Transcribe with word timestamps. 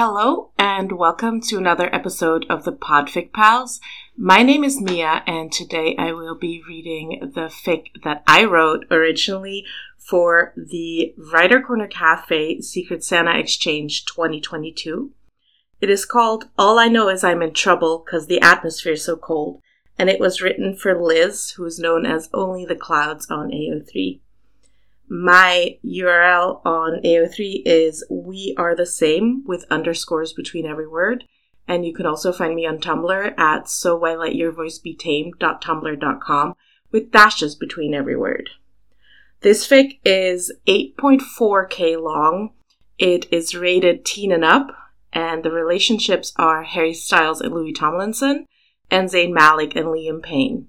Hello, 0.00 0.52
and 0.56 0.92
welcome 0.92 1.40
to 1.40 1.58
another 1.58 1.92
episode 1.92 2.46
of 2.48 2.62
the 2.62 2.70
Podfic 2.70 3.32
Pals. 3.32 3.80
My 4.16 4.44
name 4.44 4.62
is 4.62 4.80
Mia, 4.80 5.24
and 5.26 5.50
today 5.50 5.96
I 5.98 6.12
will 6.12 6.36
be 6.36 6.62
reading 6.68 7.32
the 7.34 7.50
fic 7.50 7.86
that 8.04 8.22
I 8.24 8.44
wrote 8.44 8.86
originally 8.92 9.64
for 9.96 10.52
the 10.56 11.16
Writer 11.18 11.60
Corner 11.60 11.88
Cafe 11.88 12.60
Secret 12.60 13.02
Santa 13.02 13.36
Exchange 13.36 14.04
2022. 14.04 15.10
It 15.80 15.90
is 15.90 16.04
called 16.04 16.48
All 16.56 16.78
I 16.78 16.86
Know 16.86 17.08
Is 17.08 17.24
I'm 17.24 17.42
in 17.42 17.52
Trouble 17.52 18.04
Because 18.06 18.28
the 18.28 18.40
Atmosphere 18.40 18.92
is 18.92 19.04
So 19.04 19.16
Cold, 19.16 19.60
and 19.98 20.08
it 20.08 20.20
was 20.20 20.40
written 20.40 20.76
for 20.76 20.94
Liz, 20.94 21.54
who 21.56 21.64
is 21.64 21.80
known 21.80 22.06
as 22.06 22.30
Only 22.32 22.64
the 22.64 22.76
Clouds 22.76 23.28
on 23.32 23.50
AO3. 23.50 24.20
My 25.08 25.78
URL 25.84 26.60
on 26.66 27.00
AO3 27.02 27.62
is 27.64 28.04
we 28.10 28.54
are 28.58 28.74
the 28.74 28.86
same 28.86 29.42
with 29.46 29.64
underscores 29.70 30.32
between 30.32 30.66
every 30.66 30.86
word. 30.86 31.24
And 31.66 31.84
you 31.84 31.94
can 31.94 32.06
also 32.06 32.32
find 32.32 32.54
me 32.54 32.66
on 32.66 32.78
Tumblr 32.78 33.38
at 33.38 33.68
so 33.68 33.96
why 33.96 34.14
let 34.14 34.34
your 34.34 34.52
voice 34.52 34.78
be 34.78 34.94
tamed.tumblr.com 34.94 36.54
with 36.90 37.10
dashes 37.10 37.54
between 37.54 37.94
every 37.94 38.16
word. 38.16 38.50
This 39.40 39.66
fic 39.66 39.98
is 40.04 40.52
8.4k 40.66 42.02
long. 42.02 42.50
It 42.98 43.32
is 43.32 43.54
rated 43.54 44.04
teen 44.04 44.32
and 44.32 44.44
up, 44.44 44.68
and 45.12 45.44
the 45.44 45.52
relationships 45.52 46.32
are 46.36 46.64
Harry 46.64 46.94
Styles 46.94 47.40
and 47.40 47.54
Louis 47.54 47.72
Tomlinson, 47.72 48.46
and 48.90 49.08
Zayn 49.08 49.32
Malik 49.32 49.76
and 49.76 49.86
Liam 49.86 50.22
Payne. 50.22 50.68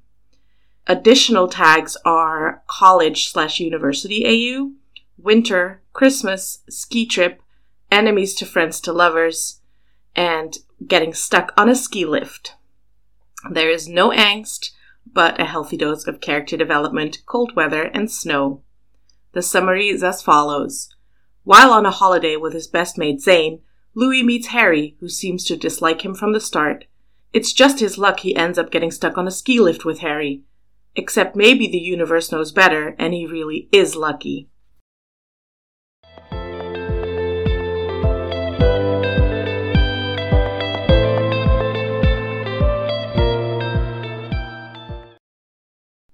Additional 0.90 1.48
tags 1.48 1.96
are 2.04 2.64
college 2.66 3.30
slash 3.30 3.60
university 3.60 4.26
AU, 4.26 4.72
winter, 5.20 5.84
Christmas, 5.94 6.64
ski 6.68 7.06
trip, 7.06 7.44
enemies 7.92 8.34
to 8.34 8.44
friends 8.44 8.80
to 8.82 8.92
lovers, 8.92 9.62
and 10.16 10.58
getting 10.88 11.14
stuck 11.14 11.54
on 11.56 11.70
a 11.70 11.76
ski 11.76 12.06
lift. 12.06 12.56
There 13.52 13.70
is 13.70 13.88
no 13.88 14.10
angst, 14.10 14.72
but 15.06 15.40
a 15.40 15.46
healthy 15.46 15.78
dose 15.78 16.08
of 16.08 16.22
character 16.22 16.58
development, 16.58 17.20
cold 17.28 17.56
weather, 17.56 17.84
and 17.84 18.10
snow. 18.10 18.64
The 19.34 19.44
summary 19.44 19.90
is 19.90 20.04
as 20.04 20.24
follows. 20.24 20.96
While 21.44 21.72
on 21.72 21.86
a 21.86 21.92
holiday 21.92 22.36
with 22.36 22.54
his 22.54 22.66
best 22.66 22.98
mate 22.98 23.20
Zayn, 23.20 23.60
Louis 23.94 24.24
meets 24.24 24.48
Harry, 24.48 24.96
who 25.02 25.08
seems 25.08 25.46
to 25.46 25.56
dislike 25.56 26.04
him 26.04 26.16
from 26.16 26.34
the 26.34 26.42
start. 26.42 26.86
It's 27.32 27.54
just 27.54 27.80
his 27.80 28.00
luck 28.00 28.22
he 28.22 28.36
ends 28.36 28.58
up 28.58 28.72
getting 28.72 28.90
stuck 28.90 29.20
on 29.20 29.28
a 29.28 29.32
ski 29.32 29.60
lift 29.60 29.86
with 29.86 30.00
Harry, 30.00 30.42
Except 31.00 31.34
maybe 31.34 31.66
the 31.66 31.78
universe 31.78 32.30
knows 32.30 32.52
better 32.52 32.94
and 33.00 33.14
he 33.14 33.26
really 33.26 33.70
is 33.72 33.96
lucky. 33.96 34.50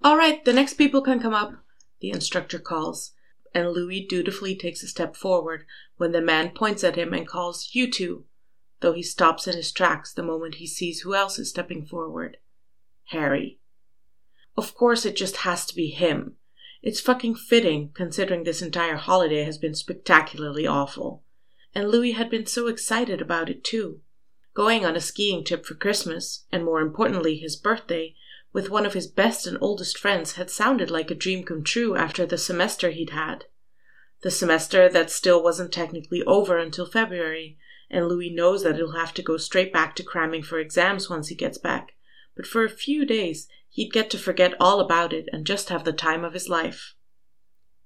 All 0.03 0.15
right, 0.15 0.45
the 0.45 0.53
next 0.53 0.75
people 0.75 1.01
can 1.01 1.19
come 1.19 1.33
up, 1.33 1.53
the 1.99 2.11
instructor 2.11 2.59
calls, 2.59 3.13
and 3.55 3.71
Louis 3.71 4.05
dutifully 4.07 4.55
takes 4.55 4.83
a 4.83 4.87
step 4.87 5.15
forward 5.15 5.65
when 5.97 6.11
the 6.11 6.21
man 6.21 6.51
points 6.51 6.83
at 6.83 6.95
him 6.95 7.11
and 7.11 7.27
calls, 7.27 7.69
You 7.73 7.89
two, 7.89 8.25
though 8.81 8.93
he 8.93 9.01
stops 9.01 9.47
in 9.47 9.55
his 9.55 9.71
tracks 9.71 10.13
the 10.13 10.21
moment 10.21 10.55
he 10.55 10.67
sees 10.67 10.99
who 10.99 11.15
else 11.15 11.39
is 11.39 11.49
stepping 11.49 11.87
forward 11.87 12.37
Harry. 13.05 13.59
Of 14.57 14.75
course, 14.75 15.05
it 15.05 15.15
just 15.15 15.37
has 15.37 15.65
to 15.65 15.75
be 15.75 15.87
him. 15.87 16.37
It's 16.81 17.01
fucking 17.01 17.35
fitting, 17.35 17.91
considering 17.93 18.43
this 18.43 18.61
entire 18.61 18.95
holiday 18.95 19.43
has 19.43 19.57
been 19.57 19.73
spectacularly 19.73 20.67
awful. 20.67 21.23
And 21.73 21.89
Louis 21.89 22.13
had 22.13 22.29
been 22.29 22.45
so 22.45 22.67
excited 22.67 23.21
about 23.21 23.49
it 23.49 23.63
too. 23.63 24.01
Going 24.53 24.85
on 24.85 24.95
a 24.95 25.01
skiing 25.01 25.43
trip 25.43 25.65
for 25.65 25.75
Christmas, 25.75 26.45
and 26.51 26.63
more 26.63 26.79
importantly, 26.79 27.37
his 27.37 27.57
birthday, 27.57 28.15
with 28.53 28.69
one 28.69 28.85
of 28.85 28.93
his 28.93 29.07
best 29.07 29.45
and 29.45 29.57
oldest 29.59 29.97
friends 29.97 30.33
had 30.33 30.49
sounded 30.49 30.89
like 30.89 31.11
a 31.11 31.15
dream 31.15 31.43
come 31.43 31.63
true 31.63 31.97
after 31.97 32.25
the 32.25 32.37
semester 32.37 32.91
he'd 32.91 33.09
had. 33.09 33.45
The 34.21 34.31
semester 34.31 34.87
that 34.87 35.11
still 35.11 35.43
wasn't 35.43 35.73
technically 35.73 36.23
over 36.23 36.57
until 36.57 36.85
February, 36.85 37.57
and 37.89 38.07
Louis 38.07 38.29
knows 38.29 38.63
that 38.63 38.77
he'll 38.77 38.93
have 38.93 39.13
to 39.15 39.21
go 39.21 39.35
straight 39.35 39.73
back 39.73 39.95
to 39.97 40.03
cramming 40.03 40.43
for 40.43 40.57
exams 40.57 41.09
once 41.09 41.27
he 41.27 41.35
gets 41.35 41.57
back. 41.57 41.95
But 42.35 42.47
for 42.47 42.63
a 42.63 42.69
few 42.69 43.05
days, 43.05 43.49
he'd 43.75 43.91
get 43.91 44.09
to 44.09 44.17
forget 44.17 44.53
all 44.57 44.79
about 44.79 45.11
it 45.11 45.27
and 45.33 45.45
just 45.45 45.67
have 45.67 45.83
the 45.83 45.91
time 45.91 46.23
of 46.23 46.31
his 46.31 46.47
life. 46.47 46.95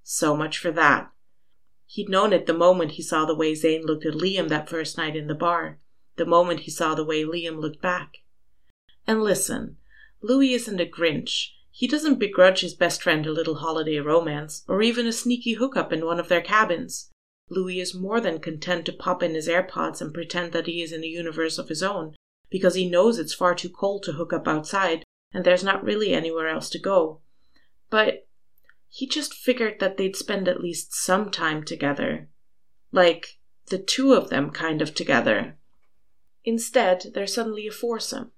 So 0.04 0.36
much 0.36 0.56
for 0.56 0.70
that. 0.70 1.10
He'd 1.84 2.08
known 2.08 2.32
it 2.32 2.46
the 2.46 2.54
moment 2.54 2.92
he 2.92 3.02
saw 3.02 3.24
the 3.24 3.34
way 3.34 3.54
Zayn 3.54 3.82
looked 3.82 4.06
at 4.06 4.14
Liam 4.14 4.48
that 4.50 4.68
first 4.68 4.96
night 4.96 5.16
in 5.16 5.26
the 5.26 5.34
bar, 5.34 5.80
the 6.14 6.24
moment 6.24 6.60
he 6.60 6.70
saw 6.70 6.94
the 6.94 7.04
way 7.04 7.24
Liam 7.24 7.60
looked 7.60 7.82
back. 7.82 8.18
And 9.04 9.20
listen, 9.20 9.78
Louis 10.22 10.54
isn't 10.54 10.80
a 10.80 10.86
Grinch. 10.86 11.48
He 11.72 11.88
doesn't 11.88 12.20
begrudge 12.20 12.60
his 12.60 12.74
best 12.74 13.02
friend 13.02 13.26
a 13.26 13.32
little 13.32 13.56
holiday 13.56 13.98
romance, 13.98 14.62
or 14.68 14.82
even 14.82 15.08
a 15.08 15.12
sneaky 15.12 15.54
hookup 15.54 15.92
in 15.92 16.06
one 16.06 16.20
of 16.20 16.28
their 16.28 16.40
cabins. 16.40 17.10
Louis 17.48 17.80
is 17.80 17.96
more 17.96 18.20
than 18.20 18.38
content 18.38 18.86
to 18.86 18.92
pop 18.92 19.24
in 19.24 19.34
his 19.34 19.48
AirPods 19.48 20.00
and 20.00 20.14
pretend 20.14 20.52
that 20.52 20.68
he 20.68 20.82
is 20.82 20.92
in 20.92 21.02
a 21.02 21.08
universe 21.08 21.58
of 21.58 21.68
his 21.68 21.82
own, 21.82 22.14
because 22.48 22.76
he 22.76 22.88
knows 22.88 23.18
it's 23.18 23.34
far 23.34 23.56
too 23.56 23.70
cold 23.70 24.04
to 24.04 24.12
hook 24.12 24.32
up 24.32 24.46
outside 24.46 25.04
and 25.32 25.44
there's 25.44 25.64
not 25.64 25.84
really 25.84 26.12
anywhere 26.12 26.48
else 26.48 26.68
to 26.70 26.78
go. 26.78 27.20
But 27.88 28.26
he 28.88 29.06
just 29.06 29.34
figured 29.34 29.78
that 29.80 29.96
they'd 29.96 30.16
spend 30.16 30.48
at 30.48 30.60
least 30.60 30.94
some 30.94 31.30
time 31.30 31.64
together. 31.64 32.28
Like, 32.92 33.38
the 33.66 33.78
two 33.78 34.14
of 34.14 34.30
them 34.30 34.50
kind 34.50 34.82
of 34.82 34.94
together. 34.94 35.56
Instead, 36.44 37.06
they're 37.14 37.26
suddenly 37.26 37.66
a 37.66 37.70
foursome. 37.70 38.32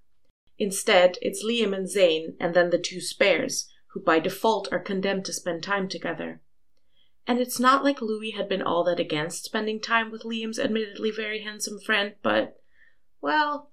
Instead, 0.58 1.16
it's 1.22 1.44
Liam 1.44 1.74
and 1.74 1.86
Zayn, 1.86 2.34
and 2.38 2.54
then 2.54 2.70
the 2.70 2.78
two 2.78 3.00
spares, 3.00 3.72
who 3.92 4.00
by 4.00 4.18
default 4.18 4.68
are 4.70 4.78
condemned 4.78 5.24
to 5.24 5.32
spend 5.32 5.62
time 5.62 5.88
together. 5.88 6.40
And 7.26 7.38
it's 7.38 7.58
not 7.58 7.84
like 7.84 8.02
Louis 8.02 8.32
had 8.32 8.48
been 8.48 8.62
all 8.62 8.84
that 8.84 9.00
against 9.00 9.44
spending 9.44 9.80
time 9.80 10.10
with 10.10 10.24
Liam's 10.24 10.58
admittedly 10.58 11.10
very 11.10 11.42
handsome 11.42 11.80
friend, 11.80 12.14
but, 12.22 12.60
well, 13.20 13.71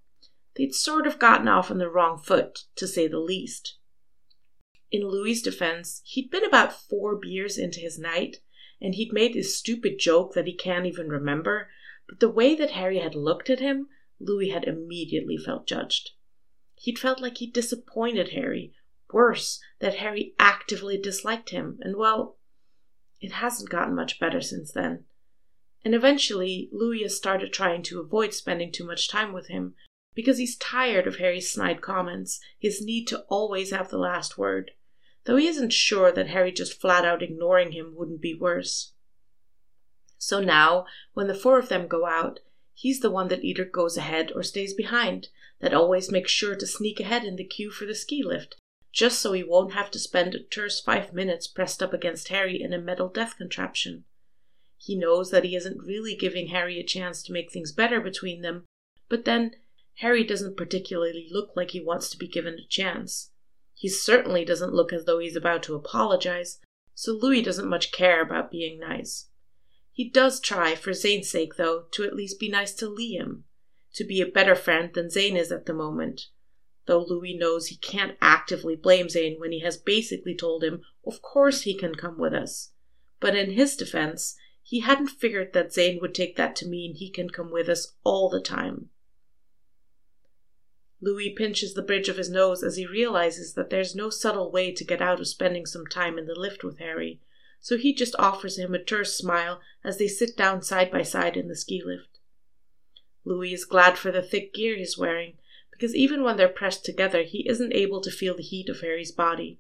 they'd 0.60 0.76
sort 0.76 1.08
of 1.08 1.18
gotten 1.18 1.48
off 1.48 1.72
on 1.72 1.78
the 1.78 1.90
wrong 1.90 2.18
foot, 2.18 2.66
to 2.76 2.86
say 2.86 3.08
the 3.08 3.18
least. 3.18 3.78
In 4.92 5.08
Louis's 5.08 5.42
defense, 5.42 6.02
he'd 6.04 6.30
been 6.30 6.44
about 6.44 6.74
four 6.74 7.16
beers 7.16 7.58
into 7.58 7.80
his 7.80 7.98
night, 7.98 8.42
and 8.82 8.94
he'd 8.94 9.14
made 9.14 9.34
this 9.34 9.56
stupid 9.56 10.00
joke 10.00 10.34
that 10.34 10.48
he 10.48 10.54
can't 10.54 10.86
even 10.86 11.08
remember, 11.08 11.70
but 12.10 12.20
the 12.20 12.30
way 12.30 12.56
that 12.56 12.72
Harry 12.72 13.00
had 13.00 13.16
looked 13.16 13.50
at 13.50 13.62
him, 13.62 13.88
Louis 14.20 14.50
had 14.50 14.66
immediately 14.66 15.38
felt 15.38 15.66
judged. 15.66 16.12
He'd 16.76 17.00
felt 17.00 17.22
like 17.22 17.38
he'd 17.38 17.54
disappointed 17.54 18.32
Harry, 18.34 18.74
worse, 19.14 19.62
that 19.80 19.96
Harry 19.96 20.36
actively 20.38 20.98
disliked 20.98 21.52
him, 21.52 21.80
and 21.82 21.96
well, 21.96 22.38
it 23.22 23.32
hasn't 23.32 23.70
gotten 23.70 23.96
much 23.96 24.20
better 24.20 24.42
since 24.42 24.74
then. 24.74 25.06
And 25.86 25.96
eventually, 25.96 26.68
Louis 26.74 27.08
started 27.08 27.54
trying 27.54 27.82
to 27.84 28.02
avoid 28.02 28.34
spending 28.34 28.74
too 28.74 28.86
much 28.86 29.08
time 29.08 29.32
with 29.32 29.48
him, 29.48 29.76
because 30.20 30.38
he's 30.38 30.58
tired 30.58 31.08
of 31.08 31.16
Harry's 31.16 31.50
snide 31.50 31.82
comments, 31.82 32.42
his 32.60 32.82
need 32.82 33.08
to 33.08 33.22
always 33.30 33.72
have 33.72 33.88
the 33.88 33.98
last 33.98 34.38
word, 34.38 34.72
though 35.24 35.38
he 35.38 35.48
isn't 35.48 35.72
sure 35.72 36.12
that 36.12 36.28
Harry 36.28 36.52
just 36.52 36.78
flat 36.78 37.06
out 37.06 37.24
ignoring 37.24 37.72
him 37.72 37.96
wouldn't 37.96 38.20
be 38.20 38.34
worse. 38.34 38.92
So 40.18 40.42
now, 40.42 40.88
when 41.14 41.28
the 41.28 41.34
four 41.34 41.58
of 41.58 41.70
them 41.70 41.88
go 41.88 42.06
out, 42.06 42.42
he's 42.74 43.00
the 43.00 43.10
one 43.10 43.30
that 43.30 43.46
either 43.46 43.64
goes 43.64 43.96
ahead 43.96 44.34
or 44.36 44.44
stays 44.44 44.74
behind, 44.74 45.30
that 45.62 45.74
always 45.74 46.12
makes 46.12 46.32
sure 46.32 46.58
to 46.58 46.68
sneak 46.68 47.00
ahead 47.00 47.24
in 47.24 47.38
the 47.38 47.46
queue 47.46 47.72
for 47.72 47.86
the 47.86 47.96
ski 47.96 48.22
lift, 48.22 48.58
just 48.92 49.20
so 49.22 49.32
he 49.32 49.42
won't 49.42 49.72
have 49.72 49.90
to 49.92 50.00
spend 50.00 50.36
a 50.36 50.44
terse 50.44 50.82
five 50.82 51.14
minutes 51.14 51.48
pressed 51.48 51.82
up 51.82 51.94
against 51.94 52.28
Harry 52.28 52.62
in 52.62 52.74
a 52.74 52.78
metal 52.78 53.08
death 53.08 53.38
contraption. 53.38 54.04
He 54.76 54.98
knows 54.98 55.32
that 55.32 55.46
he 55.46 55.56
isn't 55.56 55.82
really 55.82 56.14
giving 56.14 56.48
Harry 56.48 56.78
a 56.78 56.84
chance 56.84 57.24
to 57.24 57.32
make 57.32 57.54
things 57.54 57.72
better 57.72 58.02
between 58.02 58.42
them, 58.42 58.66
but 59.08 59.24
then 59.24 59.56
Harry 60.00 60.24
doesn't 60.24 60.56
particularly 60.56 61.28
look 61.30 61.52
like 61.58 61.72
he 61.72 61.82
wants 61.82 62.10
to 62.10 62.18
be 62.18 62.26
given 62.26 62.54
a 62.54 62.68
chance. 62.70 63.32
He 63.74 63.90
certainly 63.90 64.46
doesn't 64.46 64.74
look 64.74 64.94
as 64.94 65.04
though 65.04 65.20
he's 65.20 65.36
about 65.36 65.62
to 65.64 65.76
apologize, 65.76 66.60
so 66.94 67.12
Louis 67.12 67.42
doesn't 67.42 67.68
much 67.68 67.92
care 67.92 68.22
about 68.22 68.50
being 68.50 68.80
nice. 68.80 69.28
He 69.92 70.10
does 70.10 70.40
try, 70.40 70.76
for 70.76 70.92
Zayn's 70.92 71.30
sake 71.30 71.56
though, 71.58 71.84
to 71.92 72.06
at 72.06 72.16
least 72.16 72.40
be 72.40 72.48
nice 72.48 72.74
to 72.76 72.86
Liam, 72.86 73.44
to 73.94 74.06
be 74.06 74.22
a 74.22 74.26
better 74.26 74.56
friend 74.56 74.94
than 74.94 75.10
Zayn 75.10 75.36
is 75.36 75.52
at 75.52 75.66
the 75.66 75.74
moment, 75.74 76.28
though 76.86 77.04
Louis 77.04 77.38
knows 77.38 77.68
he 77.68 77.76
can't 77.76 78.18
actively 78.22 78.78
blame 78.78 79.08
Zayn 79.08 79.38
when 79.38 79.52
he 79.52 79.60
has 79.60 79.76
basically 79.76 80.34
told 80.34 80.64
him, 80.64 80.82
of 81.06 81.22
course 81.22 81.64
he 81.64 81.78
can 81.78 81.94
come 81.94 82.18
with 82.18 82.34
us. 82.34 82.72
But 83.20 83.36
in 83.36 83.52
his 83.52 83.76
defense, 83.76 84.38
he 84.64 84.80
hadn't 84.80 85.10
figured 85.10 85.52
that 85.52 85.74
Zayn 85.74 86.00
would 86.00 86.16
take 86.16 86.38
that 86.38 86.56
to 86.56 86.70
mean 86.70 86.96
he 86.96 87.10
can 87.10 87.30
come 87.30 87.52
with 87.52 87.68
us 87.68 87.96
all 88.06 88.30
the 88.30 88.40
time. 88.40 88.92
Louis 91.02 91.34
pinches 91.36 91.74
the 91.74 91.82
bridge 91.82 92.10
of 92.10 92.18
his 92.18 92.30
nose 92.30 92.62
as 92.62 92.76
he 92.76 92.86
realizes 92.86 93.54
that 93.54 93.70
there's 93.70 93.96
no 93.96 94.10
subtle 94.10 94.52
way 94.52 94.72
to 94.72 94.84
get 94.84 95.02
out 95.02 95.20
of 95.20 95.28
spending 95.28 95.66
some 95.66 95.88
time 95.88 96.18
in 96.18 96.26
the 96.26 96.38
lift 96.38 96.64
with 96.64 96.80
Harry, 96.80 97.22
so 97.62 97.78
he 97.78 97.94
just 97.94 98.16
offers 98.20 98.58
him 98.58 98.74
a 98.74 98.84
terse 98.84 99.16
smile 99.16 99.62
as 99.84 99.98
they 99.98 100.08
sit 100.08 100.36
down 100.36 100.62
side 100.62 100.92
by 100.92 101.02
side 101.02 101.38
in 101.38 101.48
the 101.48 101.56
ski 101.56 101.82
lift. 101.84 102.20
Louis 103.24 103.54
is 103.54 103.66
glad 103.66 103.98
for 103.98 104.12
the 104.12 104.22
thick 104.22 104.54
gear 104.54 104.76
he's 104.76 104.98
wearing, 104.98 105.38
because 105.72 105.96
even 105.96 106.24
when 106.24 106.36
they're 106.36 106.50
pressed 106.50 106.84
together, 106.84 107.24
he 107.24 107.48
isn't 107.48 107.74
able 107.74 108.02
to 108.02 108.12
feel 108.12 108.36
the 108.36 108.44
heat 108.44 108.68
of 108.68 108.82
Harry's 108.82 109.12
body. 109.12 109.60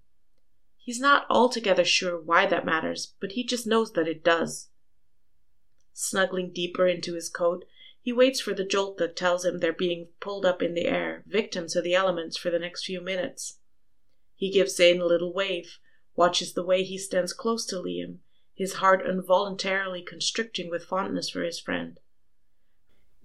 He's 0.77 0.99
not 0.99 1.25
altogether 1.29 1.85
sure 1.85 2.19
why 2.19 2.45
that 2.47 2.65
matters, 2.65 3.13
but 3.21 3.33
he 3.33 3.45
just 3.45 3.67
knows 3.67 3.93
that 3.93 4.07
it 4.07 4.23
does. 4.23 4.67
Snuggling 5.93 6.51
deeper 6.51 6.87
into 6.87 7.13
his 7.13 7.29
coat, 7.29 7.63
he 8.09 8.13
waits 8.13 8.41
for 8.41 8.55
the 8.55 8.65
jolt 8.65 8.97
that 8.97 9.15
tells 9.15 9.45
him 9.45 9.59
they're 9.59 9.71
being 9.71 10.07
pulled 10.19 10.43
up 10.43 10.63
in 10.63 10.73
the 10.73 10.87
air, 10.87 11.23
victims 11.27 11.75
of 11.75 11.83
the 11.83 11.93
elements 11.93 12.35
for 12.35 12.49
the 12.49 12.57
next 12.57 12.83
few 12.83 12.99
minutes. 12.99 13.59
He 14.35 14.49
gives 14.49 14.75
Zayn 14.75 14.99
a 14.99 15.05
little 15.05 15.31
wave, 15.31 15.77
watches 16.15 16.53
the 16.53 16.65
way 16.65 16.81
he 16.81 16.97
stands 16.97 17.33
close 17.33 17.67
to 17.67 17.75
Liam, 17.75 18.17
his 18.55 18.73
heart 18.81 19.05
involuntarily 19.05 20.01
constricting 20.01 20.71
with 20.71 20.85
fondness 20.85 21.29
for 21.29 21.43
his 21.43 21.59
friend. 21.59 21.99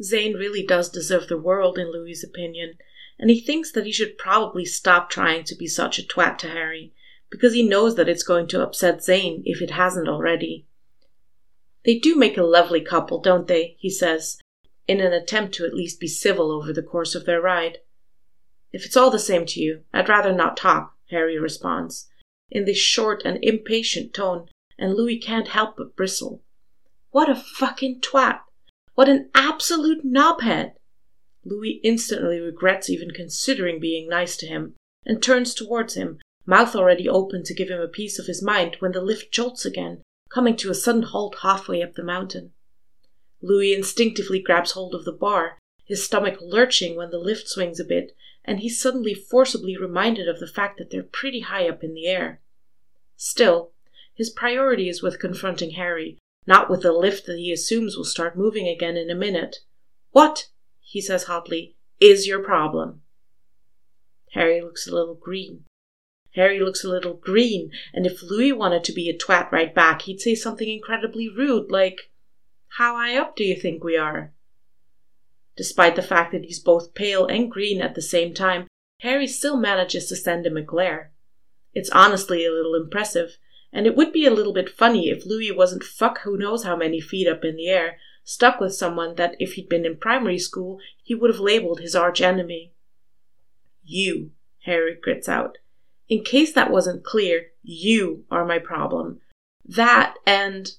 Zayn 0.03 0.35
really 0.35 0.63
does 0.63 0.91
deserve 0.91 1.29
the 1.29 1.39
world, 1.39 1.79
in 1.79 1.91
Louis's 1.91 2.23
opinion, 2.23 2.75
and 3.19 3.31
he 3.31 3.41
thinks 3.41 3.73
that 3.73 3.87
he 3.87 3.93
should 3.93 4.19
probably 4.19 4.67
stop 4.67 5.09
trying 5.09 5.45
to 5.45 5.57
be 5.57 5.67
such 5.67 5.99
a 5.99 6.07
twat 6.07 6.37
to 6.41 6.49
Harry, 6.49 6.93
because 7.31 7.55
he 7.55 7.67
knows 7.67 7.95
that 7.95 8.11
it's 8.11 8.23
going 8.23 8.49
to 8.49 8.63
upset 8.63 8.99
Zayn 8.99 9.41
if 9.47 9.63
it 9.63 9.71
hasn't 9.71 10.09
already. 10.09 10.67
They 11.87 11.99
do 11.99 12.17
make 12.17 12.37
a 12.37 12.43
lovely 12.43 12.83
couple, 12.83 13.23
don't 13.23 13.49
they? 13.49 13.77
he 13.79 13.89
says, 13.89 14.37
in 14.87 15.01
an 15.01 15.13
attempt 15.13 15.55
to 15.55 15.65
at 15.65 15.75
least 15.75 16.01
be 16.01 16.07
civil 16.07 16.51
over 16.51 16.73
the 16.73 16.83
course 16.83 17.15
of 17.15 17.27
their 17.27 17.41
ride. 17.41 17.79
If 18.73 18.85
it's 18.85 18.97
all 18.97 19.11
the 19.11 19.19
same 19.19 19.47
to 19.47 19.61
you, 19.61 19.85
I'd 19.93 20.09
rather 20.09 20.33
not 20.33 20.57
talk, 20.57 20.95
Harry 21.11 21.39
responds, 21.39 22.09
in 22.51 22.65
this 22.65 22.79
short 22.79 23.23
and 23.25 23.39
impatient 23.43 24.13
tone, 24.13 24.49
and 24.79 24.95
Louis 24.95 25.19
can't 25.19 25.49
help 25.49 25.77
but 25.77 25.97
bristle. 25.97 26.43
What 27.11 27.31
a 27.31 27.37
fucking 27.37 28.01
twat! 28.01 28.41
What 28.95 29.09
an 29.09 29.31
absolute 29.35 30.05
knobhead! 30.05 30.73
Louis 31.45 31.81
instantly 31.85 32.41
regrets 32.41 32.89
even 32.89 33.11
considering 33.11 33.79
being 33.79 34.09
nice 34.09 34.37
to 34.39 34.47
him, 34.47 34.75
and 35.05 35.23
turns 35.23 35.55
towards 35.55 35.95
him, 35.95 36.19
mouth 36.47 36.75
already 36.75 37.09
open 37.09 37.45
to 37.45 37.55
give 37.55 37.69
him 37.69 37.81
a 37.81 37.89
piece 37.89 38.19
of 38.19 38.27
his 38.27 38.43
mind 38.43 38.77
when 38.79 38.93
the 38.93 39.01
lift 39.01 39.31
jolts 39.31 39.65
again, 39.65 40.03
coming 40.31 40.57
to 40.57 40.71
a 40.71 40.75
sudden 40.75 41.03
halt 41.03 41.37
halfway 41.43 41.83
up 41.83 41.95
the 41.95 42.03
mountain. 42.03 42.54
Louis 43.44 43.75
instinctively 43.75 44.41
grabs 44.41 44.73
hold 44.73 44.94
of 44.94 45.05
the 45.05 45.12
bar, 45.12 45.58
his 45.85 46.02
stomach 46.02 46.38
lurching 46.41 46.96
when 46.96 47.11
the 47.11 47.19
lift 47.19 47.46
swings 47.46 47.79
a 47.79 47.85
bit, 47.85 48.17
and 48.43 48.61
he's 48.61 48.81
suddenly 48.81 49.12
forcibly 49.12 49.76
reminded 49.76 50.26
of 50.29 50.41
the 50.41 50.46
fact 50.46 50.79
that 50.79 50.91
they're 50.91 51.02
pretty 51.02 51.41
high 51.41 51.69
up 51.69 51.85
in 51.85 51.93
the 51.93 52.06
air. 52.06 52.41
Still, 53.17 53.73
his 54.14 54.31
priority 54.31 54.88
is 54.88 55.02
with 55.02 55.20
confronting 55.20 55.73
Harry, 55.73 56.17
not 56.46 56.70
with 56.70 56.81
the 56.82 56.93
lift 56.93 57.26
that 57.26 57.37
he 57.37 57.52
assumes 57.52 57.99
will 57.99 58.05
start 58.05 58.37
moving 58.37 58.67
again 58.67 58.96
in 58.96 59.11
a 59.11 59.14
minute. 59.14 59.58
What, 60.12 60.49
he 60.81 61.02
says 61.02 61.25
hotly, 61.25 61.76
is 62.00 62.26
your 62.26 62.43
problem? 62.43 63.02
Harry 64.32 64.62
looks 64.62 64.88
a 64.88 64.94
little 64.94 65.17
green. 65.17 65.64
Harry 66.35 66.61
looks 66.61 66.82
a 66.82 66.88
little 66.88 67.14
green, 67.14 67.70
and 67.93 68.06
if 68.06 68.23
Louis 68.23 68.52
wanted 68.52 68.85
to 68.85 68.93
be 68.93 69.11
a 69.11 69.17
twat 69.17 69.52
right 69.52 69.75
back, 69.75 70.02
he'd 70.02 70.20
say 70.20 70.35
something 70.35 70.69
incredibly 70.69 71.29
rude, 71.29 71.70
like, 71.70 72.11
how 72.76 72.97
high 72.97 73.17
up 73.17 73.37
do 73.37 73.44
you 73.44 73.55
think 73.55 73.85
we 73.85 73.97
are? 73.97 74.32
Despite 75.56 75.94
the 75.94 76.03
fact 76.03 76.32
that 76.32 76.44
he's 76.44 76.59
both 76.59 76.94
pale 76.94 77.25
and 77.25 77.50
green 77.50 77.81
at 77.81 77.94
the 77.94 78.03
same 78.03 78.35
time, 78.35 78.67
Harry 79.00 79.29
still 79.29 79.56
manages 79.56 80.09
to 80.09 80.17
send 80.17 80.44
him 80.44 80.56
a 80.56 80.62
glare. 80.62 81.12
It's 81.73 81.91
honestly 81.91 82.44
a 82.44 82.50
little 82.50 82.75
impressive, 82.75 83.38
and 83.73 83.87
it 83.87 83.94
would 83.94 84.12
be 84.12 84.26
a 84.26 84.32
little 84.32 84.53
bit 84.53 84.69
funny 84.69 85.09
if 85.09 85.25
Louis 85.25 85.53
wasn't 85.53 85.85
fuck 85.85 86.23
who 86.23 86.37
knows 86.37 86.65
how 86.65 86.75
many 86.75 87.00
feet 87.00 87.29
up 87.29 87.44
in 87.44 87.55
the 87.55 87.69
air, 87.69 87.99
stuck 88.25 88.59
with 88.59 88.75
someone 88.75 89.15
that 89.15 89.37
if 89.38 89.53
he'd 89.53 89.69
been 89.69 89.87
in 89.87 89.97
primary 89.97 90.38
school, 90.38 90.81
he 91.05 91.15
would 91.15 91.31
have 91.31 91.41
labeled 91.41 91.79
his 91.79 91.94
arch 91.94 92.20
enemy. 92.20 92.73
You, 93.85 94.32
Harry 94.65 94.97
grits 95.00 95.29
out. 95.29 95.59
In 96.09 96.25
case 96.25 96.53
that 96.55 96.73
wasn't 96.73 97.05
clear, 97.05 97.47
you 97.62 98.25
are 98.32 98.44
my 98.44 98.59
problem. 98.59 99.20
That 99.65 100.15
and 100.27 100.73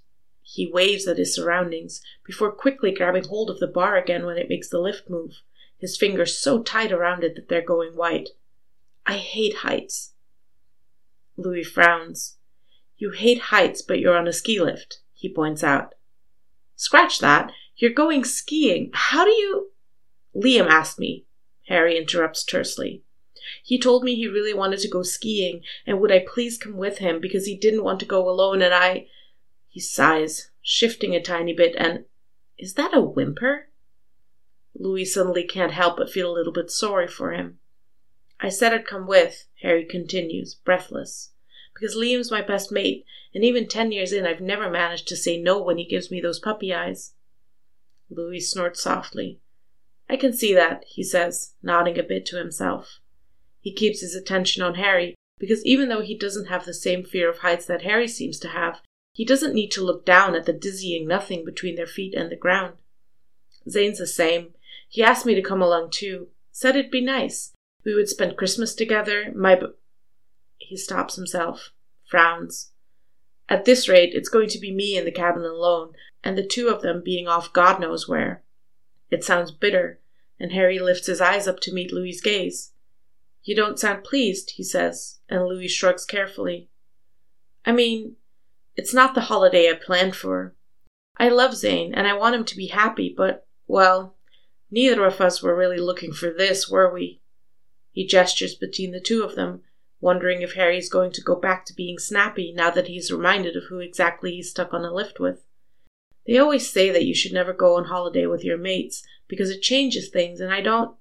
he 0.48 0.72
waves 0.72 1.08
at 1.08 1.18
his 1.18 1.34
surroundings 1.34 2.02
before 2.24 2.52
quickly 2.52 2.92
grabbing 2.92 3.24
hold 3.24 3.50
of 3.50 3.60
the 3.60 3.68
bar 3.68 3.98
again 3.98 4.26
when 4.26 4.38
it 4.38 4.48
makes 4.48 4.70
the 4.70 4.80
lift 4.80 5.10
move, 5.10 5.42
his 5.80 5.98
fingers 5.98 6.38
so 6.38 6.62
tight 6.62 6.92
around 6.92 7.24
it 7.24 7.36
that 7.36 7.50
they're 7.50 7.66
going 7.66 7.96
white. 7.96 8.30
I 9.08 9.18
hate 9.18 9.58
heights. 9.58 10.14
Louis 11.36 11.64
frowns. 11.64 12.38
You 12.96 13.10
hate 13.10 13.42
heights, 13.42 13.82
but 13.82 14.00
you're 14.00 14.16
on 14.16 14.28
a 14.28 14.34
ski 14.34 14.62
lift, 14.62 15.00
he 15.14 15.34
points 15.34 15.64
out. 15.64 15.96
Scratch 16.76 17.18
that. 17.20 17.52
You're 17.76 17.92
going 17.92 18.24
skiing. 18.24 18.92
How 18.94 19.26
do 19.26 19.32
you. 19.32 19.72
Liam 20.36 20.68
asked 20.70 21.00
me, 21.00 21.26
Harry 21.70 21.98
interrupts 21.98 22.44
tersely. 22.44 23.02
He 23.64 23.80
told 23.80 24.04
me 24.04 24.14
he 24.14 24.28
really 24.28 24.54
wanted 24.54 24.80
to 24.82 24.88
go 24.88 25.02
skiing, 25.02 25.62
and 25.88 26.00
would 26.00 26.12
I 26.12 26.20
please 26.20 26.60
come 26.60 26.78
with 26.78 27.00
him 27.00 27.20
because 27.20 27.48
he 27.48 27.58
didn't 27.58 27.84
want 27.84 28.00
to 28.02 28.06
go 28.06 28.30
alone, 28.30 28.62
and 28.62 28.74
I. 28.74 29.08
He 29.76 29.82
sighs, 29.82 30.52
shifting 30.62 31.14
a 31.14 31.22
tiny 31.22 31.52
bit, 31.52 31.76
and 31.76 32.06
is 32.58 32.76
that 32.76 32.96
a 32.96 33.02
whimper? 33.02 33.68
Louis 34.74 35.04
suddenly 35.04 35.44
can't 35.44 35.74
help 35.74 35.98
but 35.98 36.10
feel 36.10 36.32
a 36.32 36.34
little 36.34 36.54
bit 36.54 36.72
sorry 36.72 37.10
for 37.10 37.34
him. 37.34 37.60
I 38.40 38.48
said 38.48 38.74
I'd 38.74 38.88
come 38.88 39.06
with, 39.06 39.48
Harry 39.64 39.84
continues, 39.84 40.56
breathless, 40.56 41.32
because 41.74 41.94
Liam's 41.94 42.32
my 42.32 42.42
best 42.42 42.72
mate, 42.72 43.06
and 43.34 43.44
even 43.44 43.68
ten 43.68 43.92
years 43.92 44.14
in, 44.14 44.26
I've 44.26 44.40
never 44.40 44.70
managed 44.70 45.10
to 45.10 45.18
say 45.18 45.38
no 45.38 45.62
when 45.62 45.78
he 45.78 45.84
gives 45.84 46.10
me 46.10 46.22
those 46.22 46.40
puppy 46.40 46.74
eyes. 46.74 47.12
Louis 48.10 48.40
snorts 48.40 48.82
softly. 48.82 49.42
I 50.10 50.16
can 50.16 50.32
see 50.32 50.54
that, 50.54 50.86
he 50.88 51.04
says, 51.04 51.56
nodding 51.62 52.00
a 52.00 52.04
bit 52.04 52.26
to 52.28 52.38
himself. 52.38 53.02
He 53.60 53.74
keeps 53.74 54.00
his 54.00 54.16
attention 54.16 54.64
on 54.64 54.76
Harry, 54.76 55.16
because 55.38 55.66
even 55.66 55.90
though 55.90 56.02
he 56.02 56.18
doesn't 56.18 56.48
have 56.48 56.64
the 56.64 56.74
same 56.74 57.04
fear 57.04 57.30
of 57.30 57.40
heights 57.40 57.66
that 57.66 57.82
Harry 57.82 58.08
seems 58.08 58.40
to 58.40 58.48
have, 58.48 58.80
he 59.16 59.24
doesn't 59.24 59.54
need 59.54 59.72
to 59.72 59.82
look 59.82 60.06
down 60.06 60.36
at 60.36 60.46
the 60.46 60.52
dizzying 60.52 61.08
nothing 61.08 61.46
between 61.46 61.76
their 61.76 61.88
feet 61.88 62.14
and 62.14 62.30
the 62.30 62.36
ground. 62.36 62.74
Zayn's 63.66 64.00
the 64.00 64.06
same. 64.06 64.50
He 64.90 65.02
asked 65.02 65.26
me 65.26 65.34
to 65.36 65.42
come 65.42 65.62
along 65.62 65.92
too. 65.92 66.28
Said 66.52 66.76
it'd 66.76 66.92
be 66.92 67.00
nice. 67.00 67.54
We 67.86 67.96
would 67.96 68.10
spend 68.10 68.36
Christmas 68.36 68.76
together. 68.76 69.32
My. 69.34 69.56
B- 69.56 69.68
he 70.58 70.76
stops 70.76 71.16
himself, 71.16 71.72
frowns. 72.06 72.74
At 73.48 73.64
this 73.64 73.88
rate, 73.88 74.12
it's 74.14 74.28
going 74.28 74.50
to 74.50 74.60
be 74.60 74.74
me 74.74 74.98
in 74.98 75.06
the 75.06 75.14
cabin 75.14 75.44
alone, 75.44 75.94
and 76.22 76.38
the 76.38 76.46
two 76.46 76.68
of 76.68 76.82
them 76.82 77.02
being 77.02 77.26
off 77.26 77.54
God 77.54 77.80
knows 77.80 78.10
where. 78.10 78.44
It 79.10 79.24
sounds 79.24 79.52
bitter, 79.52 80.02
and 80.42 80.52
Harry 80.52 80.78
lifts 80.78 81.08
his 81.08 81.22
eyes 81.22 81.48
up 81.48 81.62
to 81.62 81.74
meet 81.74 81.94
Louis's 81.94 82.20
gaze. 82.20 82.74
You 83.44 83.56
don't 83.56 83.80
sound 83.80 84.04
pleased, 84.04 84.52
he 84.58 84.64
says, 84.64 85.20
and 85.30 85.46
Louis 85.46 85.70
shrugs 85.70 86.04
carefully. 86.04 86.68
I 87.64 87.72
mean, 87.72 88.18
it's 88.76 88.94
not 88.94 89.16
the 89.16 89.22
holiday 89.22 89.70
I 89.70 89.74
planned 89.74 90.16
for. 90.16 90.56
I 91.18 91.30
love 91.30 91.52
Zayn 91.52 91.92
and 91.94 92.08
I 92.08 92.14
want 92.14 92.36
him 92.36 92.46
to 92.46 92.58
be 92.58 92.68
happy, 92.68 93.14
but, 93.16 93.48
well, 93.68 94.16
neither 94.70 95.06
of 95.06 95.22
us 95.22 95.42
were 95.42 95.56
really 95.56 95.80
looking 95.80 96.12
for 96.12 96.32
this, 96.32 96.70
were 96.70 96.94
we? 96.94 97.22
He 97.92 98.06
gestures 98.06 98.56
between 98.56 98.92
the 98.92 99.00
two 99.00 99.24
of 99.24 99.36
them, 99.36 99.62
wondering 100.02 100.42
if 100.42 100.54
Harry's 100.54 100.90
going 100.90 101.12
to 101.14 101.22
go 101.22 101.36
back 101.36 101.66
to 101.66 101.74
being 101.74 101.98
snappy 101.98 102.54
now 102.54 102.70
that 102.72 102.88
he's 102.88 103.12
reminded 103.12 103.56
of 103.56 103.64
who 103.70 103.80
exactly 103.80 104.34
he's 104.34 104.52
stuck 104.52 104.74
on 104.74 104.84
a 104.84 104.94
lift 104.94 105.20
with. 105.20 105.46
They 106.28 106.38
always 106.38 106.70
say 106.70 106.90
that 106.90 107.06
you 107.06 107.16
should 107.16 107.32
never 107.32 107.54
go 107.54 107.78
on 107.78 107.86
holiday 107.86 108.26
with 108.26 108.44
your 108.44 108.58
mates 108.58 109.04
because 109.28 109.50
it 109.50 109.62
changes 109.62 110.10
things, 110.10 110.42
and 110.42 110.52
I 110.52 110.62
don't. 110.62 110.96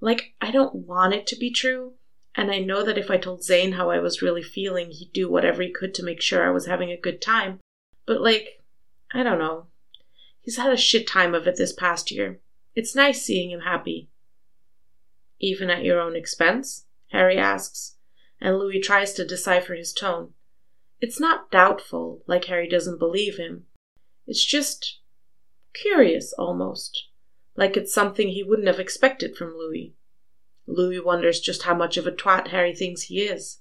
Like, 0.00 0.34
I 0.40 0.50
don't 0.50 0.86
want 0.86 1.14
it 1.14 1.26
to 1.28 1.36
be 1.36 1.50
true, 1.50 1.94
and 2.36 2.50
I 2.50 2.58
know 2.58 2.84
that 2.84 2.98
if 2.98 3.10
I 3.10 3.16
told 3.16 3.40
Zayn 3.40 3.74
how 3.74 3.90
I 3.90 3.98
was 3.98 4.22
really 4.22 4.42
feeling, 4.42 4.90
he'd 4.90 5.12
do 5.12 5.30
whatever 5.30 5.62
he 5.62 5.70
could 5.70 5.94
to 5.94 6.04
make 6.04 6.20
sure 6.20 6.46
I 6.46 6.50
was 6.50 6.66
having 6.66 6.90
a 6.90 7.00
good 7.00 7.20
time. 7.20 7.58
But, 8.06 8.20
like, 8.20 8.62
I 9.12 9.22
don't 9.22 9.38
know. 9.38 9.66
He's 10.40 10.56
had 10.56 10.72
a 10.72 10.76
shit 10.76 11.06
time 11.06 11.34
of 11.34 11.46
it 11.46 11.56
this 11.56 11.72
past 11.72 12.10
year. 12.10 12.40
It's 12.74 12.94
nice 12.94 13.22
seeing 13.22 13.50
him 13.50 13.60
happy. 13.60 14.08
Even 15.40 15.70
at 15.70 15.84
your 15.84 16.00
own 16.00 16.14
expense? 16.14 16.86
Harry 17.08 17.36
asks, 17.36 17.96
and 18.40 18.58
Louis 18.58 18.80
tries 18.80 19.12
to 19.14 19.26
decipher 19.26 19.74
his 19.74 19.92
tone. 19.92 20.32
It's 21.00 21.18
not 21.18 21.50
doubtful, 21.50 22.22
like 22.26 22.44
Harry 22.44 22.68
doesn't 22.68 22.98
believe 22.98 23.36
him. 23.36 23.64
It's 24.26 24.44
just 24.44 25.00
curious, 25.74 26.32
almost. 26.34 27.08
Like 27.56 27.76
it's 27.76 27.92
something 27.92 28.28
he 28.28 28.44
wouldn't 28.44 28.68
have 28.68 28.78
expected 28.78 29.36
from 29.36 29.56
Louis. 29.56 29.94
Louis 30.70 31.00
wonders 31.00 31.40
just 31.40 31.62
how 31.62 31.74
much 31.74 31.96
of 31.96 32.06
a 32.06 32.12
twat 32.12 32.48
Harry 32.48 32.74
thinks 32.74 33.02
he 33.02 33.22
is. 33.22 33.58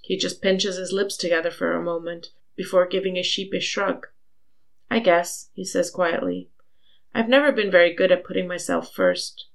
He 0.00 0.16
just 0.16 0.40
pinches 0.40 0.76
his 0.76 0.92
lips 0.92 1.16
together 1.16 1.50
for 1.50 1.74
a 1.74 1.82
moment 1.82 2.28
before 2.56 2.86
giving 2.86 3.16
a 3.16 3.22
sheepish 3.22 3.66
shrug. 3.66 4.06
I 4.90 5.00
guess, 5.00 5.50
he 5.52 5.64
says 5.64 5.90
quietly. 5.90 6.48
I've 7.14 7.28
never 7.28 7.52
been 7.52 7.70
very 7.70 7.92
good 7.94 8.12
at 8.12 8.24
putting 8.24 8.46
myself 8.46 8.92
first. 8.94 9.46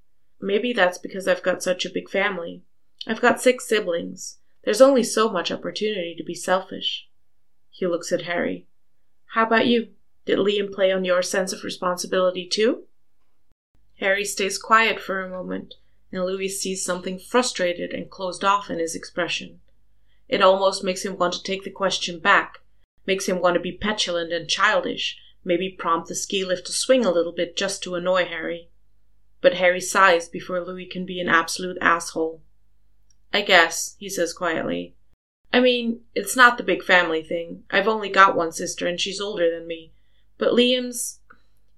Maybe 0.41 0.73
that's 0.73 0.97
because 0.97 1.27
I've 1.27 1.43
got 1.43 1.63
such 1.63 1.85
a 1.85 1.89
big 1.89 2.09
family. 2.09 2.63
I've 3.07 3.21
got 3.21 3.41
six 3.41 3.67
siblings. 3.67 4.39
There's 4.63 4.81
only 4.81 5.03
so 5.03 5.29
much 5.29 5.51
opportunity 5.51 6.13
to 6.17 6.23
be 6.23 6.35
selfish. 6.35 7.07
He 7.69 7.87
looks 7.87 8.11
at 8.11 8.23
Harry. 8.23 8.67
How 9.27 9.45
about 9.45 9.67
you? 9.67 9.89
Did 10.25 10.39
Liam 10.39 10.71
play 10.71 10.91
on 10.91 11.05
your 11.05 11.21
sense 11.21 11.53
of 11.53 11.63
responsibility 11.63 12.47
too? 12.47 12.83
Harry 13.99 14.25
stays 14.25 14.57
quiet 14.57 14.99
for 14.99 15.21
a 15.21 15.29
moment, 15.29 15.75
and 16.13 16.23
Louis 16.23 16.47
sees 16.47 16.85
something 16.85 17.17
frustrated 17.17 17.91
and 17.91 18.09
closed 18.09 18.45
off 18.45 18.69
in 18.69 18.77
his 18.77 18.95
expression. 18.95 19.59
It 20.29 20.43
almost 20.43 20.83
makes 20.83 21.03
him 21.03 21.17
want 21.17 21.33
to 21.33 21.43
take 21.43 21.63
the 21.63 21.71
question 21.71 22.19
back, 22.19 22.59
makes 23.07 23.27
him 23.27 23.41
want 23.41 23.55
to 23.55 23.59
be 23.59 23.71
petulant 23.71 24.31
and 24.31 24.47
childish, 24.47 25.17
maybe 25.43 25.69
prompt 25.69 26.07
the 26.07 26.15
ski 26.15 26.45
lift 26.45 26.67
to 26.67 26.71
swing 26.71 27.03
a 27.03 27.11
little 27.11 27.31
bit 27.31 27.57
just 27.57 27.81
to 27.83 27.95
annoy 27.95 28.25
Harry. 28.25 28.69
But 29.41 29.55
Harry 29.55 29.81
sighs 29.81 30.29
before 30.29 30.63
Louis 30.63 30.85
can 30.85 31.05
be 31.05 31.19
an 31.19 31.27
absolute 31.27 31.77
asshole. 31.81 32.41
I 33.33 33.41
guess, 33.41 33.95
he 33.97 34.07
says 34.07 34.33
quietly. 34.33 34.95
I 35.51 35.59
mean, 35.59 36.01
it's 36.13 36.35
not 36.35 36.57
the 36.57 36.63
big 36.63 36.83
family 36.83 37.23
thing. 37.23 37.63
I've 37.71 37.87
only 37.87 38.09
got 38.09 38.35
one 38.35 38.51
sister 38.51 38.87
and 38.87 38.99
she's 38.99 39.19
older 39.19 39.49
than 39.49 39.67
me. 39.67 39.93
But 40.37 40.53
Liam's. 40.53 41.19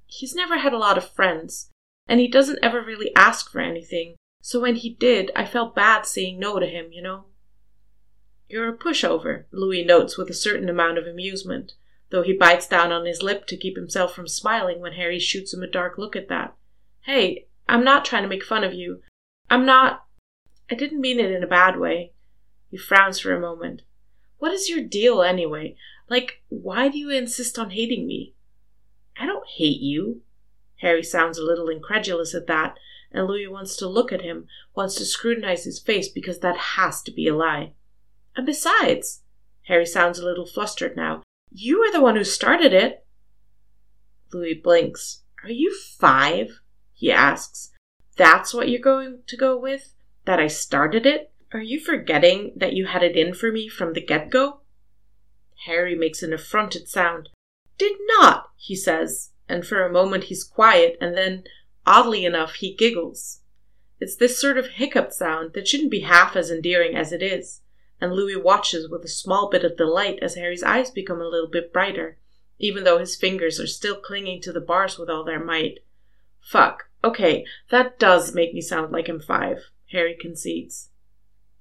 He's 0.07 0.35
never 0.35 0.59
had 0.59 0.73
a 0.73 0.77
lot 0.77 0.97
of 0.97 1.09
friends 1.09 1.69
and 2.07 2.19
he 2.19 2.27
doesn't 2.27 2.59
ever 2.61 2.81
really 2.81 3.13
ask 3.15 3.49
for 3.49 3.59
anything, 3.59 4.15
so 4.47 4.59
when 4.59 4.75
he 4.75 4.91
did, 4.91 5.31
I 5.35 5.43
felt 5.43 5.73
bad 5.73 6.05
saying 6.05 6.37
no 6.37 6.59
to 6.59 6.67
him, 6.67 6.93
you 6.93 7.01
know. 7.01 7.25
You're 8.47 8.69
a 8.69 8.77
pushover, 8.77 9.45
Louis 9.51 9.83
notes 9.83 10.19
with 10.19 10.29
a 10.29 10.35
certain 10.35 10.69
amount 10.69 10.99
of 10.99 11.07
amusement, 11.07 11.73
though 12.11 12.21
he 12.21 12.37
bites 12.37 12.67
down 12.67 12.91
on 12.91 13.07
his 13.07 13.23
lip 13.23 13.47
to 13.47 13.57
keep 13.57 13.75
himself 13.75 14.13
from 14.13 14.27
smiling 14.27 14.81
when 14.81 14.93
Harry 14.93 15.17
shoots 15.17 15.51
him 15.51 15.63
a 15.63 15.67
dark 15.67 15.97
look 15.97 16.15
at 16.15 16.27
that. 16.27 16.53
Hey, 17.05 17.47
I'm 17.67 17.83
not 17.83 18.05
trying 18.05 18.21
to 18.21 18.29
make 18.29 18.43
fun 18.43 18.63
of 18.63 18.75
you. 18.75 19.01
I'm 19.49 19.65
not. 19.65 20.05
I 20.69 20.75
didn't 20.75 21.01
mean 21.01 21.19
it 21.19 21.31
in 21.31 21.41
a 21.41 21.47
bad 21.47 21.79
way. 21.79 22.13
He 22.69 22.77
frowns 22.77 23.19
for 23.19 23.33
a 23.33 23.39
moment. 23.41 23.81
What 24.37 24.53
is 24.53 24.69
your 24.69 24.83
deal, 24.83 25.23
anyway? 25.23 25.75
Like, 26.07 26.43
why 26.49 26.87
do 26.89 26.99
you 26.99 27.09
insist 27.09 27.57
on 27.57 27.71
hating 27.71 28.05
me? 28.05 28.35
I 29.19 29.25
don't 29.25 29.47
hate 29.57 29.81
you. 29.81 30.21
Harry 30.81 31.01
sounds 31.01 31.39
a 31.39 31.43
little 31.43 31.67
incredulous 31.67 32.35
at 32.35 32.45
that, 32.45 32.77
and 33.15 33.27
Louis 33.27 33.47
wants 33.47 33.75
to 33.77 33.87
look 33.87 34.11
at 34.11 34.21
him, 34.21 34.47
wants 34.75 34.95
to 34.95 35.05
scrutinize 35.05 35.63
his 35.63 35.79
face 35.79 36.09
because 36.09 36.39
that 36.39 36.57
has 36.57 37.01
to 37.03 37.11
be 37.11 37.27
a 37.27 37.35
lie. 37.35 37.73
And 38.35 38.45
besides, 38.45 39.21
Harry 39.63 39.85
sounds 39.85 40.19
a 40.19 40.25
little 40.25 40.45
flustered 40.45 40.95
now, 40.95 41.23
you 41.51 41.81
are 41.81 41.91
the 41.91 42.01
one 42.01 42.15
who 42.15 42.23
started 42.23 42.73
it. 42.73 43.05
Louis 44.33 44.53
blinks. 44.53 45.21
Are 45.43 45.51
you 45.51 45.75
five? 45.97 46.59
he 46.93 47.11
asks. 47.11 47.71
That's 48.17 48.53
what 48.53 48.69
you're 48.69 48.79
going 48.79 49.19
to 49.27 49.37
go 49.37 49.57
with? 49.57 49.93
That 50.25 50.39
I 50.39 50.47
started 50.47 51.05
it? 51.05 51.31
Are 51.53 51.61
you 51.61 51.79
forgetting 51.79 52.53
that 52.55 52.73
you 52.73 52.87
had 52.87 53.03
it 53.03 53.15
in 53.15 53.33
for 53.33 53.51
me 53.51 53.67
from 53.69 53.93
the 53.93 54.01
get 54.01 54.29
go? 54.29 54.61
Harry 55.65 55.95
makes 55.95 56.21
an 56.21 56.33
affronted 56.33 56.87
sound. 56.89 57.29
Did 57.77 57.93
not, 58.19 58.49
he 58.57 58.75
says 58.75 59.31
and 59.47 59.65
for 59.65 59.85
a 59.85 59.91
moment 59.91 60.25
he's 60.25 60.43
quiet, 60.43 60.97
and 60.99 61.15
then, 61.15 61.43
oddly 61.85 62.25
enough, 62.25 62.55
he 62.55 62.73
giggles. 62.73 63.41
It's 63.99 64.15
this 64.15 64.39
sort 64.39 64.57
of 64.57 64.67
hiccup 64.67 65.11
sound 65.11 65.53
that 65.53 65.67
shouldn't 65.67 65.91
be 65.91 66.01
half 66.01 66.35
as 66.35 66.51
endearing 66.51 66.95
as 66.95 67.11
it 67.11 67.23
is, 67.23 67.61
and 68.01 68.13
Louis 68.13 68.35
watches 68.35 68.89
with 68.89 69.03
a 69.03 69.09
small 69.09 69.49
bit 69.49 69.63
of 69.63 69.77
delight 69.77 70.19
as 70.21 70.35
Harry's 70.35 70.63
eyes 70.63 70.91
become 70.91 71.21
a 71.21 71.27
little 71.27 71.49
bit 71.49 71.71
brighter, 71.71 72.17
even 72.59 72.83
though 72.83 72.97
his 72.97 73.15
fingers 73.15 73.59
are 73.59 73.67
still 73.67 73.95
clinging 73.95 74.41
to 74.41 74.51
the 74.51 74.61
bars 74.61 74.97
with 74.97 75.09
all 75.09 75.23
their 75.23 75.43
might. 75.43 75.79
Fuck, 76.41 76.89
okay, 77.03 77.45
that 77.69 77.97
does 77.97 78.35
make 78.35 78.53
me 78.53 78.61
sound 78.61 78.91
like 78.91 79.07
I'm 79.07 79.19
five, 79.19 79.59
Harry 79.91 80.15
concedes. 80.19 80.89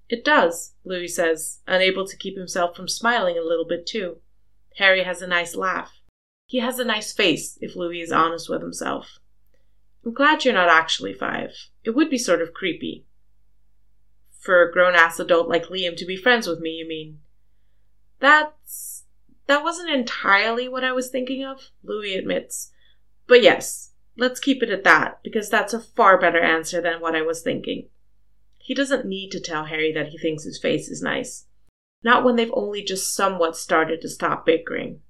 It 0.09 0.25
does, 0.25 0.75
Louis 0.85 1.09
says, 1.09 1.61
unable 1.67 2.07
to 2.07 2.17
keep 2.17 2.37
himself 2.37 2.77
from 2.77 2.89
smiling 2.89 3.39
a 3.39 3.43
little 3.43 3.65
bit 3.65 3.87
too. 3.87 4.19
Harry 4.77 5.05
has 5.05 5.23
a 5.23 5.27
nice 5.27 5.55
laugh. 5.55 6.01
He 6.47 6.59
has 6.59 6.79
a 6.79 6.85
nice 6.85 7.13
face, 7.13 7.59
if 7.61 7.75
Louis 7.75 8.01
is 8.01 8.13
honest 8.13 8.51
with 8.51 8.61
himself. 8.61 9.19
I'm 10.05 10.13
glad 10.13 10.45
you're 10.45 10.53
not 10.53 10.69
actually 10.69 11.15
five. 11.15 11.51
It 11.83 11.91
would 11.91 12.11
be 12.11 12.19
sort 12.19 12.43
of 12.43 12.53
creepy. 12.53 13.07
For 14.39 14.63
a 14.63 14.71
grown 14.71 14.95
ass 14.95 15.19
adult 15.19 15.49
like 15.49 15.67
Liam 15.67 15.97
to 15.97 16.05
be 16.05 16.17
friends 16.17 16.47
with 16.47 16.61
me, 16.61 16.71
you 16.71 16.87
mean? 16.87 17.21
That's. 18.21 19.05
That 19.47 19.63
wasn't 19.63 19.91
entirely 19.91 20.69
what 20.69 20.85
I 20.85 20.93
was 20.93 21.11
thinking 21.11 21.45
of, 21.45 21.71
Louis 21.83 22.17
admits. 22.17 22.73
But 23.27 23.43
yes, 23.43 23.93
let's 24.17 24.41
keep 24.41 24.63
it 24.63 24.71
at 24.71 24.85
that, 24.85 25.21
because 25.23 25.51
that's 25.51 25.75
a 25.75 25.81
far 25.81 26.19
better 26.19 26.41
answer 26.41 26.81
than 26.81 27.01
what 27.01 27.15
I 27.15 27.23
was 27.23 27.43
thinking. 27.43 27.89
He 28.59 28.75
doesn't 28.75 29.07
need 29.07 29.31
to 29.33 29.41
tell 29.41 29.67
Harry 29.67 29.93
that 29.93 30.09
he 30.09 30.19
thinks 30.19 30.45
his 30.45 30.59
face 30.59 30.89
is 30.89 31.03
nice. 31.03 31.47
Not 32.03 32.25
when 32.25 32.37
they've 32.37 32.51
only 32.55 32.83
just 32.83 33.15
somewhat 33.15 33.57
started 33.57 34.01
to 34.03 34.09
stop 34.09 34.47
bickering. 34.47 35.01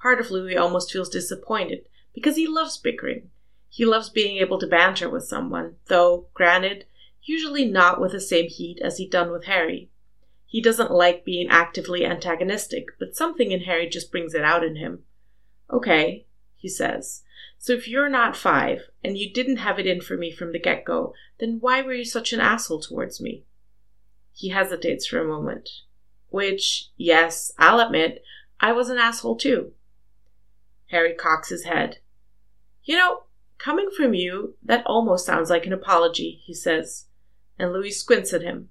Part 0.00 0.20
of 0.20 0.30
Louis 0.30 0.56
almost 0.56 0.92
feels 0.92 1.08
disappointed 1.08 1.88
because 2.14 2.36
he 2.36 2.46
loves 2.46 2.78
bickering. 2.78 3.30
He 3.72 3.86
loves 3.86 4.10
being 4.10 4.36
able 4.38 4.58
to 4.58 4.66
banter 4.66 5.08
with 5.08 5.24
someone, 5.24 5.76
though, 5.86 6.26
granted, 6.34 6.86
usually 7.22 7.64
not 7.64 8.00
with 8.00 8.10
the 8.10 8.20
same 8.20 8.48
heat 8.48 8.80
as 8.82 8.98
he'd 8.98 9.12
done 9.12 9.30
with 9.30 9.44
Harry. 9.44 9.88
He 10.44 10.60
doesn't 10.60 10.90
like 10.90 11.24
being 11.24 11.48
actively 11.48 12.04
antagonistic, 12.04 12.86
but 12.98 13.14
something 13.14 13.52
in 13.52 13.60
Harry 13.60 13.88
just 13.88 14.10
brings 14.10 14.34
it 14.34 14.42
out 14.42 14.64
in 14.64 14.74
him. 14.74 15.04
Okay, 15.72 16.26
he 16.56 16.68
says. 16.68 17.22
So 17.58 17.72
if 17.72 17.86
you're 17.86 18.08
not 18.08 18.36
five, 18.36 18.88
and 19.04 19.16
you 19.16 19.32
didn't 19.32 19.58
have 19.58 19.78
it 19.78 19.86
in 19.86 20.00
for 20.00 20.16
me 20.16 20.32
from 20.32 20.50
the 20.50 20.58
get 20.58 20.84
go, 20.84 21.14
then 21.38 21.58
why 21.60 21.80
were 21.80 21.94
you 21.94 22.04
such 22.04 22.32
an 22.32 22.40
asshole 22.40 22.80
towards 22.80 23.20
me? 23.20 23.44
He 24.32 24.48
hesitates 24.48 25.06
for 25.06 25.20
a 25.20 25.28
moment. 25.28 25.70
Which, 26.30 26.88
yes, 26.96 27.52
I'll 27.56 27.78
admit, 27.78 28.24
I 28.58 28.72
was 28.72 28.88
an 28.90 28.98
asshole 28.98 29.36
too. 29.36 29.72
Harry 30.86 31.14
cocks 31.14 31.50
his 31.50 31.64
head. 31.64 31.98
You 32.82 32.96
know, 32.96 33.22
coming 33.62 33.90
from 33.94 34.14
you, 34.14 34.56
that 34.62 34.86
almost 34.86 35.26
sounds 35.26 35.50
like 35.50 35.66
an 35.66 35.72
apology, 35.72 36.40
he 36.44 36.54
says, 36.54 37.06
and 37.58 37.72
Louis 37.72 37.90
squints 37.90 38.32
at 38.32 38.42
him. 38.42 38.70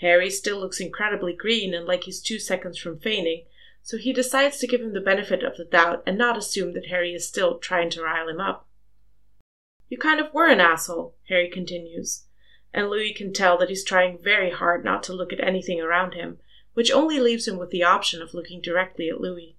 Harry 0.00 0.28
still 0.28 0.60
looks 0.60 0.80
incredibly 0.80 1.32
green 1.32 1.72
and 1.72 1.86
like 1.86 2.04
he's 2.04 2.20
two 2.20 2.38
seconds 2.38 2.78
from 2.78 3.00
fainting, 3.00 3.44
so 3.82 3.96
he 3.96 4.12
decides 4.12 4.58
to 4.58 4.66
give 4.66 4.82
him 4.82 4.92
the 4.92 5.00
benefit 5.00 5.42
of 5.42 5.56
the 5.56 5.64
doubt 5.64 6.02
and 6.06 6.18
not 6.18 6.36
assume 6.36 6.74
that 6.74 6.88
Harry 6.88 7.14
is 7.14 7.26
still 7.26 7.58
trying 7.58 7.88
to 7.88 8.02
rile 8.02 8.28
him 8.28 8.40
up. 8.40 8.68
You 9.88 9.96
kind 9.96 10.20
of 10.20 10.34
were 10.34 10.48
an 10.48 10.60
asshole, 10.60 11.14
Harry 11.28 11.48
continues, 11.48 12.24
and 12.74 12.90
Louis 12.90 13.14
can 13.14 13.32
tell 13.32 13.56
that 13.58 13.70
he's 13.70 13.84
trying 13.84 14.18
very 14.18 14.50
hard 14.50 14.84
not 14.84 15.02
to 15.04 15.14
look 15.14 15.32
at 15.32 15.40
anything 15.40 15.80
around 15.80 16.12
him, 16.12 16.38
which 16.74 16.90
only 16.90 17.18
leaves 17.18 17.48
him 17.48 17.56
with 17.56 17.70
the 17.70 17.84
option 17.84 18.20
of 18.20 18.34
looking 18.34 18.60
directly 18.60 19.08
at 19.08 19.20
Louis. 19.20 19.56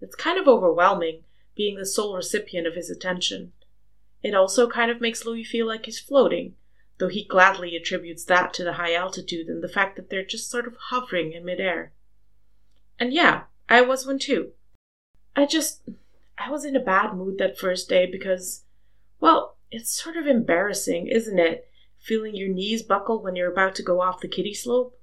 It's 0.00 0.14
kind 0.14 0.38
of 0.38 0.46
overwhelming, 0.46 1.24
being 1.56 1.76
the 1.76 1.86
sole 1.86 2.14
recipient 2.14 2.66
of 2.66 2.74
his 2.74 2.90
attention. 2.90 3.52
It 4.22 4.34
also 4.34 4.68
kind 4.68 4.90
of 4.90 5.00
makes 5.00 5.24
Louis 5.24 5.44
feel 5.44 5.66
like 5.66 5.86
he's 5.86 5.98
floating, 5.98 6.54
though 6.98 7.08
he 7.08 7.24
gladly 7.24 7.74
attributes 7.74 8.24
that 8.24 8.52
to 8.54 8.64
the 8.64 8.74
high 8.74 8.94
altitude 8.94 9.48
and 9.48 9.62
the 9.62 9.68
fact 9.68 9.96
that 9.96 10.10
they're 10.10 10.24
just 10.24 10.50
sort 10.50 10.66
of 10.66 10.76
hovering 10.90 11.32
in 11.32 11.44
midair. 11.44 11.92
And 12.98 13.12
yeah, 13.12 13.44
I 13.68 13.82
was 13.82 14.06
one 14.06 14.18
too. 14.18 14.52
I 15.34 15.46
just. 15.46 15.82
I 16.38 16.50
was 16.50 16.66
in 16.66 16.76
a 16.76 16.80
bad 16.80 17.14
mood 17.14 17.38
that 17.38 17.58
first 17.58 17.88
day 17.88 18.04
because, 18.04 18.64
well, 19.20 19.56
it's 19.70 19.90
sort 19.90 20.16
of 20.16 20.26
embarrassing, 20.26 21.06
isn't 21.06 21.38
it? 21.38 21.70
Feeling 21.98 22.36
your 22.36 22.48
knees 22.48 22.82
buckle 22.82 23.22
when 23.22 23.36
you're 23.36 23.50
about 23.50 23.74
to 23.76 23.82
go 23.82 24.02
off 24.02 24.20
the 24.20 24.28
kiddie 24.28 24.52
slope? 24.52 25.00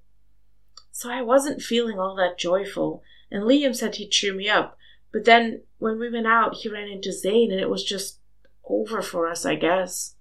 So 0.92 1.10
I 1.10 1.24
wasn't 1.24 1.64
feeling 1.64 2.00
all 2.00 2.16
that 2.16 2.38
joyful, 2.38 3.02
and 3.32 3.44
Liam 3.44 3.76
said 3.76 3.96
he'd 3.96 4.12
cheer 4.12 4.34
me 4.34 4.48
up, 4.48 4.78
but 5.14 5.26
then 5.26 5.62
when 5.78 6.00
we 6.00 6.10
went 6.10 6.28
out, 6.28 6.56
he 6.56 6.70
ran 6.70 6.88
into 6.88 7.10
Zayn 7.10 7.52
and 7.52 7.62
it 7.62 7.70
was 7.70 7.84
just 7.84 8.20
over 8.66 9.02
for 9.02 9.28
us, 9.28 9.46
I 9.46 9.56
guess. 9.56 10.16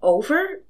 Over? 0.00 0.62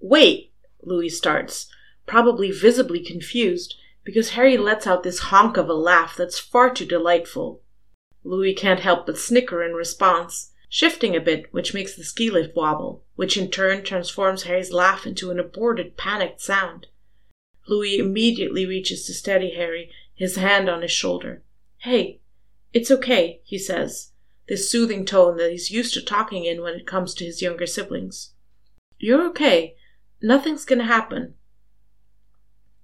Wait, 0.00 0.52
Louis 0.82 1.08
starts, 1.08 1.68
probably 2.06 2.50
visibly 2.50 3.02
confused, 3.02 3.76
because 4.02 4.30
Harry 4.30 4.58
lets 4.58 4.86
out 4.86 5.04
this 5.04 5.20
honk 5.30 5.56
of 5.56 5.68
a 5.68 5.74
laugh 5.74 6.16
that's 6.16 6.38
far 6.38 6.70
too 6.70 6.84
delightful. 6.84 7.62
Louis 8.24 8.52
can't 8.54 8.80
help 8.80 9.06
but 9.06 9.16
snicker 9.16 9.62
in 9.62 9.72
response, 9.72 10.50
shifting 10.68 11.14
a 11.14 11.20
bit, 11.20 11.46
which 11.52 11.72
makes 11.72 11.94
the 11.94 12.02
ski 12.02 12.30
lift 12.30 12.56
wobble, 12.56 13.04
which 13.14 13.36
in 13.36 13.50
turn 13.50 13.84
transforms 13.84 14.42
Harry's 14.42 14.72
laugh 14.72 15.06
into 15.06 15.30
an 15.30 15.38
aborted, 15.38 15.96
panicked 15.96 16.40
sound. 16.40 16.88
Louis 17.68 17.98
immediately 17.98 18.66
reaches 18.66 19.06
to 19.06 19.14
steady 19.14 19.54
Harry, 19.54 19.90
his 20.14 20.36
hand 20.36 20.68
on 20.68 20.82
his 20.82 20.90
shoulder. 20.90 21.42
Hey, 21.78 22.20
it's 22.74 22.90
okay, 22.90 23.40
he 23.44 23.56
says, 23.56 24.10
this 24.48 24.68
soothing 24.68 25.06
tone 25.06 25.36
that 25.36 25.50
he's 25.50 25.70
used 25.70 25.94
to 25.94 26.04
talking 26.04 26.44
in 26.44 26.60
when 26.60 26.74
it 26.74 26.86
comes 26.86 27.14
to 27.14 27.24
his 27.24 27.40
younger 27.40 27.66
siblings. 27.66 28.32
You're 28.98 29.24
okay. 29.28 29.76
Nothing's 30.20 30.64
gonna 30.64 30.84
happen. 30.84 31.34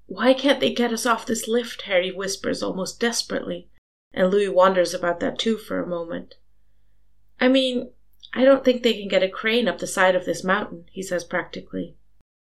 Why 0.06 0.32
can't 0.32 0.60
they 0.60 0.72
get 0.72 0.92
us 0.92 1.06
off 1.06 1.26
this 1.26 1.48
lift? 1.48 1.82
Harry 1.82 2.12
whispers 2.12 2.62
almost 2.62 3.00
desperately, 3.00 3.68
and 4.12 4.30
Louis 4.30 4.48
wonders 4.48 4.94
about 4.94 5.20
that 5.20 5.38
too 5.38 5.56
for 5.56 5.82
a 5.82 5.86
moment. 5.86 6.36
I 7.40 7.48
mean, 7.48 7.90
I 8.32 8.44
don't 8.44 8.64
think 8.64 8.82
they 8.82 8.94
can 8.94 9.08
get 9.08 9.22
a 9.22 9.28
crane 9.28 9.66
up 9.66 9.78
the 9.78 9.86
side 9.86 10.14
of 10.14 10.24
this 10.24 10.44
mountain, 10.44 10.86
he 10.92 11.02
says 11.02 11.24
practically. 11.24 11.96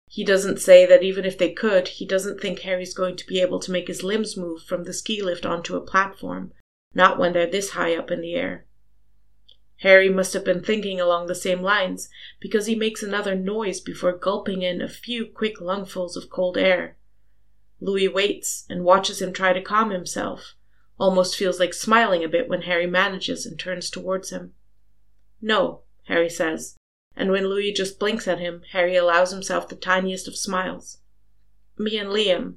He 0.07 0.23
doesn't 0.23 0.59
say 0.59 0.85
that 0.85 1.03
even 1.03 1.25
if 1.25 1.37
they 1.37 1.53
could, 1.53 1.87
he 1.87 2.05
doesn't 2.05 2.39
think 2.39 2.59
Harry's 2.59 2.93
going 2.93 3.15
to 3.15 3.25
be 3.25 3.39
able 3.39 3.59
to 3.61 3.71
make 3.71 3.87
his 3.87 4.03
limbs 4.03 4.37
move 4.37 4.61
from 4.61 4.83
the 4.83 4.93
ski 4.93 5.23
lift 5.23 5.45
onto 5.45 5.75
a 5.75 5.81
platform, 5.81 6.51
not 6.93 7.17
when 7.17 7.33
they're 7.33 7.49
this 7.49 7.71
high 7.71 7.95
up 7.95 8.11
in 8.11 8.21
the 8.21 8.35
air. 8.35 8.65
Harry 9.77 10.09
must 10.09 10.33
have 10.33 10.45
been 10.45 10.63
thinking 10.63 10.99
along 11.01 11.25
the 11.25 11.35
same 11.35 11.61
lines, 11.61 12.09
because 12.39 12.67
he 12.67 12.75
makes 12.75 13.01
another 13.01 13.33
noise 13.33 13.79
before 13.79 14.15
gulping 14.15 14.61
in 14.61 14.81
a 14.81 14.87
few 14.87 15.25
quick 15.25 15.59
lungfuls 15.59 16.15
of 16.15 16.29
cold 16.29 16.57
air. 16.57 16.97
Louis 17.79 18.07
waits 18.07 18.65
and 18.69 18.83
watches 18.83 19.21
him 19.21 19.33
try 19.33 19.53
to 19.53 19.61
calm 19.61 19.89
himself, 19.89 20.55
almost 20.99 21.35
feels 21.35 21.59
like 21.59 21.73
smiling 21.73 22.23
a 22.23 22.29
bit 22.29 22.47
when 22.47 22.61
Harry 22.63 22.85
manages 22.85 23.45
and 23.45 23.57
turns 23.57 23.89
towards 23.89 24.29
him. 24.29 24.53
No, 25.41 25.81
Harry 26.03 26.29
says, 26.29 26.75
and 27.15 27.31
when 27.31 27.47
Louis 27.47 27.73
just 27.73 27.99
blinks 27.99 28.27
at 28.27 28.39
him, 28.39 28.61
Harry 28.71 28.95
allows 28.95 29.31
himself 29.31 29.67
the 29.67 29.75
tiniest 29.75 30.27
of 30.27 30.37
smiles. 30.37 30.99
Me 31.77 31.97
and 31.97 32.09
Liam, 32.09 32.55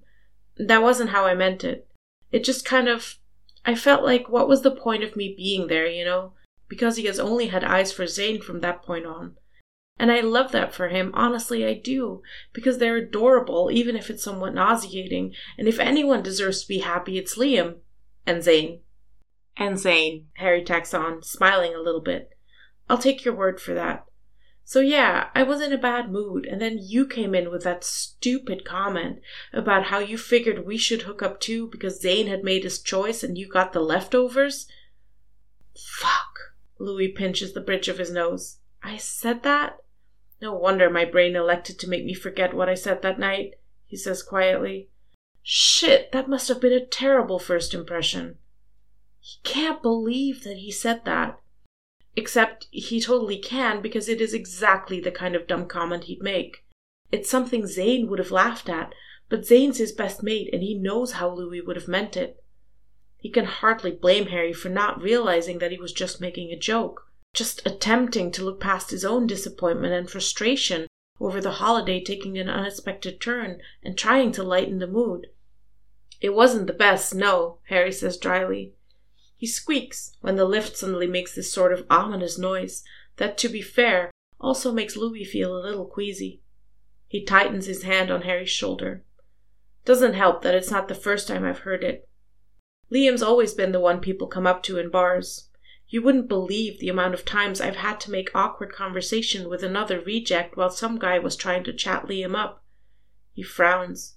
that 0.57 0.83
wasn't 0.83 1.11
how 1.11 1.25
I 1.25 1.35
meant 1.35 1.65
it. 1.65 1.89
It 2.31 2.45
just 2.45 2.65
kind 2.65 2.89
of. 2.89 3.19
I 3.67 3.75
felt 3.75 4.05
like, 4.05 4.29
what 4.29 4.49
was 4.49 4.63
the 4.63 4.71
point 4.71 5.03
of 5.03 5.17
me 5.17 5.35
being 5.37 5.69
there, 5.69 5.87
you 5.87 6.05
know? 6.05 6.33
Because 6.69 6.97
he 6.97 7.05
has 7.07 7.19
only 7.19 7.49
had 7.49 7.65
eyes 7.65 7.93
for 7.93 8.05
Zayn 8.05 8.43
from 8.43 8.61
that 8.61 8.83
point 8.83 9.07
on. 9.07 9.37
And 9.99 10.11
I 10.11 10.21
love 10.21 10.51
that 10.53 10.75
for 10.75 10.89
him, 10.89 11.13
honestly, 11.15 11.65
I 11.65 11.75
do, 11.75 12.21
because 12.53 12.79
they're 12.79 12.97
adorable, 12.97 13.71
even 13.73 13.97
if 13.97 14.11
it's 14.11 14.25
somewhat 14.25 14.55
nauseating. 14.55 15.35
And 15.57 15.69
if 15.69 15.79
anyone 15.79 16.23
deserves 16.23 16.63
to 16.63 16.69
be 16.69 16.79
happy, 16.79 17.17
it's 17.17 17.39
Liam. 17.39 17.77
And 18.27 18.43
Zayn. 18.43 18.81
And 19.57 19.77
Zayn, 19.77 20.25
Harry 20.35 20.65
tacks 20.65 20.93
on, 20.93 21.23
smiling 21.23 21.75
a 21.75 21.81
little 21.81 22.01
bit. 22.01 22.31
I'll 22.89 22.99
take 22.99 23.25
your 23.25 23.35
word 23.35 23.61
for 23.61 23.73
that. 23.75 24.05
So 24.67 24.81
yeah, 24.81 25.29
I 25.35 25.43
was 25.43 25.61
in 25.61 25.75
a 25.75 25.79
bad 25.79 26.11
mood, 26.11 26.47
and 26.47 26.61
then 26.61 26.79
you 26.81 27.07
came 27.07 27.35
in 27.35 27.51
with 27.51 27.65
that 27.65 27.85
stupid 27.85 28.65
comment 28.65 29.21
about 29.53 29.85
how 29.85 29.99
you 29.99 30.17
figured 30.17 30.65
we 30.67 30.79
should 30.79 31.03
hook 31.03 31.23
up 31.23 31.39
too 31.39 31.69
because 31.69 32.03
Zayn 32.03 32.29
had 32.29 32.43
made 32.43 32.65
his 32.65 32.81
choice 32.81 33.23
and 33.23 33.37
you 33.37 33.47
got 33.47 33.73
the 33.75 33.81
leftovers. 33.81 34.67
Fuck. 35.77 36.55
Louis 36.79 37.09
pinches 37.09 37.53
the 37.53 37.61
bridge 37.61 37.89
of 37.89 37.99
his 37.99 38.11
nose. 38.11 38.59
I 38.83 38.97
said 38.97 39.43
that? 39.43 39.79
No 40.41 40.55
wonder 40.55 40.89
my 40.89 41.05
brain 41.05 41.37
elected 41.37 41.79
to 41.81 41.89
make 41.89 42.05
me 42.05 42.15
forget 42.15 42.55
what 42.55 42.69
I 42.69 42.75
said 42.75 43.03
that 43.03 43.19
night, 43.19 43.55
he 43.87 43.97
says 43.97 44.23
quietly. 44.23 44.89
Shit, 45.43 46.11
that 46.13 46.29
must 46.29 46.49
have 46.49 46.61
been 46.61 46.73
a 46.73 46.85
terrible 46.85 47.39
first 47.39 47.75
impression. 47.75 48.39
He 49.21 49.39
can't 49.43 49.83
believe 49.83 50.43
that 50.45 50.57
he 50.57 50.73
said 50.73 51.05
that. 51.05 51.39
Except 52.17 52.69
he 52.71 53.01
totally 53.01 53.39
can 53.39 53.81
because 53.81 54.09
it 54.09 54.21
is 54.21 54.35
exactly 54.35 55.01
the 55.01 55.11
kind 55.11 55.35
of 55.35 55.47
dumb 55.47 55.67
comment 55.67 56.05
he'd 56.05 56.23
make. 56.23 56.65
It's 57.11 57.31
something 57.31 57.63
Zayn 57.63 58.09
would 58.09 58.19
have 58.19 58.31
laughed 58.31 58.69
at, 58.69 58.95
but 59.29 59.43
Zayn's 59.43 59.79
his 59.79 59.93
best 59.93 60.23
mate 60.23 60.51
and 60.53 60.63
he 60.63 60.75
knows 60.75 61.13
how 61.13 61.31
Louis 61.31 61.61
would 61.61 61.77
have 61.77 61.89
meant 61.89 62.17
it. 62.17 62.43
He 63.17 63.31
can 63.31 63.47
hardly 63.47 63.91
blame 63.91 64.27
Harry 64.27 64.53
for 64.53 64.69
not 64.69 65.01
realizing 65.01 65.59
that 65.59 65.71
he 65.71 65.79
was 65.79 65.93
just 65.93 66.21
making 66.21 66.51
a 66.51 66.59
joke, 66.59 67.11
just 67.33 67.67
attempting 67.67 68.31
to 68.33 68.45
look 68.45 68.61
past 68.61 68.91
his 68.91 69.05
own 69.05 69.27
disappointment 69.27 69.95
and 69.95 70.11
frustration 70.11 70.87
over 71.21 71.41
the 71.41 71.53
holiday 71.53 72.03
taking 72.03 72.37
an 72.39 72.51
unexpected 72.51 73.21
turn 73.21 73.61
and 73.83 73.97
trying 73.97 74.31
to 74.33 74.43
lighten 74.43 74.79
the 74.79 74.87
mood. 74.87 75.29
It 76.21 76.35
wasn't 76.35 76.67
the 76.67 76.73
best, 76.73 77.15
no, 77.15 77.59
Harry 77.69 77.93
says 77.93 78.19
dryly. 78.19 78.75
He 79.37 79.47
squeaks 79.47 80.17
when 80.21 80.37
the 80.37 80.45
lift 80.45 80.77
suddenly 80.77 81.07
makes 81.07 81.35
this 81.35 81.53
sort 81.53 81.73
of 81.73 81.87
ominous 81.91 82.39
noise 82.39 82.85
that, 83.17 83.37
to 83.39 83.49
be 83.49 83.63
fair, 83.63 84.11
also 84.41 84.73
makes 84.73 84.97
Louis 84.97 85.25
feel 85.25 85.57
a 85.57 85.63
little 85.63 85.87
queasy. 85.87 86.41
He 87.09 87.25
tightens 87.25 87.67
his 87.67 87.83
hand 87.83 88.11
on 88.11 88.23
Harry's 88.23 88.51
shoulder. 88.51 89.05
Doesn't 89.85 90.15
help 90.15 90.43
that 90.43 90.55
it's 90.55 90.71
not 90.71 90.89
the 90.89 90.95
first 90.95 91.29
time 91.29 91.45
I've 91.45 91.61
heard 91.61 91.85
it. 91.85 92.09
Liam's 92.93 93.23
always 93.23 93.55
been 93.55 93.73
the 93.73 93.81
one 93.81 94.01
people 94.01 94.27
come 94.27 94.47
up 94.47 94.63
to 94.65 94.79
in 94.79 94.91
bars. 94.91 95.49
You 95.89 96.03
wouldn't 96.03 96.29
believe 96.29 96.79
the 96.79 96.89
amount 96.89 97.15
of 97.15 97.25
times 97.25 97.61
I've 97.61 97.77
had 97.77 98.01
to 98.01 98.11
make 98.11 98.35
awkward 98.35 98.73
conversation 98.73 99.49
with 99.49 99.63
another 99.63 100.01
reject 100.01 100.57
while 100.57 100.71
some 100.71 100.99
guy 100.99 101.19
was 101.19 101.37
trying 101.37 101.65
to 101.65 101.73
chat 101.73 102.07
Liam 102.07 102.35
up. 102.35 102.65
He 103.33 103.43
frowns. 103.43 104.14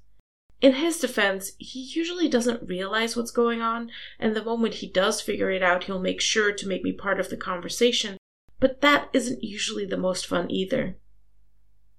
In 0.59 0.73
his 0.73 0.97
defense, 0.99 1.51
he 1.59 1.81
usually 1.81 2.27
doesn't 2.27 2.67
realize 2.67 3.15
what's 3.15 3.31
going 3.31 3.61
on, 3.61 3.91
and 4.19 4.35
the 4.35 4.43
moment 4.43 4.75
he 4.75 4.89
does 4.89 5.21
figure 5.21 5.51
it 5.51 5.61
out, 5.61 5.83
he'll 5.83 5.99
make 5.99 6.19
sure 6.19 6.51
to 6.51 6.67
make 6.67 6.83
me 6.83 6.91
part 6.91 7.19
of 7.19 7.29
the 7.29 7.37
conversation, 7.37 8.17
but 8.59 8.81
that 8.81 9.09
isn't 9.13 9.43
usually 9.43 9.85
the 9.85 9.97
most 9.97 10.25
fun 10.25 10.49
either. 10.49 10.97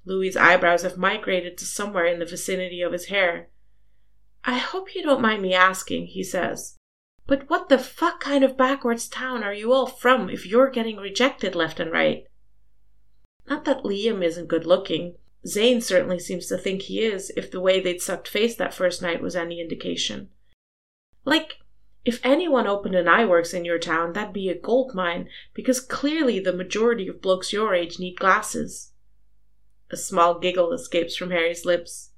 Louis's 0.04 0.36
eyebrows 0.36 0.82
have 0.82 0.96
migrated 0.96 1.56
to 1.58 1.66
somewhere 1.66 2.06
in 2.06 2.18
the 2.18 2.24
vicinity 2.24 2.82
of 2.82 2.92
his 2.92 3.06
hair. 3.06 3.48
I 4.44 4.58
hope 4.58 4.94
you 4.94 5.02
don't 5.02 5.20
mind 5.20 5.42
me 5.42 5.54
asking, 5.54 6.06
he 6.06 6.24
says, 6.24 6.76
but 7.28 7.48
what 7.50 7.68
the 7.68 7.78
fuck 7.78 8.20
kind 8.20 8.42
of 8.42 8.56
backwards 8.56 9.06
town 9.06 9.44
are 9.44 9.52
you 9.52 9.72
all 9.72 9.86
from 9.86 10.30
if 10.30 10.46
you're 10.46 10.70
getting 10.70 10.96
rejected 10.96 11.54
left 11.54 11.78
and 11.78 11.92
right? 11.92 12.24
Not 13.48 13.66
that 13.66 13.84
Liam 13.84 14.24
isn't 14.24 14.48
good 14.48 14.66
looking. 14.66 15.16
Zayn 15.46 15.82
certainly 15.82 16.18
seems 16.18 16.46
to 16.48 16.58
think 16.58 16.82
he 16.82 17.00
is, 17.00 17.30
if 17.36 17.50
the 17.50 17.60
way 17.60 17.80
they'd 17.80 18.02
sucked 18.02 18.28
face 18.28 18.56
that 18.56 18.74
first 18.74 19.00
night 19.00 19.22
was 19.22 19.36
any 19.36 19.60
indication. 19.60 20.30
Like, 21.24 21.58
if 22.04 22.24
anyone 22.24 22.66
opened 22.66 22.94
an 22.94 23.06
eyeworks 23.06 23.52
in 23.52 23.64
your 23.64 23.78
town, 23.78 24.12
that'd 24.12 24.32
be 24.32 24.48
a 24.48 24.58
gold 24.58 24.94
mine, 24.94 25.28
because 25.54 25.80
clearly 25.80 26.40
the 26.40 26.52
majority 26.52 27.06
of 27.06 27.20
blokes 27.20 27.52
your 27.52 27.74
age 27.74 27.98
need 27.98 28.18
glasses. 28.18 28.92
A 29.90 29.96
small 29.96 30.38
giggle 30.38 30.72
escapes 30.72 31.16
from 31.16 31.30
Harry's 31.30 31.64
lips. 31.64 32.10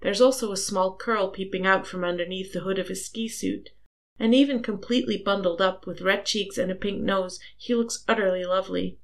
There's 0.00 0.20
also 0.20 0.52
a 0.52 0.56
small 0.56 0.96
curl 0.96 1.30
peeping 1.30 1.66
out 1.66 1.86
from 1.86 2.04
underneath 2.04 2.52
the 2.52 2.60
hood 2.60 2.78
of 2.78 2.88
his 2.88 3.06
ski 3.06 3.28
suit, 3.28 3.70
and 4.18 4.34
even 4.34 4.62
completely 4.62 5.16
bundled 5.16 5.60
up 5.60 5.86
with 5.86 6.02
red 6.02 6.26
cheeks 6.26 6.58
and 6.58 6.70
a 6.70 6.74
pink 6.74 7.02
nose, 7.02 7.40
he 7.56 7.74
looks 7.74 8.04
utterly 8.08 8.44
lovely. 8.44 8.98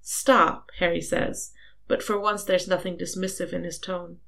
Stop, 0.00 0.70
Harry 0.78 1.00
says, 1.00 1.52
but 1.90 2.04
for 2.04 2.20
once 2.20 2.44
there's 2.44 2.68
nothing 2.68 2.96
dismissive 2.96 3.52
in 3.52 3.64
his 3.64 3.76
tone. 3.76 4.18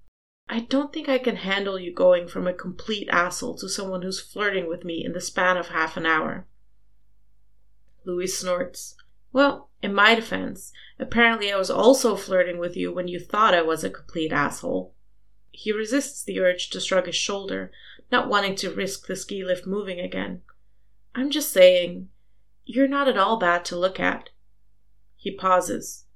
I 0.49 0.67
don't 0.69 0.93
think 0.93 1.09
I 1.09 1.19
can 1.19 1.37
handle 1.37 1.79
you 1.79 1.95
going 1.95 2.27
from 2.27 2.49
a 2.49 2.53
complete 2.53 3.09
asshole 3.09 3.57
to 3.59 3.69
someone 3.69 4.03
who's 4.03 4.21
flirting 4.21 4.67
with 4.67 4.85
me 4.85 5.05
in 5.05 5.13
the 5.13 5.21
span 5.21 5.57
of 5.57 5.69
half 5.69 5.97
an 5.97 6.05
hour. 6.05 6.49
Louis 8.05 8.27
snorts. 8.27 8.97
Well, 9.33 9.71
in 9.81 9.95
my 9.95 10.17
defense, 10.17 10.73
apparently 10.99 11.53
I 11.53 11.57
was 11.57 11.71
also 11.71 12.17
flirting 12.17 12.59
with 12.59 12.77
you 12.77 12.93
when 12.93 13.07
you 13.07 13.21
thought 13.21 13.55
I 13.55 13.63
was 13.63 13.85
a 13.85 13.91
complete 13.91 14.33
asshole. 14.33 14.97
He 15.53 15.71
resists 15.71 16.25
the 16.25 16.41
urge 16.41 16.69
to 16.71 16.81
shrug 16.81 17.07
his 17.07 17.15
shoulder, 17.15 17.71
not 18.11 18.29
wanting 18.29 18.57
to 18.57 18.75
risk 18.75 19.07
the 19.07 19.15
ski 19.15 19.45
lift 19.45 19.69
moving 19.69 20.01
again. 20.01 20.43
I'm 21.15 21.31
just 21.31 21.53
saying, 21.53 22.09
you're 22.65 22.89
not 22.89 23.07
at 23.07 23.17
all 23.17 23.37
bad 23.37 23.65
to 23.67 23.77
look 23.77 24.01
at. 24.01 24.31
He 25.15 25.31
pauses. 25.31 26.07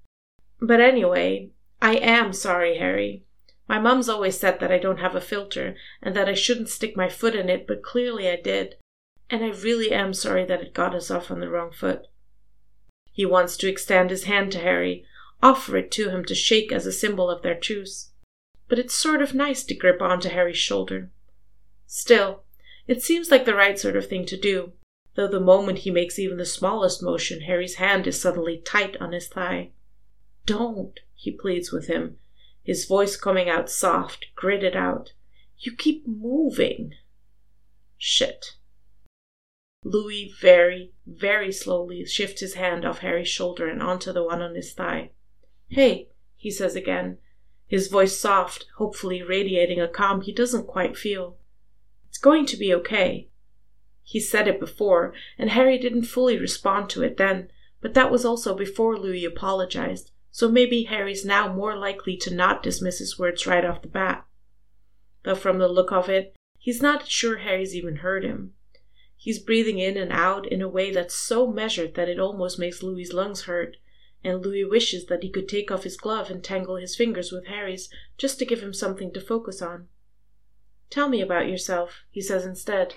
But 0.61 0.81
anyway, 0.81 1.51
I 1.83 1.97
am 1.97 2.33
sorry, 2.33 2.79
Harry. 2.79 3.25
My 3.69 3.79
mum's 3.79 4.09
always 4.09 4.39
said 4.39 4.61
that 4.61 4.71
I 4.71 4.79
don't 4.79 5.01
have 5.01 5.15
a 5.15 5.21
filter 5.21 5.77
and 6.01 6.15
that 6.15 6.29
I 6.29 6.35
shouldn't 6.35 6.69
stick 6.69 6.97
my 6.97 7.09
foot 7.09 7.35
in 7.35 7.49
it, 7.49 7.67
but 7.67 7.83
clearly 7.83 8.29
I 8.29 8.37
did. 8.37 8.77
And 9.29 9.45
I 9.45 9.49
really 9.49 9.93
am 9.93 10.15
sorry 10.15 10.45
that 10.45 10.63
it 10.63 10.73
got 10.73 10.95
us 10.95 11.11
off 11.11 11.31
on 11.31 11.41
the 11.41 11.49
wrong 11.49 11.73
foot. 11.73 12.07
He 13.11 13.27
wants 13.27 13.57
to 13.59 13.69
extend 13.69 14.11
his 14.11 14.25
hand 14.25 14.53
to 14.53 14.59
Harry, 14.59 15.05
offer 15.43 15.77
it 15.77 15.91
to 15.93 16.11
him 16.11 16.25
to 16.27 16.35
shake 16.35 16.71
as 16.71 16.87
a 16.87 16.93
symbol 16.93 17.29
of 17.29 17.43
their 17.43 17.59
truce. 17.59 18.11
But 18.69 18.79
it's 18.79 18.95
sort 18.95 19.23
of 19.23 19.35
nice 19.35 19.65
to 19.65 19.75
grip 19.75 20.01
onto 20.01 20.29
Harry's 20.29 20.59
shoulder. 20.59 21.11
Still, 21.87 22.43
it 22.87 23.03
seems 23.03 23.31
like 23.31 23.45
the 23.45 23.55
right 23.55 23.79
sort 23.79 23.97
of 23.97 24.07
thing 24.07 24.27
to 24.27 24.37
do, 24.37 24.73
though 25.15 25.29
the 25.29 25.41
moment 25.41 25.81
he 25.81 25.91
makes 25.91 26.19
even 26.19 26.37
the 26.37 26.45
smallest 26.45 27.03
motion, 27.03 27.43
Harry's 27.43 27.77
hand 27.77 28.07
is 28.07 28.21
suddenly 28.21 28.59
tight 28.59 28.97
on 29.01 29.13
his 29.13 29.29
thigh. 29.29 29.71
Don't, 30.47 30.99
he 31.15 31.33
pleads 31.33 31.71
with 31.73 31.89
him, 31.89 32.19
his 32.63 32.87
voice 32.87 33.17
coming 33.17 33.49
out 33.49 33.69
soft, 33.69 34.27
gritted 34.35 34.75
out. 34.75 35.13
You 35.59 35.75
keep 35.77 36.07
moving. 36.07 36.95
Shit. 37.99 38.57
Louis 39.85 40.35
very, 40.41 40.93
very 41.07 41.53
slowly 41.53 42.05
shifts 42.07 42.41
his 42.41 42.55
hand 42.55 42.85
off 42.85 42.99
Harry's 42.99 43.29
shoulder 43.29 43.69
and 43.69 43.83
onto 43.83 44.13
the 44.13 44.25
one 44.25 44.43
on 44.43 44.55
his 44.55 44.73
thigh. 44.73 45.11
Hey, 45.69 46.09
he 46.37 46.51
says 46.51 46.75
again, 46.75 47.19
his 47.67 47.89
voice 47.89 48.17
soft, 48.17 48.67
hopefully 48.77 49.23
radiating 49.23 49.81
a 49.81 49.89
calm 49.89 50.23
he 50.23 50.33
doesn't 50.33 50.67
quite 50.67 50.97
feel. 50.97 51.37
It's 52.09 52.19
going 52.19 52.47
to 52.47 52.57
be 52.57 52.73
okay. 52.75 53.29
He 54.03 54.21
said 54.21 54.47
it 54.47 54.61
before, 54.61 55.13
and 55.37 55.51
Harry 55.51 55.79
didn't 55.79 56.05
fully 56.05 56.39
respond 56.39 56.89
to 56.91 57.03
it 57.03 57.17
then, 57.17 57.51
but 57.81 57.95
that 57.95 58.11
was 58.11 58.25
also 58.25 58.57
before 58.57 58.97
Louis 58.97 59.25
apologized, 59.25 60.13
so 60.37 60.51
maybe 60.51 60.83
Harry's 60.83 61.25
now 61.25 61.51
more 61.51 61.79
likely 61.79 62.15
to 62.15 62.35
not 62.35 62.63
dismiss 62.63 62.99
his 62.99 63.19
words 63.19 63.47
right 63.47 63.65
off 63.65 63.81
the 63.81 63.89
bat. 63.89 64.27
Though 65.23 65.35
from 65.35 65.57
the 65.57 65.67
look 65.67 65.91
of 65.91 66.11
it, 66.11 66.37
he's 66.59 66.83
not 66.83 67.09
sure 67.09 67.39
Harry's 67.39 67.75
even 67.75 67.97
heard 67.97 68.23
him. 68.23 68.53
He's 69.17 69.39
breathing 69.39 69.79
in 69.79 69.97
and 69.97 70.13
out 70.13 70.47
in 70.47 70.61
a 70.61 70.69
way 70.69 70.93
that's 70.93 71.15
so 71.15 71.47
measured 71.47 71.95
that 71.95 72.11
it 72.11 72.21
almost 72.21 72.59
makes 72.59 72.83
Louis's 72.83 73.15
lungs 73.15 73.45
hurt, 73.45 73.79
and 74.23 74.45
Louis 74.45 74.67
wishes 74.67 75.07
that 75.07 75.23
he 75.23 75.31
could 75.31 75.49
take 75.49 75.71
off 75.71 75.85
his 75.85 75.97
glove 75.97 76.29
and 76.31 76.45
tangle 76.45 76.77
his 76.77 76.95
fingers 76.95 77.33
with 77.33 77.47
Harry's 77.47 77.89
just 78.19 78.39
to 78.39 78.45
give 78.45 78.63
him 78.63 78.75
something 78.75 79.15
to 79.15 79.23
focus 79.23 79.63
on. 79.63 79.89
Tell 80.91 81.09
me 81.09 81.23
about 81.23 81.49
yourself, 81.49 82.03
he 82.11 82.21
says 82.21 82.45
instead. 82.45 82.97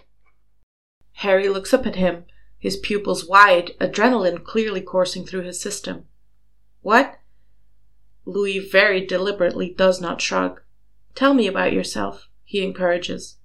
Harry 1.13 1.47
looks 1.47 1.73
up 1.73 1.88
at 1.88 1.95
him, 1.95 2.25
his 2.58 2.75
pupils 2.75 3.25
wide, 3.25 3.71
adrenaline 3.80 4.43
clearly 4.43 4.82
coursing 4.82 5.25
through 5.25 5.43
his 5.43 5.62
system. 5.62 6.04
What? 6.82 7.19
Louis 8.30 8.60
very 8.60 9.06
deliberately 9.06 9.74
does 9.76 10.00
not 10.00 10.22
shrug. 10.22 10.62
Tell 11.15 11.34
me 11.34 11.48
about 11.48 11.74
yourself, 11.74 12.30
he 12.44 12.63
encourages. 12.63 13.38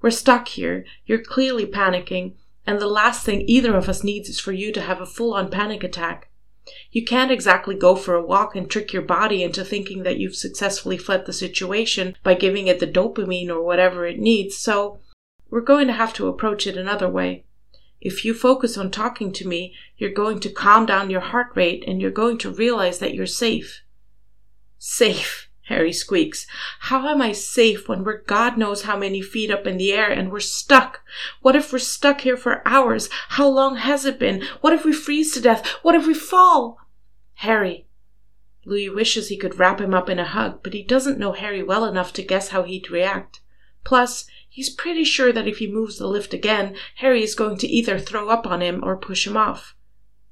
We're 0.00 0.10
stuck 0.10 0.48
here, 0.48 0.84
you're 1.06 1.22
clearly 1.22 1.66
panicking, 1.66 2.34
and 2.66 2.78
the 2.78 2.86
last 2.86 3.24
thing 3.24 3.42
either 3.46 3.74
of 3.74 3.88
us 3.88 4.04
needs 4.04 4.28
is 4.28 4.38
for 4.38 4.52
you 4.52 4.72
to 4.72 4.80
have 4.80 5.00
a 5.00 5.06
full 5.06 5.34
on 5.34 5.50
panic 5.50 5.82
attack. 5.82 6.30
You 6.92 7.04
can't 7.04 7.30
exactly 7.30 7.74
go 7.74 7.96
for 7.96 8.14
a 8.14 8.24
walk 8.24 8.54
and 8.54 8.70
trick 8.70 8.92
your 8.92 9.02
body 9.02 9.42
into 9.42 9.64
thinking 9.64 10.02
that 10.02 10.18
you've 10.18 10.36
successfully 10.36 10.98
fled 10.98 11.26
the 11.26 11.32
situation 11.32 12.14
by 12.22 12.34
giving 12.34 12.66
it 12.66 12.78
the 12.78 12.86
dopamine 12.86 13.48
or 13.48 13.62
whatever 13.62 14.06
it 14.06 14.18
needs, 14.18 14.56
so 14.56 15.00
we're 15.50 15.62
going 15.62 15.86
to 15.86 15.94
have 15.94 16.12
to 16.14 16.28
approach 16.28 16.66
it 16.66 16.76
another 16.76 17.08
way. 17.08 17.44
If 18.00 18.24
you 18.24 18.34
focus 18.34 18.78
on 18.78 18.90
talking 18.90 19.32
to 19.32 19.48
me, 19.48 19.74
you're 19.96 20.12
going 20.12 20.38
to 20.40 20.50
calm 20.50 20.86
down 20.86 21.10
your 21.10 21.20
heart 21.20 21.48
rate 21.54 21.82
and 21.86 22.00
you're 22.00 22.10
going 22.10 22.38
to 22.38 22.50
realize 22.50 22.98
that 23.00 23.14
you're 23.14 23.26
safe. 23.26 23.82
Safe. 24.78 25.48
Harry 25.68 25.92
squeaks. 25.92 26.46
How 26.80 27.06
am 27.08 27.20
I 27.20 27.32
safe 27.32 27.88
when 27.88 28.02
we're 28.02 28.22
God 28.22 28.56
knows 28.56 28.82
how 28.82 28.96
many 28.96 29.20
feet 29.20 29.50
up 29.50 29.66
in 29.66 29.76
the 29.76 29.92
air 29.92 30.10
and 30.10 30.32
we're 30.32 30.40
stuck? 30.40 31.02
What 31.42 31.54
if 31.54 31.72
we're 31.72 31.78
stuck 31.78 32.22
here 32.22 32.38
for 32.38 32.66
hours? 32.66 33.10
How 33.30 33.48
long 33.48 33.76
has 33.76 34.06
it 34.06 34.18
been? 34.18 34.42
What 34.62 34.72
if 34.72 34.86
we 34.86 34.94
freeze 34.94 35.32
to 35.34 35.42
death? 35.42 35.66
What 35.82 35.94
if 35.94 36.06
we 36.06 36.14
fall? 36.14 36.78
Harry. 37.34 37.86
Louis 38.64 38.88
wishes 38.88 39.28
he 39.28 39.36
could 39.36 39.58
wrap 39.58 39.80
him 39.80 39.92
up 39.92 40.08
in 40.08 40.18
a 40.18 40.24
hug, 40.24 40.62
but 40.62 40.72
he 40.72 40.82
doesn't 40.82 41.18
know 41.18 41.32
Harry 41.32 41.62
well 41.62 41.84
enough 41.84 42.12
to 42.14 42.22
guess 42.22 42.48
how 42.48 42.62
he'd 42.62 42.90
react. 42.90 43.40
Plus, 43.84 44.26
he's 44.48 44.70
pretty 44.70 45.04
sure 45.04 45.32
that 45.32 45.46
if 45.46 45.58
he 45.58 45.70
moves 45.70 45.98
the 45.98 46.06
lift 46.06 46.32
again, 46.32 46.74
Harry 46.96 47.22
is 47.22 47.34
going 47.34 47.58
to 47.58 47.68
either 47.68 47.98
throw 47.98 48.28
up 48.30 48.46
on 48.46 48.62
him 48.62 48.82
or 48.82 48.96
push 48.96 49.26
him 49.26 49.36
off. 49.36 49.74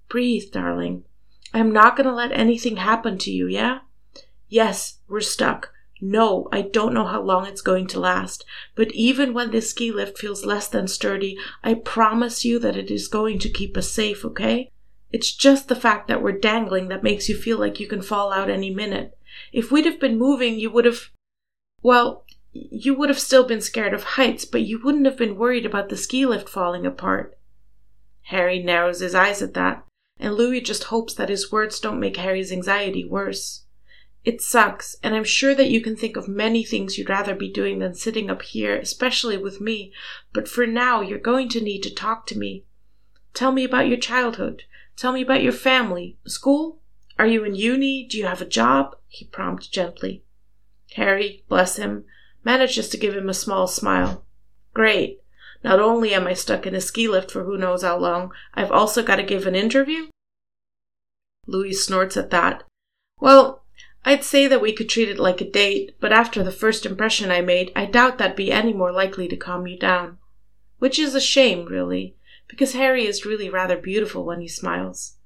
Breathe, 0.08 0.50
darling. 0.50 1.04
I'm 1.52 1.72
not 1.72 1.96
going 1.96 2.06
to 2.06 2.14
let 2.14 2.32
anything 2.32 2.76
happen 2.76 3.18
to 3.18 3.30
you, 3.30 3.46
yeah? 3.46 3.80
Yes, 4.48 4.98
we're 5.08 5.20
stuck. 5.20 5.72
No, 6.00 6.48
I 6.52 6.60
don't 6.60 6.92
know 6.92 7.06
how 7.06 7.22
long 7.22 7.46
it's 7.46 7.62
going 7.62 7.86
to 7.88 8.00
last, 8.00 8.44
but 8.74 8.92
even 8.92 9.32
when 9.32 9.50
this 9.50 9.70
ski 9.70 9.90
lift 9.90 10.18
feels 10.18 10.44
less 10.44 10.68
than 10.68 10.88
sturdy, 10.88 11.38
I 11.64 11.74
promise 11.74 12.44
you 12.44 12.58
that 12.58 12.76
it 12.76 12.90
is 12.90 13.08
going 13.08 13.38
to 13.40 13.48
keep 13.48 13.76
us 13.76 13.90
safe, 13.90 14.24
okay? 14.24 14.70
It's 15.10 15.32
just 15.32 15.68
the 15.68 15.76
fact 15.76 16.08
that 16.08 16.22
we're 16.22 16.38
dangling 16.38 16.88
that 16.88 17.02
makes 17.02 17.28
you 17.28 17.36
feel 17.36 17.58
like 17.58 17.80
you 17.80 17.86
can 17.86 18.02
fall 18.02 18.32
out 18.32 18.50
any 18.50 18.68
minute. 18.68 19.16
If 19.52 19.72
we'd 19.72 19.86
have 19.86 20.00
been 20.00 20.18
moving, 20.18 20.58
you 20.58 20.70
would 20.70 20.84
have. 20.84 21.10
Well, 21.82 22.24
you 22.52 22.94
would 22.94 23.08
have 23.08 23.18
still 23.18 23.44
been 23.44 23.60
scared 23.60 23.94
of 23.94 24.02
heights, 24.02 24.44
but 24.44 24.62
you 24.62 24.82
wouldn't 24.82 25.06
have 25.06 25.16
been 25.16 25.36
worried 25.36 25.64
about 25.64 25.88
the 25.88 25.96
ski 25.96 26.26
lift 26.26 26.48
falling 26.48 26.84
apart. 26.84 27.38
Harry 28.24 28.62
narrows 28.62 29.00
his 29.00 29.14
eyes 29.14 29.40
at 29.40 29.54
that, 29.54 29.84
and 30.18 30.34
Louis 30.34 30.60
just 30.60 30.84
hopes 30.84 31.14
that 31.14 31.28
his 31.28 31.52
words 31.52 31.78
don't 31.80 32.00
make 32.00 32.16
Harry's 32.16 32.50
anxiety 32.50 33.04
worse. 33.04 33.65
It 34.26 34.42
sucks, 34.42 34.96
and 35.04 35.14
I'm 35.14 35.22
sure 35.22 35.54
that 35.54 35.70
you 35.70 35.80
can 35.80 35.94
think 35.94 36.16
of 36.16 36.26
many 36.26 36.64
things 36.64 36.98
you'd 36.98 37.08
rather 37.08 37.32
be 37.32 37.48
doing 37.48 37.78
than 37.78 37.94
sitting 37.94 38.28
up 38.28 38.42
here, 38.42 38.74
especially 38.74 39.36
with 39.36 39.60
me, 39.60 39.92
but 40.32 40.48
for 40.48 40.66
now 40.66 41.00
you're 41.00 41.20
going 41.20 41.48
to 41.50 41.60
need 41.60 41.84
to 41.84 41.94
talk 41.94 42.26
to 42.26 42.38
me. 42.38 42.64
Tell 43.34 43.52
me 43.52 43.62
about 43.62 43.86
your 43.86 43.98
childhood. 43.98 44.64
Tell 44.96 45.12
me 45.12 45.22
about 45.22 45.44
your 45.44 45.52
family. 45.52 46.18
School? 46.26 46.80
Are 47.16 47.26
you 47.28 47.44
in 47.44 47.54
uni? 47.54 48.04
Do 48.04 48.18
you 48.18 48.26
have 48.26 48.42
a 48.42 48.46
job? 48.46 48.96
He 49.06 49.26
prompted 49.26 49.70
gently. 49.70 50.24
Harry, 50.96 51.44
bless 51.48 51.76
him, 51.76 52.04
manages 52.42 52.88
to 52.88 52.96
give 52.96 53.16
him 53.16 53.28
a 53.28 53.34
small 53.34 53.68
smile. 53.68 54.24
Great. 54.74 55.20
Not 55.62 55.78
only 55.78 56.12
am 56.12 56.26
I 56.26 56.32
stuck 56.32 56.66
in 56.66 56.74
a 56.74 56.80
ski 56.80 57.06
lift 57.06 57.30
for 57.30 57.44
who 57.44 57.56
knows 57.56 57.84
how 57.84 57.96
long, 57.96 58.32
I've 58.54 58.72
also 58.72 59.04
got 59.04 59.16
to 59.16 59.22
give 59.22 59.46
an 59.46 59.54
interview? 59.54 60.08
Louis 61.46 61.74
snorts 61.74 62.16
at 62.16 62.30
that. 62.30 62.64
Well, 63.20 63.62
I'd 64.08 64.22
say 64.22 64.46
that 64.46 64.60
we 64.60 64.72
could 64.72 64.88
treat 64.88 65.08
it 65.08 65.18
like 65.18 65.40
a 65.40 65.50
date, 65.50 65.96
but 65.98 66.12
after 66.12 66.44
the 66.44 66.52
first 66.52 66.86
impression 66.86 67.32
I 67.32 67.40
made, 67.40 67.72
I 67.74 67.86
doubt 67.86 68.18
that'd 68.18 68.36
be 68.36 68.52
any 68.52 68.72
more 68.72 68.92
likely 68.92 69.26
to 69.26 69.36
calm 69.36 69.66
you 69.66 69.76
down. 69.76 70.18
Which 70.78 70.96
is 70.96 71.16
a 71.16 71.20
shame, 71.20 71.66
really, 71.66 72.16
because 72.46 72.74
Harry 72.74 73.04
is 73.04 73.26
really 73.26 73.50
rather 73.50 73.76
beautiful 73.76 74.24
when 74.24 74.40
he 74.40 74.46
smiles. 74.46 75.16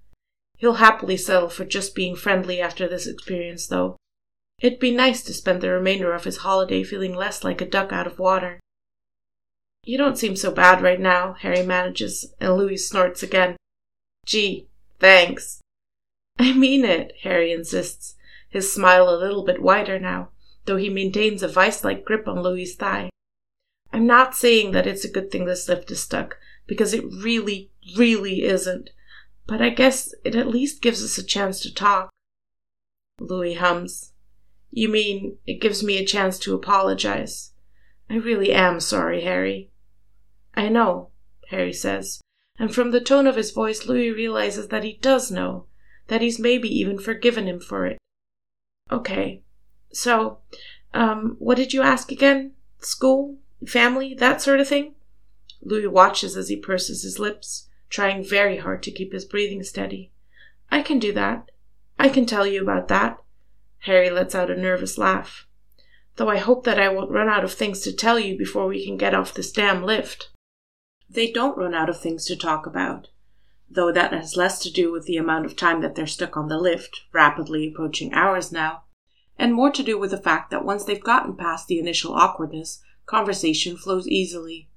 He'll 0.56 0.74
happily 0.74 1.18
settle 1.18 1.50
for 1.50 1.66
just 1.66 1.94
being 1.94 2.16
friendly 2.16 2.58
after 2.58 2.88
this 2.88 3.06
experience, 3.06 3.66
though. 3.66 3.98
It'd 4.62 4.78
be 4.78 4.92
nice 4.92 5.22
to 5.24 5.34
spend 5.34 5.60
the 5.60 5.68
remainder 5.68 6.14
of 6.14 6.24
his 6.24 6.38
holiday 6.38 6.82
feeling 6.82 7.14
less 7.14 7.44
like 7.44 7.60
a 7.60 7.68
duck 7.68 7.92
out 7.92 8.06
of 8.06 8.18
water. 8.18 8.60
You 9.84 9.98
don't 9.98 10.16
seem 10.16 10.36
so 10.36 10.50
bad 10.50 10.80
right 10.80 11.00
now, 11.00 11.34
Harry 11.40 11.62
manages, 11.62 12.32
and 12.40 12.56
Louis 12.56 12.78
snorts 12.78 13.22
again. 13.22 13.56
Gee, 14.24 14.68
thanks. 14.98 15.60
I 16.38 16.54
mean 16.54 16.86
it, 16.86 17.12
Harry 17.22 17.52
insists 17.52 18.14
his 18.50 18.72
smile 18.72 19.08
a 19.08 19.16
little 19.16 19.44
bit 19.44 19.62
wider 19.62 19.98
now, 19.98 20.28
though 20.66 20.76
he 20.76 20.90
maintains 20.90 21.42
a 21.42 21.48
vice 21.48 21.82
like 21.82 22.04
grip 22.04 22.28
on 22.28 22.42
Louis's 22.42 22.76
thigh. 22.76 23.08
I'm 23.92 24.06
not 24.06 24.36
saying 24.36 24.72
that 24.72 24.86
it's 24.86 25.04
a 25.04 25.10
good 25.10 25.30
thing 25.30 25.46
this 25.46 25.68
lift 25.68 25.90
is 25.90 26.02
stuck, 26.02 26.36
because 26.66 26.92
it 26.92 27.04
really, 27.04 27.70
really 27.96 28.44
isn't, 28.44 28.90
but 29.46 29.62
I 29.62 29.70
guess 29.70 30.14
it 30.24 30.34
at 30.36 30.48
least 30.48 30.82
gives 30.82 31.02
us 31.02 31.18
a 31.18 31.24
chance 31.24 31.60
to 31.62 31.74
talk. 31.74 32.10
Louis 33.18 33.54
hums. 33.54 34.12
You 34.70 34.88
mean 34.88 35.38
it 35.46 35.60
gives 35.60 35.82
me 35.82 35.98
a 35.98 36.04
chance 36.04 36.38
to 36.40 36.54
apologize? 36.54 37.52
I 38.08 38.14
really 38.14 38.52
am 38.52 38.80
sorry, 38.80 39.22
Harry. 39.22 39.70
I 40.54 40.68
know, 40.68 41.10
Harry 41.48 41.72
says, 41.72 42.20
and 42.58 42.74
from 42.74 42.90
the 42.90 43.00
tone 43.00 43.26
of 43.26 43.36
his 43.36 43.50
voice, 43.50 43.86
Louis 43.86 44.10
realizes 44.10 44.68
that 44.68 44.84
he 44.84 44.98
does 45.00 45.30
know, 45.30 45.66
that 46.08 46.20
he's 46.20 46.38
maybe 46.38 46.68
even 46.68 46.98
forgiven 46.98 47.46
him 47.46 47.58
for 47.58 47.86
it. 47.86 47.98
Okay. 48.90 49.42
So, 49.92 50.38
um, 50.94 51.36
what 51.38 51.56
did 51.56 51.72
you 51.72 51.82
ask 51.82 52.10
again? 52.10 52.52
School? 52.78 53.36
Family? 53.66 54.14
That 54.14 54.40
sort 54.40 54.60
of 54.60 54.68
thing? 54.68 54.94
Louis 55.62 55.86
watches 55.86 56.36
as 56.36 56.48
he 56.48 56.56
purses 56.56 57.02
his 57.02 57.18
lips, 57.18 57.68
trying 57.88 58.24
very 58.24 58.58
hard 58.58 58.82
to 58.84 58.90
keep 58.90 59.12
his 59.12 59.24
breathing 59.24 59.62
steady. 59.62 60.10
I 60.70 60.82
can 60.82 60.98
do 60.98 61.12
that. 61.12 61.50
I 61.98 62.08
can 62.08 62.24
tell 62.24 62.46
you 62.46 62.62
about 62.62 62.88
that. 62.88 63.18
Harry 63.80 64.10
lets 64.10 64.34
out 64.34 64.50
a 64.50 64.56
nervous 64.56 64.96
laugh. 64.96 65.46
Though 66.16 66.28
I 66.28 66.38
hope 66.38 66.64
that 66.64 66.80
I 66.80 66.88
won't 66.88 67.10
run 67.10 67.28
out 67.28 67.44
of 67.44 67.52
things 67.52 67.80
to 67.80 67.92
tell 67.92 68.18
you 68.18 68.36
before 68.36 68.66
we 68.66 68.84
can 68.84 68.96
get 68.96 69.14
off 69.14 69.34
this 69.34 69.52
damn 69.52 69.82
lift. 69.82 70.30
They 71.08 71.30
don't 71.30 71.58
run 71.58 71.74
out 71.74 71.90
of 71.90 72.00
things 72.00 72.24
to 72.26 72.36
talk 72.36 72.66
about 72.66 73.08
though 73.70 73.92
that 73.92 74.12
has 74.12 74.36
less 74.36 74.58
to 74.60 74.72
do 74.72 74.90
with 74.90 75.06
the 75.06 75.16
amount 75.16 75.46
of 75.46 75.54
time 75.54 75.80
that 75.80 75.94
they're 75.94 76.06
stuck 76.06 76.36
on 76.36 76.48
the 76.48 76.58
lift, 76.58 77.04
rapidly 77.12 77.68
approaching 77.68 78.12
hours 78.12 78.50
now, 78.50 78.82
and 79.38 79.54
more 79.54 79.70
to 79.70 79.82
do 79.82 79.98
with 79.98 80.10
the 80.10 80.18
fact 80.18 80.50
that 80.50 80.64
once 80.64 80.84
they've 80.84 81.02
gotten 81.02 81.36
past 81.36 81.68
the 81.68 81.78
initial 81.78 82.12
awkwardness, 82.12 82.82
conversation 83.06 83.76
flows 83.76 84.08
easily. 84.08 84.68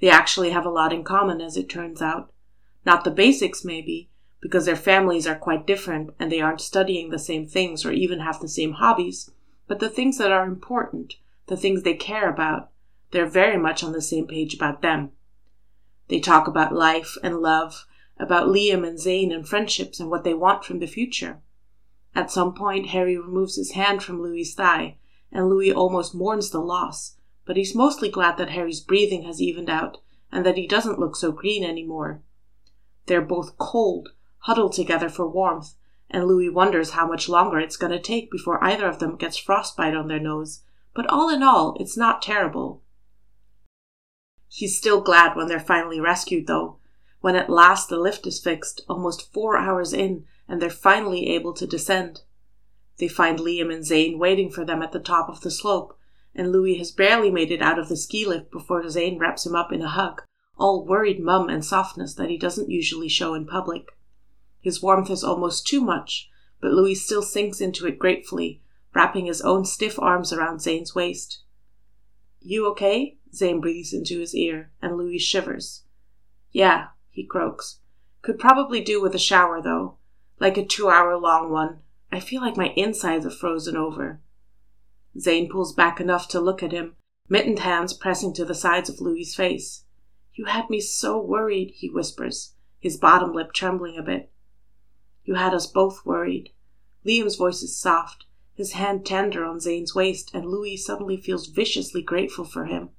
They 0.00 0.08
actually 0.08 0.50
have 0.50 0.66
a 0.66 0.70
lot 0.70 0.92
in 0.92 1.04
common, 1.04 1.40
as 1.40 1.56
it 1.56 1.68
turns 1.68 2.02
out. 2.02 2.32
Not 2.84 3.04
the 3.04 3.10
basics, 3.10 3.64
maybe, 3.64 4.10
because 4.40 4.64
their 4.64 4.76
families 4.76 5.26
are 5.26 5.36
quite 5.36 5.66
different 5.66 6.10
and 6.18 6.30
they 6.30 6.40
aren't 6.40 6.60
studying 6.60 7.10
the 7.10 7.18
same 7.18 7.46
things 7.46 7.84
or 7.84 7.92
even 7.92 8.20
have 8.20 8.40
the 8.40 8.48
same 8.48 8.72
hobbies, 8.72 9.30
but 9.66 9.78
the 9.78 9.88
things 9.88 10.18
that 10.18 10.32
are 10.32 10.44
important, 10.44 11.14
the 11.46 11.56
things 11.56 11.82
they 11.82 11.94
care 11.94 12.28
about, 12.30 12.70
they're 13.10 13.26
very 13.26 13.56
much 13.56 13.82
on 13.82 13.92
the 13.92 14.02
same 14.02 14.26
page 14.26 14.54
about 14.54 14.82
them. 14.82 15.12
They 16.08 16.20
talk 16.20 16.46
about 16.46 16.74
life 16.74 17.16
and 17.22 17.40
love 17.40 17.86
about 18.18 18.48
Liam 18.48 18.86
and 18.86 18.98
Zayn 18.98 19.34
and 19.34 19.46
friendships 19.46 20.00
and 20.00 20.10
what 20.10 20.24
they 20.24 20.34
want 20.34 20.64
from 20.64 20.78
the 20.78 20.86
future. 20.86 21.40
At 22.14 22.30
some 22.30 22.54
point, 22.54 22.88
Harry 22.88 23.16
removes 23.16 23.56
his 23.56 23.72
hand 23.72 24.02
from 24.02 24.22
Louis's 24.22 24.54
thigh, 24.54 24.96
and 25.30 25.48
Louis 25.48 25.72
almost 25.72 26.14
mourns 26.14 26.50
the 26.50 26.60
loss, 26.60 27.16
but 27.44 27.56
he's 27.56 27.74
mostly 27.74 28.08
glad 28.08 28.38
that 28.38 28.50
Harry's 28.50 28.80
breathing 28.80 29.24
has 29.24 29.42
evened 29.42 29.68
out 29.68 29.98
and 30.32 30.44
that 30.44 30.56
he 30.56 30.66
doesn't 30.66 30.98
look 30.98 31.14
so 31.14 31.30
green 31.30 31.62
anymore. 31.62 32.22
They're 33.06 33.22
both 33.22 33.58
cold, 33.58 34.10
huddled 34.38 34.72
together 34.72 35.08
for 35.08 35.28
warmth, 35.28 35.74
and 36.10 36.26
Louis 36.26 36.48
wonders 36.48 36.90
how 36.90 37.06
much 37.06 37.28
longer 37.28 37.58
it's 37.58 37.76
going 37.76 37.92
to 37.92 38.00
take 38.00 38.30
before 38.30 38.62
either 38.64 38.86
of 38.86 38.98
them 38.98 39.16
gets 39.16 39.36
frostbite 39.36 39.94
on 39.94 40.08
their 40.08 40.20
nose, 40.20 40.62
but 40.94 41.06
all 41.08 41.28
in 41.28 41.42
all, 41.42 41.76
it's 41.78 41.96
not 41.96 42.22
terrible. 42.22 42.82
He's 44.48 44.78
still 44.78 45.00
glad 45.00 45.36
when 45.36 45.48
they're 45.48 45.60
finally 45.60 46.00
rescued, 46.00 46.46
though, 46.46 46.78
when 47.26 47.34
at 47.34 47.50
last 47.50 47.88
the 47.88 47.98
lift 47.98 48.24
is 48.24 48.38
fixed, 48.38 48.82
almost 48.88 49.32
four 49.32 49.56
hours 49.56 49.92
in, 49.92 50.24
and 50.46 50.62
they're 50.62 50.70
finally 50.70 51.28
able 51.30 51.52
to 51.52 51.66
descend. 51.66 52.20
They 52.98 53.08
find 53.08 53.40
Liam 53.40 53.74
and 53.74 53.82
Zayn 53.82 54.16
waiting 54.16 54.48
for 54.48 54.64
them 54.64 54.80
at 54.80 54.92
the 54.92 55.00
top 55.00 55.28
of 55.28 55.40
the 55.40 55.50
slope, 55.50 55.98
and 56.36 56.52
Louis 56.52 56.78
has 56.78 56.92
barely 56.92 57.32
made 57.32 57.50
it 57.50 57.60
out 57.60 57.80
of 57.80 57.88
the 57.88 57.96
ski 57.96 58.24
lift 58.24 58.52
before 58.52 58.80
Zayn 58.84 59.18
wraps 59.18 59.44
him 59.44 59.56
up 59.56 59.72
in 59.72 59.82
a 59.82 59.88
hug, 59.88 60.22
all 60.56 60.86
worried 60.86 61.18
mum 61.18 61.48
and 61.48 61.64
softness 61.64 62.14
that 62.14 62.30
he 62.30 62.38
doesn't 62.38 62.70
usually 62.70 63.08
show 63.08 63.34
in 63.34 63.44
public. 63.44 63.88
His 64.60 64.80
warmth 64.80 65.10
is 65.10 65.24
almost 65.24 65.66
too 65.66 65.80
much, 65.80 66.30
but 66.60 66.70
Louis 66.70 66.94
still 66.94 67.22
sinks 67.22 67.60
into 67.60 67.88
it 67.88 67.98
gratefully, 67.98 68.62
wrapping 68.94 69.26
his 69.26 69.42
own 69.42 69.64
stiff 69.64 69.98
arms 69.98 70.32
around 70.32 70.58
Zayn's 70.58 70.94
waist. 70.94 71.42
You 72.40 72.68
okay? 72.68 73.18
Zayn 73.34 73.60
breathes 73.60 73.92
into 73.92 74.20
his 74.20 74.32
ear, 74.32 74.70
and 74.80 74.96
Louis 74.96 75.18
shivers. 75.18 75.82
Yeah, 76.52 76.90
he 77.16 77.24
croaks. 77.24 77.80
Could 78.20 78.38
probably 78.38 78.82
do 78.82 79.00
with 79.00 79.14
a 79.14 79.18
shower, 79.18 79.62
though. 79.62 79.96
Like 80.38 80.58
a 80.58 80.64
two 80.66 80.90
hour 80.90 81.16
long 81.16 81.50
one. 81.50 81.78
I 82.12 82.20
feel 82.20 82.42
like 82.42 82.58
my 82.58 82.74
insides 82.76 83.24
are 83.24 83.30
frozen 83.30 83.74
over. 83.74 84.20
Zayn 85.18 85.48
pulls 85.50 85.72
back 85.72 85.98
enough 85.98 86.28
to 86.28 86.40
look 86.40 86.62
at 86.62 86.72
him, 86.72 86.94
mittened 87.26 87.60
hands 87.60 87.94
pressing 87.94 88.34
to 88.34 88.44
the 88.44 88.54
sides 88.54 88.90
of 88.90 89.00
Louis's 89.00 89.34
face. 89.34 89.84
You 90.34 90.44
had 90.44 90.68
me 90.68 90.78
so 90.78 91.18
worried, 91.18 91.72
he 91.74 91.88
whispers, 91.88 92.52
his 92.78 92.98
bottom 92.98 93.32
lip 93.32 93.54
trembling 93.54 93.96
a 93.96 94.02
bit. 94.02 94.30
You 95.24 95.36
had 95.36 95.54
us 95.54 95.66
both 95.66 96.04
worried. 96.04 96.50
Liam's 97.06 97.36
voice 97.36 97.62
is 97.62 97.80
soft, 97.80 98.26
his 98.54 98.72
hand 98.72 99.06
tender 99.06 99.42
on 99.42 99.56
Zayn's 99.56 99.94
waist, 99.94 100.34
and 100.34 100.44
Louis 100.44 100.76
suddenly 100.76 101.16
feels 101.16 101.46
viciously 101.46 102.02
grateful 102.02 102.44
for 102.44 102.66
him. 102.66 102.90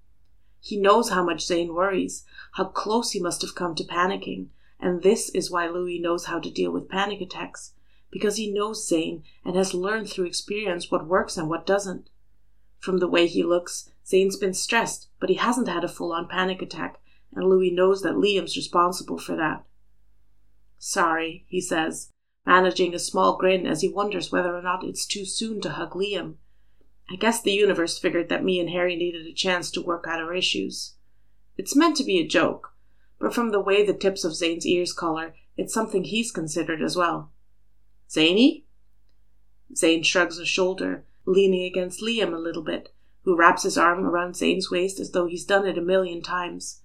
He 0.59 0.77
knows 0.77 1.09
how 1.09 1.23
much 1.23 1.45
Zayn 1.45 1.73
worries, 1.73 2.25
how 2.53 2.65
close 2.65 3.11
he 3.11 3.19
must 3.19 3.41
have 3.41 3.55
come 3.55 3.75
to 3.75 3.83
panicking, 3.83 4.47
and 4.79 5.01
this 5.01 5.29
is 5.29 5.51
why 5.51 5.67
Louis 5.67 5.99
knows 5.99 6.25
how 6.25 6.39
to 6.39 6.51
deal 6.51 6.71
with 6.71 6.89
panic 6.89 7.21
attacks, 7.21 7.73
because 8.11 8.37
he 8.37 8.51
knows 8.51 8.87
Zayn 8.87 9.23
and 9.45 9.55
has 9.55 9.73
learned 9.73 10.09
through 10.09 10.25
experience 10.25 10.91
what 10.91 11.07
works 11.07 11.37
and 11.37 11.49
what 11.49 11.65
doesn't. 11.65 12.09
From 12.79 12.99
the 12.99 13.07
way 13.07 13.27
he 13.27 13.43
looks, 13.43 13.89
Zayn's 14.05 14.37
been 14.37 14.53
stressed, 14.53 15.09
but 15.19 15.29
he 15.29 15.35
hasn't 15.35 15.67
had 15.67 15.83
a 15.83 15.89
full 15.89 16.13
on 16.13 16.27
panic 16.27 16.61
attack, 16.61 16.99
and 17.33 17.49
Louis 17.49 17.71
knows 17.71 18.01
that 18.01 18.15
Liam's 18.15 18.55
responsible 18.55 19.17
for 19.17 19.35
that. 19.35 19.65
Sorry, 20.77 21.45
he 21.47 21.59
says, 21.59 22.11
managing 22.45 22.93
a 22.93 22.99
small 22.99 23.37
grin 23.37 23.65
as 23.67 23.81
he 23.81 23.89
wonders 23.89 24.31
whether 24.31 24.55
or 24.55 24.61
not 24.61 24.83
it's 24.83 25.05
too 25.05 25.25
soon 25.25 25.59
to 25.61 25.71
hug 25.71 25.91
Liam. 25.91 26.35
I 27.09 27.15
guess 27.15 27.41
the 27.41 27.51
universe 27.51 27.97
figured 27.97 28.29
that 28.29 28.43
me 28.43 28.59
and 28.59 28.69
Harry 28.69 28.95
needed 28.95 29.25
a 29.25 29.33
chance 29.33 29.71
to 29.71 29.81
work 29.81 30.05
out 30.07 30.19
our 30.19 30.33
issues. 30.33 30.93
It's 31.57 31.75
meant 31.75 31.95
to 31.97 32.03
be 32.03 32.19
a 32.19 32.27
joke, 32.27 32.73
but 33.19 33.33
from 33.33 33.51
the 33.51 33.61
way 33.61 33.85
the 33.85 33.93
tips 33.93 34.23
of 34.23 34.33
Zayn's 34.33 34.65
ears 34.65 34.93
color, 34.93 35.33
it's 35.55 35.73
something 35.73 36.03
he's 36.03 36.31
considered 36.31 36.81
as 36.81 36.95
well. 36.95 37.31
Zany? 38.09 38.65
Zayn 39.73 40.05
shrugs 40.05 40.37
a 40.37 40.45
shoulder, 40.45 41.05
leaning 41.25 41.63
against 41.63 42.01
Liam 42.01 42.33
a 42.33 42.37
little 42.37 42.61
bit, 42.61 42.93
who 43.23 43.35
wraps 43.37 43.63
his 43.63 43.77
arm 43.77 44.05
around 44.05 44.33
Zayn's 44.33 44.69
waist 44.69 44.99
as 44.99 45.11
though 45.11 45.25
he's 45.25 45.45
done 45.45 45.65
it 45.65 45.77
a 45.77 45.81
million 45.81 46.21
times. 46.21 46.81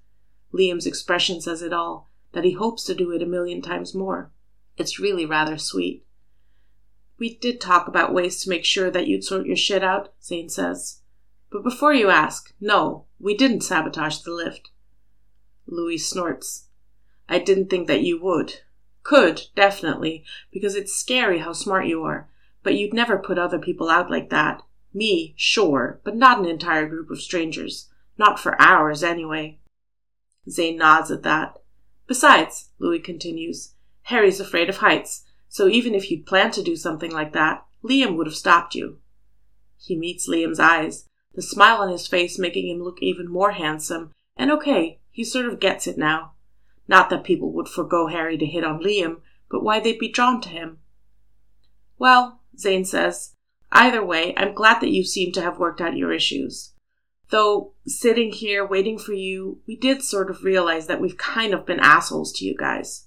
Liam's 0.52 0.86
expression 0.86 1.40
says 1.40 1.62
it 1.62 1.72
all, 1.72 2.10
that 2.32 2.44
he 2.44 2.52
hopes 2.52 2.84
to 2.84 2.94
do 2.94 3.10
it 3.12 3.22
a 3.22 3.26
million 3.26 3.60
times 3.60 3.94
more. 3.94 4.30
It's 4.76 4.98
really 4.98 5.26
rather 5.26 5.58
sweet. 5.58 6.04
We 7.18 7.36
did 7.36 7.60
talk 7.60 7.88
about 7.88 8.14
ways 8.14 8.42
to 8.42 8.50
make 8.50 8.64
sure 8.64 8.90
that 8.90 9.06
you'd 9.06 9.24
sort 9.24 9.46
your 9.46 9.56
shit 9.56 9.84
out, 9.84 10.12
Zayn 10.20 10.50
says. 10.50 11.00
But 11.50 11.62
before 11.62 11.92
you 11.92 12.08
ask, 12.08 12.52
no, 12.60 13.04
we 13.20 13.36
didn't 13.36 13.60
sabotage 13.60 14.18
the 14.18 14.32
lift. 14.32 14.70
Louis 15.66 15.98
snorts. 15.98 16.64
I 17.28 17.38
didn't 17.38 17.68
think 17.70 17.86
that 17.86 18.02
you 18.02 18.20
would. 18.20 18.60
Could, 19.02 19.42
definitely, 19.54 20.24
because 20.52 20.74
it's 20.74 20.94
scary 20.94 21.38
how 21.38 21.52
smart 21.52 21.86
you 21.86 22.02
are, 22.04 22.28
but 22.62 22.74
you'd 22.74 22.94
never 22.94 23.18
put 23.18 23.38
other 23.38 23.58
people 23.58 23.90
out 23.90 24.10
like 24.10 24.30
that. 24.30 24.62
Me, 24.94 25.34
sure, 25.36 26.00
but 26.04 26.16
not 26.16 26.38
an 26.38 26.46
entire 26.46 26.86
group 26.86 27.10
of 27.10 27.20
strangers. 27.20 27.88
Not 28.18 28.38
for 28.38 28.60
hours, 28.60 29.02
anyway. 29.02 29.58
Zayn 30.48 30.76
nods 30.76 31.10
at 31.10 31.22
that. 31.22 31.58
Besides, 32.06 32.70
Louis 32.78 33.00
continues, 33.00 33.74
Harry's 34.02 34.40
afraid 34.40 34.68
of 34.68 34.78
heights, 34.78 35.24
so 35.52 35.68
even 35.68 35.94
if 35.94 36.10
you'd 36.10 36.24
planned 36.24 36.54
to 36.54 36.62
do 36.62 36.74
something 36.74 37.10
like 37.10 37.34
that, 37.34 37.62
Liam 37.84 38.16
would 38.16 38.26
have 38.26 38.34
stopped 38.34 38.74
you. 38.74 39.00
He 39.76 39.94
meets 39.94 40.26
Liam's 40.26 40.58
eyes, 40.58 41.10
the 41.34 41.42
smile 41.42 41.82
on 41.82 41.90
his 41.90 42.06
face 42.06 42.38
making 42.38 42.66
him 42.66 42.82
look 42.82 43.02
even 43.02 43.30
more 43.30 43.50
handsome, 43.50 44.12
and 44.34 44.50
okay, 44.50 45.00
he 45.10 45.22
sort 45.22 45.44
of 45.44 45.60
gets 45.60 45.86
it 45.86 45.98
now. 45.98 46.32
Not 46.88 47.10
that 47.10 47.22
people 47.22 47.52
would 47.52 47.68
forego 47.68 48.06
Harry 48.06 48.38
to 48.38 48.46
hit 48.46 48.64
on 48.64 48.82
Liam, 48.82 49.16
but 49.50 49.62
why 49.62 49.78
they'd 49.78 49.98
be 49.98 50.10
drawn 50.10 50.40
to 50.40 50.48
him. 50.48 50.78
Well, 51.98 52.40
Zayn 52.56 52.86
says, 52.86 53.34
either 53.70 54.02
way, 54.02 54.32
I'm 54.38 54.54
glad 54.54 54.80
that 54.80 54.90
you 54.90 55.04
seem 55.04 55.32
to 55.32 55.42
have 55.42 55.58
worked 55.58 55.82
out 55.82 55.98
your 55.98 56.14
issues. 56.14 56.72
Though, 57.28 57.74
sitting 57.86 58.32
here 58.32 58.66
waiting 58.66 58.98
for 58.98 59.12
you, 59.12 59.60
we 59.68 59.76
did 59.76 60.02
sort 60.02 60.30
of 60.30 60.44
realize 60.44 60.86
that 60.86 61.00
we've 61.00 61.18
kind 61.18 61.52
of 61.52 61.66
been 61.66 61.80
assholes 61.80 62.32
to 62.38 62.46
you 62.46 62.56
guys. 62.56 63.06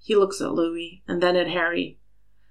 He 0.00 0.16
looks 0.16 0.40
at 0.40 0.52
Louis 0.52 1.02
and 1.06 1.22
then 1.22 1.36
at 1.36 1.48
Harry. 1.48 1.98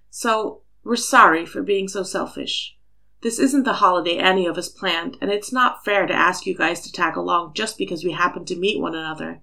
So, 0.10 0.62
we're 0.84 0.96
sorry 0.96 1.46
for 1.46 1.62
being 1.62 1.88
so 1.88 2.04
selfish. 2.04 2.78
This 3.22 3.38
isn't 3.38 3.64
the 3.64 3.74
holiday 3.74 4.18
any 4.18 4.46
of 4.46 4.58
us 4.58 4.70
planned, 4.70 5.18
and 5.20 5.30
it's 5.30 5.52
not 5.52 5.84
fair 5.84 6.08
to 6.08 6.14
ask 6.14 6.46
you 6.46 6.56
guys 6.56 6.82
to 6.82 6.92
tag 6.92 7.18
along 7.18 7.54
just 7.54 7.78
because 7.78 8.04
we 8.04 8.14
happen 8.14 8.46
to 8.46 8.56
meet 8.56 8.80
one 8.80 8.96
another. 8.96 9.42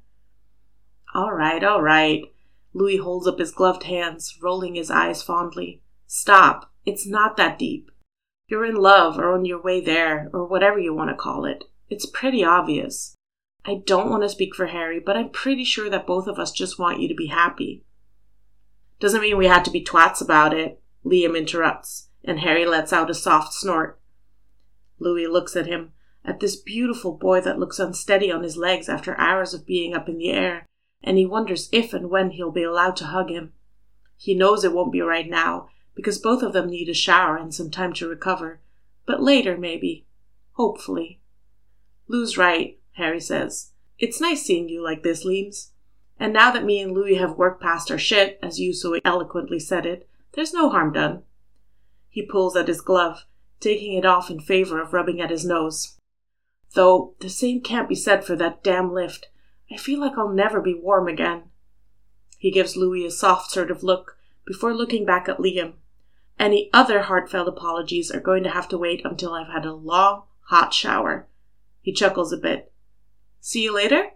All 1.14 1.32
right, 1.32 1.62
all 1.62 1.82
right. 1.82 2.24
Louis 2.72 2.96
holds 2.96 3.26
up 3.26 3.38
his 3.38 3.52
gloved 3.52 3.82
hands, 3.82 4.38
rolling 4.42 4.76
his 4.76 4.90
eyes 4.90 5.22
fondly. 5.22 5.82
Stop. 6.06 6.72
It's 6.86 7.06
not 7.06 7.36
that 7.36 7.58
deep. 7.58 7.90
You're 8.48 8.64
in 8.64 8.76
love 8.76 9.18
or 9.18 9.32
on 9.32 9.44
your 9.44 9.60
way 9.60 9.80
there, 9.80 10.30
or 10.32 10.46
whatever 10.46 10.78
you 10.78 10.94
want 10.94 11.10
to 11.10 11.16
call 11.16 11.44
it. 11.44 11.64
It's 11.90 12.06
pretty 12.06 12.44
obvious. 12.44 13.14
I 13.64 13.82
don't 13.84 14.10
want 14.10 14.22
to 14.22 14.28
speak 14.28 14.54
for 14.54 14.66
Harry, 14.66 15.00
but 15.00 15.16
I'm 15.16 15.30
pretty 15.30 15.64
sure 15.64 15.90
that 15.90 16.06
both 16.06 16.28
of 16.28 16.38
us 16.38 16.52
just 16.52 16.78
want 16.78 17.00
you 17.00 17.08
to 17.08 17.14
be 17.14 17.26
happy. 17.26 17.82
Doesn't 18.98 19.20
mean 19.20 19.36
we 19.36 19.46
had 19.46 19.64
to 19.64 19.70
be 19.70 19.84
twats 19.84 20.22
about 20.22 20.54
it, 20.54 20.80
Liam 21.04 21.36
interrupts, 21.36 22.08
and 22.24 22.40
Harry 22.40 22.64
lets 22.66 22.92
out 22.92 23.10
a 23.10 23.14
soft 23.14 23.52
snort. 23.52 24.00
Louis 24.98 25.26
looks 25.26 25.54
at 25.54 25.66
him, 25.66 25.92
at 26.24 26.40
this 26.40 26.56
beautiful 26.56 27.12
boy 27.12 27.40
that 27.42 27.58
looks 27.58 27.78
unsteady 27.78 28.32
on 28.32 28.42
his 28.42 28.56
legs 28.56 28.88
after 28.88 29.18
hours 29.18 29.54
of 29.54 29.66
being 29.66 29.94
up 29.94 30.08
in 30.08 30.18
the 30.18 30.30
air, 30.30 30.66
and 31.02 31.18
he 31.18 31.26
wonders 31.26 31.68
if 31.72 31.92
and 31.92 32.10
when 32.10 32.30
he'll 32.30 32.50
be 32.50 32.62
allowed 32.62 32.96
to 32.96 33.06
hug 33.06 33.30
him. 33.30 33.52
He 34.16 34.34
knows 34.34 34.64
it 34.64 34.72
won't 34.72 34.92
be 34.92 35.02
right 35.02 35.28
now, 35.28 35.68
because 35.94 36.18
both 36.18 36.42
of 36.42 36.52
them 36.52 36.68
need 36.68 36.88
a 36.88 36.94
shower 36.94 37.36
and 37.36 37.54
some 37.54 37.70
time 37.70 37.92
to 37.94 38.08
recover. 38.08 38.60
But 39.06 39.22
later, 39.22 39.56
maybe. 39.56 40.06
Hopefully. 40.52 41.20
Lou's 42.08 42.36
right, 42.36 42.78
Harry 42.92 43.20
says. 43.20 43.72
It's 43.98 44.20
nice 44.20 44.42
seeing 44.42 44.68
you 44.68 44.82
like 44.82 45.02
this, 45.02 45.24
Leames. 45.24 45.72
And 46.18 46.32
now 46.32 46.50
that 46.50 46.64
me 46.64 46.80
and 46.80 46.92
Louis 46.92 47.16
have 47.16 47.36
worked 47.36 47.62
past 47.62 47.90
our 47.90 47.98
shit, 47.98 48.38
as 48.42 48.58
you 48.58 48.72
so 48.72 48.98
eloquently 49.04 49.58
said 49.58 49.84
it, 49.84 50.08
there's 50.32 50.54
no 50.54 50.70
harm 50.70 50.92
done. 50.92 51.22
He 52.08 52.24
pulls 52.24 52.56
at 52.56 52.68
his 52.68 52.80
glove, 52.80 53.24
taking 53.60 53.92
it 53.92 54.06
off 54.06 54.30
in 54.30 54.40
favor 54.40 54.80
of 54.80 54.92
rubbing 54.92 55.20
at 55.20 55.30
his 55.30 55.44
nose. 55.44 55.98
Though 56.74 57.14
the 57.20 57.28
same 57.28 57.60
can't 57.60 57.88
be 57.88 57.94
said 57.94 58.24
for 58.24 58.36
that 58.36 58.62
damn 58.62 58.92
lift. 58.92 59.28
I 59.70 59.76
feel 59.76 60.00
like 60.00 60.16
I'll 60.16 60.32
never 60.32 60.60
be 60.60 60.74
warm 60.74 61.08
again. 61.08 61.44
He 62.38 62.50
gives 62.50 62.76
Louis 62.76 63.04
a 63.04 63.10
soft 63.10 63.50
sort 63.50 63.70
of 63.70 63.82
look 63.82 64.16
before 64.46 64.74
looking 64.74 65.04
back 65.04 65.28
at 65.28 65.38
Liam. 65.38 65.74
Any 66.38 66.70
other 66.72 67.02
heartfelt 67.02 67.48
apologies 67.48 68.10
are 68.10 68.20
going 68.20 68.42
to 68.44 68.50
have 68.50 68.68
to 68.68 68.78
wait 68.78 69.02
until 69.04 69.32
I've 69.32 69.52
had 69.52 69.64
a 69.64 69.72
long, 69.72 70.24
hot 70.48 70.72
shower. 70.72 71.26
He 71.80 71.92
chuckles 71.92 72.32
a 72.32 72.36
bit. 72.36 72.72
See 73.40 73.62
you 73.62 73.74
later? 73.74 74.10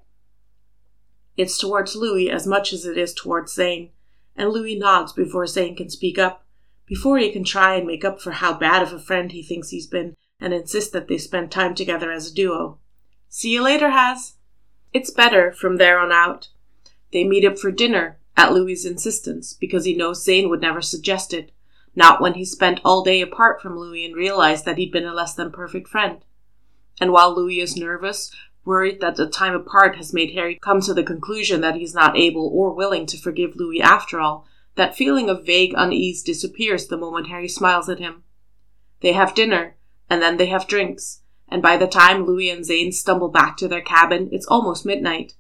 It's 1.41 1.57
towards 1.57 1.97
Louis 1.97 2.29
as 2.29 2.47
much 2.47 2.75
as 2.75 2.85
it 2.85 2.99
is 2.99 3.15
towards 3.15 3.57
Zayn, 3.57 3.89
and 4.37 4.51
Louis 4.51 4.79
nods 4.79 5.15
before 5.15 5.45
Zayn 5.45 5.75
can 5.75 5.89
speak 5.89 6.19
up, 6.19 6.45
before 6.85 7.17
he 7.17 7.33
can 7.33 7.45
try 7.45 7.77
and 7.77 7.87
make 7.87 8.05
up 8.05 8.21
for 8.21 8.33
how 8.33 8.53
bad 8.53 8.83
of 8.83 8.93
a 8.93 8.99
friend 8.99 9.33
he 9.33 9.43
thinks 9.43 9.71
he's 9.71 9.87
been 9.87 10.17
and 10.39 10.53
insist 10.53 10.93
that 10.93 11.09
they 11.09 11.17
spend 11.17 11.51
time 11.51 11.75
together 11.75 12.13
as 12.13 12.31
a 12.31 12.35
duo. 12.35 12.79
See 13.31 13.55
you 13.55 13.63
later, 13.63 13.89
Has. 13.89 14.35
It's 14.93 15.11
better 15.11 15.51
from 15.51 15.79
there 15.79 15.99
on 15.99 16.13
out. 16.13 16.49
They 17.11 17.25
meet 17.25 17.47
up 17.47 17.59
for 17.59 17.73
dinner, 17.73 18.19
at 18.37 18.53
Louis's 18.53 18.85
insistence, 18.85 19.55
because 19.55 19.87
he 19.87 19.97
knows 19.97 20.23
Zayn 20.23 20.51
would 20.51 20.61
never 20.61 20.83
suggest 20.83 21.33
it 21.33 21.53
not 21.97 22.21
when 22.21 22.35
he 22.35 22.45
spent 22.45 22.81
all 22.85 23.03
day 23.03 23.23
apart 23.23 23.63
from 23.63 23.79
Louis 23.79 24.05
and 24.05 24.15
realized 24.15 24.67
that 24.67 24.77
he'd 24.77 24.93
been 24.93 25.07
a 25.07 25.15
less 25.15 25.35
than 25.35 25.51
perfect 25.51 25.89
friend. 25.89 26.19
And 27.01 27.13
while 27.13 27.35
Louis 27.35 27.61
is 27.61 27.77
nervous, 27.77 28.31
worried 28.65 29.01
that 29.01 29.17
the 29.17 29.29
time 29.29 29.55
apart 29.55 29.97
has 29.97 30.13
made 30.13 30.33
Harry 30.35 30.59
come 30.61 30.81
to 30.83 30.95
the 30.95 31.03
conclusion 31.03 31.61
that 31.61 31.77
he's 31.77 31.95
not 31.95 32.17
able 32.17 32.49
or 32.49 32.75
willing 32.75 33.07
to 33.07 33.19
forgive 33.19 33.57
Louis 33.57 33.81
after 33.81 34.21
all, 34.21 34.47
that 34.77 34.97
feeling 34.97 35.29
of 35.29 35.47
vague 35.47 35.75
unease 35.77 36.23
disappears 36.23 36.87
the 36.87 36.97
moment 36.97 37.29
Harry 37.29 37.49
smiles 37.49 37.89
at 37.89 37.99
him. 37.99 38.23
They 39.01 39.13
have 39.13 39.35
dinner, 39.35 39.77
and 40.09 40.21
then 40.21 40.37
they 40.37 40.47
have 40.47 40.69
drinks, 40.69 41.23
and 41.49 41.63
by 41.63 41.77
the 41.77 41.87
time 41.87 42.25
Louis 42.25 42.51
and 42.51 42.65
Zayn 42.65 42.93
stumble 42.93 43.29
back 43.29 43.57
to 43.57 43.69
their 43.69 43.81
cabin, 43.81 44.29
it's 44.33 44.47
almost 44.47 44.87
midnight. 44.87 45.35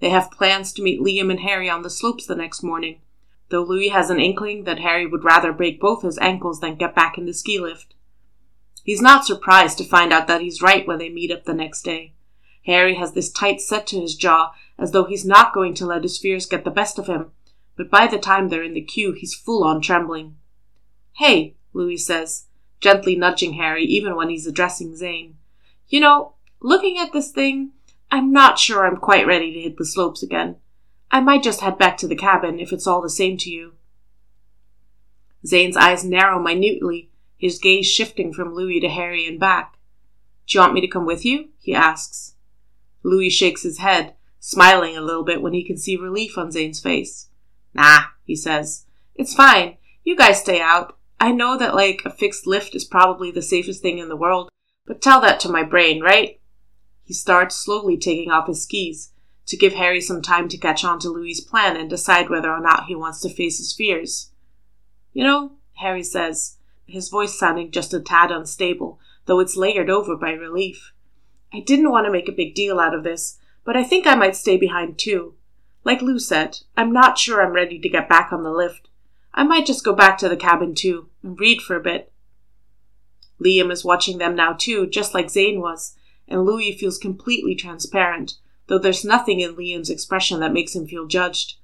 They 0.00 0.10
have 0.10 0.30
plans 0.30 0.72
to 0.74 0.82
meet 0.82 1.00
Liam 1.00 1.30
and 1.30 1.40
Harry 1.40 1.68
on 1.68 1.82
the 1.82 1.90
slopes 1.90 2.26
the 2.26 2.34
next 2.34 2.62
morning, 2.62 3.00
though 3.50 3.62
Louis 3.62 3.88
has 3.88 4.10
an 4.10 4.18
inkling 4.18 4.64
that 4.64 4.80
Harry 4.80 5.06
would 5.06 5.24
rather 5.24 5.52
break 5.52 5.80
both 5.80 6.02
his 6.02 6.18
ankles 6.18 6.60
than 6.60 6.76
get 6.76 6.94
back 6.94 7.18
in 7.18 7.26
the 7.26 7.34
ski 7.34 7.60
lift. 7.60 7.94
He's 8.82 9.02
not 9.02 9.24
surprised 9.24 9.78
to 9.78 9.84
find 9.84 10.12
out 10.12 10.26
that 10.26 10.40
he's 10.40 10.62
right 10.62 10.86
when 10.86 10.98
they 10.98 11.08
meet 11.08 11.30
up 11.30 11.44
the 11.44 11.54
next 11.54 11.82
day. 11.82 12.14
Harry 12.66 12.94
has 12.94 13.12
this 13.12 13.30
tight 13.30 13.60
set 13.60 13.86
to 13.88 14.00
his 14.00 14.14
jaw, 14.14 14.52
as 14.78 14.92
though 14.92 15.04
he's 15.04 15.24
not 15.24 15.52
going 15.52 15.74
to 15.74 15.86
let 15.86 16.02
his 16.02 16.18
fears 16.18 16.46
get 16.46 16.64
the 16.64 16.70
best 16.70 16.98
of 16.98 17.06
him, 17.06 17.32
but 17.76 17.90
by 17.90 18.06
the 18.06 18.18
time 18.18 18.48
they're 18.48 18.62
in 18.62 18.74
the 18.74 18.80
queue, 18.80 19.12
he's 19.12 19.34
full 19.34 19.64
on 19.64 19.80
trembling. 19.80 20.36
Hey, 21.14 21.56
Louis 21.72 21.96
says, 21.96 22.46
gently 22.80 23.16
nudging 23.16 23.54
Harry 23.54 23.84
even 23.84 24.16
when 24.16 24.28
he's 24.28 24.46
addressing 24.46 24.92
Zayn. 24.92 25.34
You 25.88 26.00
know, 26.00 26.34
looking 26.60 26.98
at 26.98 27.12
this 27.12 27.30
thing, 27.30 27.72
I'm 28.10 28.32
not 28.32 28.58
sure 28.58 28.86
I'm 28.86 28.96
quite 28.96 29.26
ready 29.26 29.52
to 29.52 29.60
hit 29.60 29.76
the 29.76 29.84
slopes 29.84 30.22
again. 30.22 30.56
I 31.10 31.20
might 31.20 31.42
just 31.42 31.60
head 31.60 31.78
back 31.78 31.96
to 31.98 32.08
the 32.08 32.16
cabin 32.16 32.58
if 32.58 32.72
it's 32.72 32.86
all 32.86 33.02
the 33.02 33.10
same 33.10 33.36
to 33.38 33.50
you. 33.50 33.72
Zayn's 35.46 35.76
eyes 35.76 36.04
narrow 36.04 36.38
minutely, 36.38 37.10
his 37.36 37.58
gaze 37.58 37.86
shifting 37.86 38.32
from 38.32 38.54
Louis 38.54 38.80
to 38.80 38.88
Harry 38.88 39.26
and 39.26 39.38
back. 39.40 39.78
Do 40.46 40.58
you 40.58 40.60
want 40.60 40.74
me 40.74 40.80
to 40.80 40.88
come 40.88 41.06
with 41.06 41.24
you? 41.24 41.48
he 41.58 41.74
asks. 41.74 42.34
Louis 43.02 43.30
shakes 43.30 43.62
his 43.62 43.78
head, 43.78 44.14
smiling 44.38 44.96
a 44.96 45.02
little 45.02 45.24
bit 45.24 45.42
when 45.42 45.52
he 45.52 45.64
can 45.64 45.76
see 45.76 45.96
relief 45.96 46.38
on 46.38 46.50
Zayn's 46.50 46.80
face. 46.80 47.28
Nah, 47.74 48.02
he 48.24 48.36
says. 48.36 48.86
It's 49.14 49.34
fine. 49.34 49.76
You 50.04 50.16
guys 50.16 50.40
stay 50.40 50.60
out. 50.60 50.96
I 51.20 51.32
know 51.32 51.56
that, 51.58 51.74
like, 51.74 52.02
a 52.04 52.10
fixed 52.10 52.46
lift 52.46 52.74
is 52.74 52.84
probably 52.84 53.30
the 53.30 53.42
safest 53.42 53.82
thing 53.82 53.98
in 53.98 54.08
the 54.08 54.16
world, 54.16 54.48
but 54.86 55.00
tell 55.00 55.20
that 55.20 55.38
to 55.40 55.48
my 55.48 55.62
brain, 55.62 56.00
right? 56.00 56.40
He 57.04 57.14
starts 57.14 57.56
slowly 57.56 57.96
taking 57.96 58.30
off 58.30 58.48
his 58.48 58.62
skis 58.62 59.12
to 59.46 59.56
give 59.56 59.74
Harry 59.74 60.00
some 60.00 60.22
time 60.22 60.48
to 60.48 60.58
catch 60.58 60.84
on 60.84 60.98
to 61.00 61.08
Louis's 61.08 61.44
plan 61.44 61.76
and 61.76 61.90
decide 61.90 62.30
whether 62.30 62.50
or 62.50 62.60
not 62.60 62.86
he 62.86 62.94
wants 62.94 63.20
to 63.20 63.28
face 63.28 63.58
his 63.58 63.72
fears. 63.72 64.30
You 65.12 65.24
know, 65.24 65.52
Harry 65.74 66.02
says, 66.02 66.56
his 66.86 67.08
voice 67.08 67.38
sounding 67.38 67.70
just 67.70 67.94
a 67.94 68.00
tad 68.00 68.30
unstable, 68.30 68.98
though 69.26 69.40
it's 69.40 69.56
layered 69.56 69.90
over 69.90 70.16
by 70.16 70.32
relief. 70.32 70.92
I 71.52 71.60
didn't 71.60 71.90
want 71.90 72.06
to 72.06 72.12
make 72.12 72.28
a 72.28 72.32
big 72.32 72.54
deal 72.54 72.80
out 72.80 72.94
of 72.94 73.04
this, 73.04 73.38
but 73.64 73.76
I 73.76 73.84
think 73.84 74.06
I 74.06 74.14
might 74.14 74.36
stay 74.36 74.56
behind 74.56 74.98
too. 74.98 75.34
Like 75.84 76.00
Lou 76.00 76.18
said, 76.18 76.58
I'm 76.76 76.92
not 76.92 77.18
sure 77.18 77.42
I'm 77.42 77.52
ready 77.52 77.78
to 77.78 77.88
get 77.88 78.08
back 78.08 78.32
on 78.32 78.42
the 78.42 78.50
lift. 78.50 78.88
I 79.34 79.44
might 79.44 79.66
just 79.66 79.84
go 79.84 79.94
back 79.94 80.18
to 80.18 80.28
the 80.28 80.36
cabin 80.36 80.74
too 80.74 81.08
and 81.22 81.38
read 81.38 81.60
for 81.60 81.76
a 81.76 81.80
bit. 81.80 82.12
Liam 83.42 83.72
is 83.72 83.84
watching 83.84 84.18
them 84.18 84.36
now 84.36 84.52
too, 84.52 84.86
just 84.86 85.14
like 85.14 85.26
Zayn 85.26 85.60
was, 85.60 85.96
and 86.28 86.44
Louis 86.44 86.72
feels 86.72 86.98
completely 86.98 87.54
transparent, 87.54 88.34
though 88.68 88.78
there's 88.78 89.04
nothing 89.04 89.40
in 89.40 89.56
Liam's 89.56 89.90
expression 89.90 90.40
that 90.40 90.52
makes 90.52 90.74
him 90.74 90.86
feel 90.86 91.06
judged. 91.06 91.56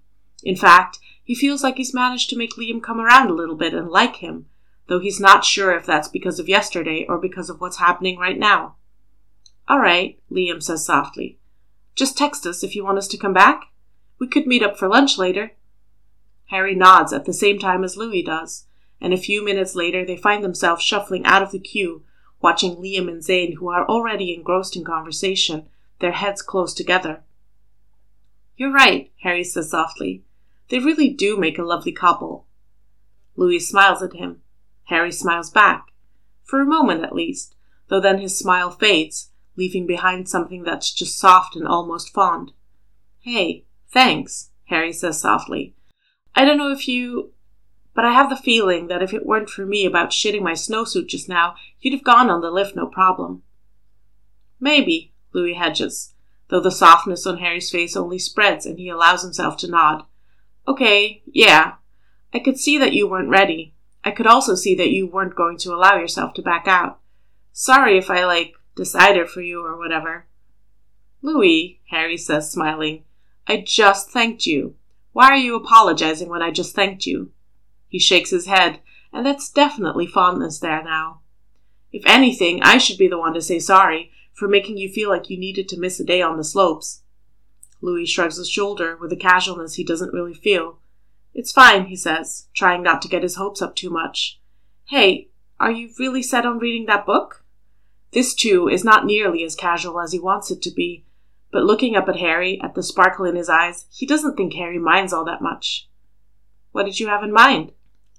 In 0.42 0.57
fact, 0.57 0.98
he 1.22 1.35
feels 1.35 1.62
like 1.62 1.77
he's 1.77 1.94
managed 1.94 2.31
to 2.31 2.37
make 2.37 2.57
Liam 2.57 2.83
come 2.83 3.01
around 3.01 3.31
a 3.31 3.35
little 3.35 3.57
bit 3.57 3.74
and 3.74 3.88
like 3.88 4.16
him, 4.16 4.46
though 4.88 4.98
he's 4.98 5.20
not 5.20 5.44
sure 5.44 5.72
if 5.72 5.87
that's 5.87 6.09
because 6.09 6.40
of 6.40 6.48
yesterday 6.48 7.07
or 7.09 7.18
because 7.18 7.48
of 7.48 7.61
what's 7.61 7.79
happening 7.79 8.18
right 8.18 8.38
now. 8.38 8.77
All 9.68 9.81
right, 9.81 10.18
Liam 10.33 10.62
says 10.62 10.87
softly. 10.87 11.38
Just 11.94 12.16
text 12.16 12.46
us 12.46 12.64
if 12.64 12.74
you 12.74 12.85
want 12.85 12.96
us 12.96 13.09
to 13.09 13.18
come 13.18 13.35
back. 13.35 13.64
We 14.18 14.26
could 14.26 14.46
meet 14.46 14.62
up 14.62 14.78
for 14.78 14.88
lunch 14.88 15.18
later. 15.18 15.52
Harry 16.46 16.74
nods 16.74 17.12
at 17.12 17.26
the 17.26 17.35
same 17.35 17.59
time 17.59 17.85
as 17.85 17.96
Louis 17.96 18.22
does, 18.22 18.64
and 18.98 19.12
a 19.12 19.18
few 19.18 19.44
minutes 19.44 19.74
later 19.74 20.07
they 20.07 20.16
find 20.16 20.42
themselves 20.42 20.83
shuffling 20.83 21.26
out 21.26 21.42
of 21.42 21.52
the 21.52 21.59
queue, 21.59 22.02
watching 22.40 22.76
Liam 22.76 23.09
and 23.09 23.22
Zayn, 23.22 23.57
who 23.57 23.68
are 23.68 23.87
already 23.87 24.33
engrossed 24.33 24.74
in 24.74 24.85
conversation, 24.85 25.68
their 26.00 26.12
heads 26.12 26.40
close 26.40 26.72
together. 26.72 27.22
You're 28.57 28.72
right, 28.72 29.12
Harry 29.22 29.44
says 29.44 29.70
softly. 29.70 30.24
They 30.70 30.78
really 30.78 31.11
do 31.11 31.37
make 31.37 31.59
a 31.59 31.62
lovely 31.62 31.92
couple. 31.92 32.46
Louis 33.37 33.61
smiles 33.61 34.02
at 34.02 34.14
him. 34.14 34.40
Harry 34.85 35.12
smiles 35.12 35.50
back. 35.50 35.92
For 36.42 36.61
a 36.61 36.66
moment 36.66 37.04
at 37.04 37.14
least, 37.14 37.54
though 37.88 38.00
then 38.00 38.18
his 38.18 38.38
smile 38.38 38.70
fades, 38.70 39.31
leaving 39.59 39.87
behind 39.87 40.29
something 40.29 40.62
that's 40.62 40.94
just 40.94 41.18
soft 41.18 41.57
and 41.57 41.66
almost 41.66 42.14
fond. 42.14 42.53
Hey, 43.18 43.64
thanks, 43.90 44.51
Harry 44.66 44.92
says 44.92 45.21
softly. 45.21 45.75
I 46.35 46.44
don't 46.44 46.57
know 46.57 46.71
if 46.71 46.87
you. 46.87 47.33
But 47.92 48.05
I 48.05 48.12
have 48.12 48.31
the 48.31 48.37
feeling 48.37 48.87
that 48.87 49.03
if 49.03 49.12
it 49.12 49.27
weren't 49.27 49.51
for 49.51 49.66
me 49.66 49.85
about 49.85 50.11
shitting 50.11 50.42
my 50.42 50.53
snowsuit 50.53 51.09
just 51.09 51.29
now, 51.29 51.57
you'd 51.81 51.94
have 51.94 52.05
gone 52.05 52.31
on 52.31 52.40
the 52.40 52.51
lift 52.51 52.77
no 52.77 52.87
problem. 52.87 53.42
Maybe, 54.61 55.12
Louis 55.33 55.55
hedges, 55.55 56.14
though 56.49 56.61
the 56.61 56.71
softness 56.71 57.27
on 57.27 57.38
Harry's 57.38 57.71
face 57.71 57.97
only 57.97 58.21
spreads 58.21 58.66
and 58.66 58.79
he 58.79 58.88
allows 58.88 59.23
himself 59.23 59.57
to 59.59 59.68
nod. 59.68 60.05
Okay, 60.68 61.23
yeah. 61.27 61.75
I 62.33 62.38
could 62.38 62.57
see 62.57 62.79
that 62.79 62.92
you 62.92 63.09
weren't 63.09 63.31
ready. 63.31 63.75
I 64.05 64.12
could 64.12 64.29
also 64.29 64.55
see 64.55 64.77
that 64.77 64.90
you 64.90 65.09
weren't 65.09 65.35
going 65.35 65.59
to 65.59 65.75
allow 65.75 65.97
yourself 65.97 66.35
to 66.35 66.42
back 66.42 66.68
out. 66.68 67.01
Sorry 67.53 67.99
if 67.99 68.11
I, 68.11 68.25
like, 68.25 68.55
decided 68.79 69.29
for 69.29 69.43
you 69.43 69.62
or 69.62 69.77
whatever. 69.77 70.27
Louis, 71.21 71.81
Harry 71.91 72.17
says, 72.17 72.51
smiling, 72.51 73.05
I 73.47 73.62
just 73.67 74.11
thanked 74.11 74.47
you. 74.47 74.77
Why 75.12 75.27
are 75.27 75.37
you 75.37 75.57
apologizing 75.57 76.29
when 76.29 76.43
I 76.43 76.51
just 76.51 76.75
thanked 76.75 77.05
you? 77.05 77.33
He 77.88 77.99
shakes 77.99 78.31
his 78.31 78.47
head, 78.47 78.81
and 79.12 79.27
that's 79.27 79.51
definitely 79.51 80.07
fondness 80.07 80.61
there 80.61 80.83
now. 80.83 81.21
If 81.93 82.05
anything, 82.07 82.62
I 82.62 82.79
should 82.79 82.99
be 82.99 83.09
the 83.09 83.19
one 83.19 83.35
to 83.35 83.43
say 83.43 83.59
sorry 83.59 84.12
for 84.33 84.47
making 84.47 84.79
you 84.79 84.88
feel 84.88 85.11
like 85.11 85.29
you 85.29 85.38
needed 85.38 85.69
to 85.71 85.81
miss 85.81 85.99
a 85.99 86.05
day 86.05 86.23
on 86.23 86.37
the 86.37 86.45
slopes. 86.45 87.03
Louis 87.81 88.07
shrugs 88.07 88.37
his 88.37 88.49
shoulder 88.49 88.97
with 88.97 89.12
a 89.12 89.17
casualness 89.17 89.75
he 89.75 89.85
doesn't 89.85 90.12
really 90.12 90.35
feel. 90.35 90.79
It's 91.35 91.53
fine, 91.53 91.87
he 91.87 91.97
says, 91.97 92.47
trying 92.55 92.83
not 92.83 93.03
to 93.03 93.09
get 93.09 93.23
his 93.23 93.35
hopes 93.35 93.61
up 93.61 93.75
too 93.75 93.91
much. 93.91 94.41
Hey, 94.87 95.31
are 95.59 95.73
you 95.73 95.91
really 95.99 96.23
set 96.23 96.47
on 96.47 96.59
reading 96.59 96.87
that 96.87 97.07
book? 97.07 97.45
This, 98.12 98.35
too, 98.35 98.68
is 98.68 98.85
not 98.85 99.05
nearly 99.05 99.44
as 99.44 99.55
casual 99.55 100.01
as 100.01 100.12
he 100.12 100.18
wants 100.18 100.51
it 100.51 100.62
to 100.62 100.71
be, 100.71 101.05
but 101.51 101.64
looking 101.64 101.97
up 101.97 102.09
at 102.09 102.16
Harry, 102.16 102.61
at 102.62 102.75
the 102.75 102.83
sparkle 102.83 103.25
in 103.25 103.37
his 103.37 103.49
eyes, 103.49 103.87
he 103.90 104.07
doesn't 104.07 104.37
think 104.37 104.55
Harry 104.55 104.79
minds 104.79 105.12
all 105.12 105.25
that 105.25 105.42
much. 105.42 105.88
What 106.73 106.85
did 106.85 107.01
you 107.01 107.09
have 107.09 107.23
in 107.23 107.33
mind? 107.33 107.73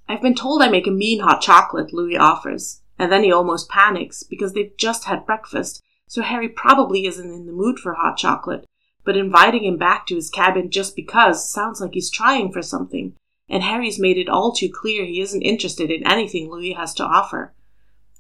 I've 0.07 0.21
been 0.21 0.35
told 0.35 0.61
I 0.61 0.69
make 0.69 0.87
a 0.87 0.91
mean 0.91 1.19
hot 1.19 1.41
chocolate, 1.41 1.93
Louis 1.93 2.17
offers, 2.17 2.81
and 2.97 3.11
then 3.11 3.23
he 3.23 3.31
almost 3.31 3.69
panics 3.69 4.23
because 4.23 4.53
they've 4.53 4.75
just 4.77 5.05
had 5.05 5.25
breakfast, 5.25 5.81
so 6.07 6.23
Harry 6.23 6.49
probably 6.49 7.05
isn't 7.05 7.31
in 7.31 7.45
the 7.45 7.51
mood 7.51 7.79
for 7.79 7.93
hot 7.93 8.17
chocolate. 8.17 8.65
But 9.05 9.15
inviting 9.15 9.63
him 9.63 9.77
back 9.77 10.05
to 10.07 10.15
his 10.15 10.29
cabin 10.29 10.71
just 10.71 10.95
because 10.95 11.51
sounds 11.51 11.79
like 11.79 11.93
he's 11.93 12.11
trying 12.11 12.51
for 12.51 12.61
something, 12.61 13.15
and 13.47 13.63
Harry's 13.63 13.99
made 13.99 14.17
it 14.17 14.29
all 14.29 14.51
too 14.51 14.69
clear 14.69 15.05
he 15.05 15.21
isn't 15.21 15.41
interested 15.41 15.89
in 15.89 16.05
anything 16.05 16.49
Louis 16.49 16.73
has 16.73 16.93
to 16.95 17.03
offer. 17.03 17.53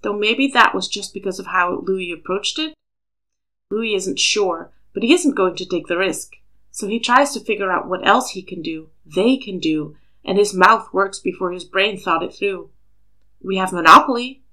Though 0.01 0.17
maybe 0.17 0.47
that 0.53 0.73
was 0.73 0.87
just 0.87 1.13
because 1.13 1.39
of 1.39 1.47
how 1.47 1.81
Louis 1.85 2.11
approached 2.11 2.57
it? 2.59 2.73
Louis 3.71 3.95
isn't 3.95 4.19
sure, 4.19 4.71
but 4.93 5.03
he 5.03 5.13
isn't 5.13 5.35
going 5.35 5.55
to 5.57 5.65
take 5.65 5.87
the 5.87 5.97
risk. 5.97 6.33
So 6.71 6.87
he 6.87 6.99
tries 6.99 7.33
to 7.33 7.39
figure 7.39 7.71
out 7.71 7.89
what 7.89 8.07
else 8.07 8.31
he 8.31 8.41
can 8.41 8.61
do, 8.61 8.89
they 9.05 9.37
can 9.37 9.59
do, 9.59 9.95
and 10.23 10.37
his 10.37 10.53
mouth 10.53 10.87
works 10.93 11.19
before 11.19 11.51
his 11.51 11.65
brain 11.65 11.99
thought 11.99 12.23
it 12.23 12.33
through. 12.33 12.69
We 13.41 13.57
have 13.57 13.73
Monopoly. 13.73 14.43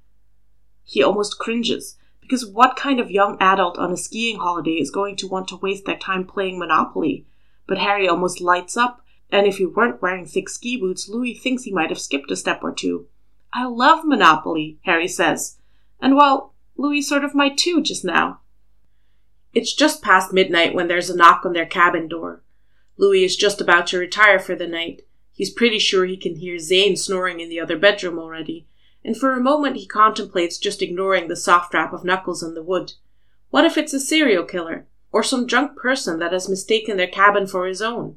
He 0.82 1.02
almost 1.02 1.38
cringes, 1.38 1.96
because 2.20 2.46
what 2.46 2.76
kind 2.76 3.00
of 3.00 3.11
young 3.11 3.37
adult 3.40 3.78
on 3.78 3.92
a 3.92 3.96
skiing 3.96 4.38
holiday 4.38 4.72
is 4.80 4.90
going 4.90 5.16
to 5.16 5.28
want 5.28 5.48
to 5.48 5.56
waste 5.56 5.85
their 5.85 5.96
time 5.96 6.24
playing 6.24 6.59
Monopoly? 6.59 7.26
But 7.66 7.78
Harry 7.78 8.09
almost 8.09 8.40
lights 8.40 8.76
up, 8.76 9.04
and 9.30 9.46
if 9.46 9.59
he 9.59 9.66
weren't 9.66 10.02
wearing 10.02 10.26
thick 10.26 10.48
ski 10.48 10.76
boots, 10.76 11.09
Louis 11.09 11.35
thinks 11.35 11.64
he 11.64 11.72
might 11.72 11.90
have 11.90 12.00
skipped 12.00 12.30
a 12.30 12.37
step 12.37 12.61
or 12.62 12.72
two. 12.72 13.09
I 13.57 13.64
love 13.64 14.05
Monopoly, 14.05 14.79
Harry 14.85 15.09
says. 15.09 15.57
And 16.01 16.14
well, 16.14 16.55
Louis 16.77 17.03
sort 17.03 17.25
of 17.25 17.35
might 17.35 17.57
too 17.57 17.83
just 17.83 18.05
now. 18.05 18.40
It's 19.53 19.75
just 19.75 20.03
past 20.03 20.33
midnight 20.33 20.75
when 20.75 20.87
there's 20.87 21.11
a 21.11 21.16
knock 21.16 21.45
on 21.45 21.55
their 21.55 21.66
cabin 21.66 22.07
door. 22.07 22.42
Louis 22.97 23.25
is 23.25 23.35
just 23.35 23.61
about 23.61 23.88
to 23.88 23.99
retire 23.99 24.38
for 24.38 24.55
the 24.55 24.66
night, 24.66 25.03
He's 25.37 25.51
pretty 25.51 25.79
sure 25.79 26.07
he 26.07 26.16
can 26.16 26.37
hear 26.37 26.57
Zayn 26.57 26.97
snoring 26.97 27.40
in 27.40 27.51
the 27.51 27.61
other 27.61 27.77
bedroom 27.77 28.19
already, 28.19 28.66
and 29.05 29.14
for 29.14 29.35
a 29.35 29.40
moment 29.40 29.77
he 29.77 29.87
contemplates 29.87 30.57
just 30.57 30.81
ignoring 30.81 31.29
the 31.29 31.37
soft 31.37 31.75
rap 31.75 31.92
of 31.92 32.05
knuckles 32.05 32.42
in 32.42 32.55
the 32.55 32.62
wood. 32.62 32.95
What 33.51 33.66
if 33.66 33.77
it's 33.77 33.92
a 33.92 34.01
serial 34.01 34.45
killer, 34.45 34.87
or 35.12 35.23
some 35.23 35.47
drunk 35.47 35.77
person 35.77 36.19
that 36.21 36.33
has 36.33 36.49
mistaken 36.49 36.97
their 36.97 37.07
cabin 37.07 37.47
for 37.47 37.66
his 37.66 37.83
own? 37.83 38.16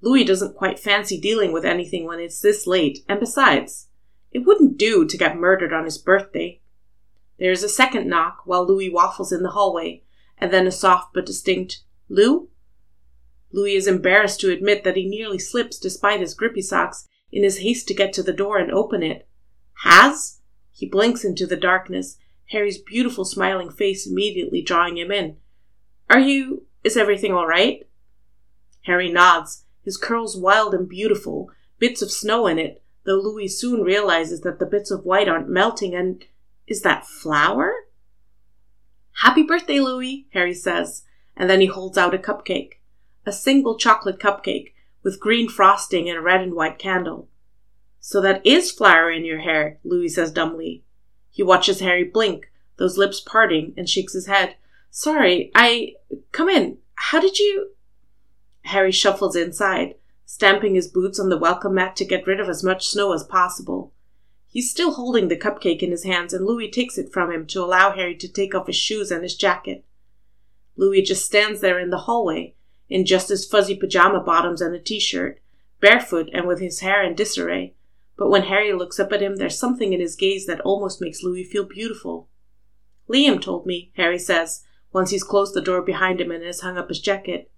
Louis 0.00 0.22
doesn't 0.22 0.54
quite 0.54 0.78
fancy 0.78 1.20
dealing 1.20 1.50
with 1.50 1.64
anything 1.64 2.06
when 2.06 2.20
it's 2.20 2.40
this 2.40 2.64
late, 2.64 3.04
and 3.08 3.18
besides, 3.18 3.88
it 4.32 4.40
wouldn't 4.40 4.78
do 4.78 5.06
to 5.06 5.18
get 5.18 5.36
murdered 5.36 5.72
on 5.72 5.84
his 5.84 5.98
birthday. 5.98 6.60
There 7.38 7.52
is 7.52 7.62
a 7.62 7.68
second 7.68 8.08
knock 8.08 8.42
while 8.44 8.66
Louis 8.66 8.90
waffles 8.90 9.32
in 9.32 9.42
the 9.42 9.50
hallway, 9.50 10.02
and 10.38 10.52
then 10.52 10.66
a 10.66 10.72
soft 10.72 11.14
but 11.14 11.26
distinct 11.26 11.82
Lou? 12.08 12.48
Louis 13.52 13.74
is 13.74 13.86
embarrassed 13.86 14.40
to 14.40 14.50
admit 14.50 14.84
that 14.84 14.96
he 14.96 15.08
nearly 15.08 15.38
slips 15.38 15.78
despite 15.78 16.20
his 16.20 16.34
grippy 16.34 16.62
socks 16.62 17.08
in 17.30 17.42
his 17.42 17.58
haste 17.58 17.88
to 17.88 17.94
get 17.94 18.12
to 18.14 18.22
the 18.22 18.32
door 18.32 18.58
and 18.58 18.72
open 18.72 19.02
it. 19.02 19.28
Has? 19.82 20.40
He 20.70 20.86
blinks 20.86 21.24
into 21.24 21.46
the 21.46 21.56
darkness, 21.56 22.16
Harry's 22.50 22.78
beautiful 22.78 23.24
smiling 23.24 23.70
face 23.70 24.06
immediately 24.06 24.62
drawing 24.62 24.98
him 24.98 25.10
in. 25.10 25.36
Are 26.08 26.20
you. 26.20 26.66
is 26.84 26.96
everything 26.96 27.32
all 27.32 27.46
right? 27.46 27.86
Harry 28.82 29.10
nods, 29.10 29.64
his 29.84 29.96
curls 29.96 30.36
wild 30.36 30.74
and 30.74 30.88
beautiful, 30.88 31.50
bits 31.78 32.02
of 32.02 32.10
snow 32.10 32.46
in 32.46 32.58
it, 32.58 32.81
though 33.04 33.20
Louis 33.20 33.48
soon 33.48 33.82
realizes 33.82 34.42
that 34.42 34.58
the 34.58 34.66
bits 34.66 34.90
of 34.90 35.04
white 35.04 35.28
aren't 35.28 35.48
melting 35.48 35.94
and. 35.94 36.24
is 36.66 36.82
that 36.82 37.06
flour? 37.06 37.72
Happy 39.16 39.42
birthday, 39.42 39.80
Louis, 39.80 40.26
Harry 40.32 40.54
says, 40.54 41.02
and 41.36 41.50
then 41.50 41.60
he 41.60 41.66
holds 41.66 41.98
out 41.98 42.14
a 42.14 42.18
cupcake 42.18 42.74
a 43.24 43.32
single 43.32 43.76
chocolate 43.76 44.18
cupcake 44.18 44.72
with 45.02 45.20
green 45.20 45.48
frosting 45.48 46.08
and 46.08 46.18
a 46.18 46.20
red 46.20 46.40
and 46.40 46.54
white 46.54 46.78
candle. 46.78 47.28
So 48.00 48.20
that 48.20 48.44
is 48.44 48.70
flour 48.70 49.10
in 49.10 49.24
your 49.24 49.40
hair, 49.40 49.78
Louis 49.84 50.08
says 50.08 50.32
dumbly. 50.32 50.82
He 51.30 51.42
watches 51.42 51.80
Harry 51.80 52.04
blink, 52.04 52.50
those 52.76 52.98
lips 52.98 53.20
parting, 53.20 53.74
and 53.76 53.88
shakes 53.88 54.12
his 54.12 54.26
head. 54.26 54.56
Sorry, 54.90 55.50
I. 55.54 55.94
Come 56.32 56.48
in. 56.48 56.78
How 56.94 57.20
did 57.20 57.38
you. 57.38 57.70
Harry 58.62 58.92
shuffles 58.92 59.36
inside, 59.36 59.94
stamping 60.34 60.74
his 60.74 60.88
boots 60.88 61.20
on 61.20 61.28
the 61.28 61.36
welcome 61.36 61.74
mat 61.74 61.94
to 61.94 62.06
get 62.06 62.26
rid 62.26 62.40
of 62.40 62.48
as 62.48 62.64
much 62.64 62.88
snow 62.88 63.12
as 63.12 63.22
possible. 63.22 63.92
He's 64.48 64.70
still 64.70 64.94
holding 64.94 65.28
the 65.28 65.36
cupcake 65.36 65.82
in 65.82 65.90
his 65.90 66.04
hands, 66.04 66.32
and 66.32 66.46
Louis 66.46 66.70
takes 66.70 66.96
it 66.96 67.12
from 67.12 67.30
him 67.30 67.46
to 67.48 67.62
allow 67.62 67.92
Harry 67.92 68.16
to 68.16 68.32
take 68.32 68.54
off 68.54 68.66
his 68.66 68.76
shoes 68.76 69.10
and 69.10 69.22
his 69.22 69.36
jacket. 69.36 69.84
Louis 70.74 71.02
just 71.02 71.26
stands 71.26 71.60
there 71.60 71.78
in 71.78 71.90
the 71.90 72.04
hallway, 72.08 72.54
in 72.88 73.04
just 73.04 73.28
his 73.28 73.46
fuzzy 73.46 73.76
pajama 73.76 74.20
bottoms 74.20 74.62
and 74.62 74.74
a 74.74 74.78
t 74.78 74.98
shirt, 74.98 75.38
barefoot 75.80 76.30
and 76.32 76.46
with 76.46 76.60
his 76.60 76.80
hair 76.80 77.02
in 77.02 77.14
disarray. 77.14 77.74
But 78.16 78.30
when 78.30 78.44
Harry 78.44 78.72
looks 78.72 78.98
up 78.98 79.12
at 79.12 79.20
him, 79.20 79.36
there's 79.36 79.58
something 79.58 79.92
in 79.92 80.00
his 80.00 80.16
gaze 80.16 80.46
that 80.46 80.62
almost 80.62 81.02
makes 81.02 81.22
Louis 81.22 81.44
feel 81.44 81.64
beautiful. 81.64 82.30
Liam 83.06 83.38
told 83.38 83.66
me, 83.66 83.92
Harry 83.96 84.18
says, 84.18 84.64
once 84.94 85.10
he's 85.10 85.24
closed 85.24 85.52
the 85.52 85.60
door 85.60 85.82
behind 85.82 86.22
him 86.22 86.30
and 86.30 86.42
has 86.42 86.60
hung 86.60 86.78
up 86.78 86.88
his 86.88 87.00
jacket. 87.00 87.50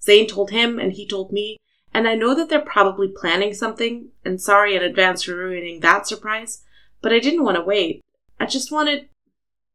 Zayn 0.00 0.26
told 0.26 0.50
him, 0.50 0.78
and 0.78 0.94
he 0.94 1.06
told 1.06 1.30
me, 1.30 1.58
and 1.94 2.08
I 2.08 2.14
know 2.14 2.34
that 2.34 2.48
they're 2.48 2.60
probably 2.60 3.08
planning 3.08 3.54
something, 3.54 4.08
and 4.24 4.40
sorry 4.40 4.74
in 4.74 4.82
advance 4.82 5.22
for 5.22 5.36
ruining 5.36 5.80
that 5.80 6.06
surprise, 6.06 6.62
but 7.00 7.12
I 7.12 7.18
didn't 7.18 7.44
want 7.44 7.56
to 7.56 7.62
wait. 7.62 8.00
I 8.40 8.46
just 8.46 8.72
wanted. 8.72 9.08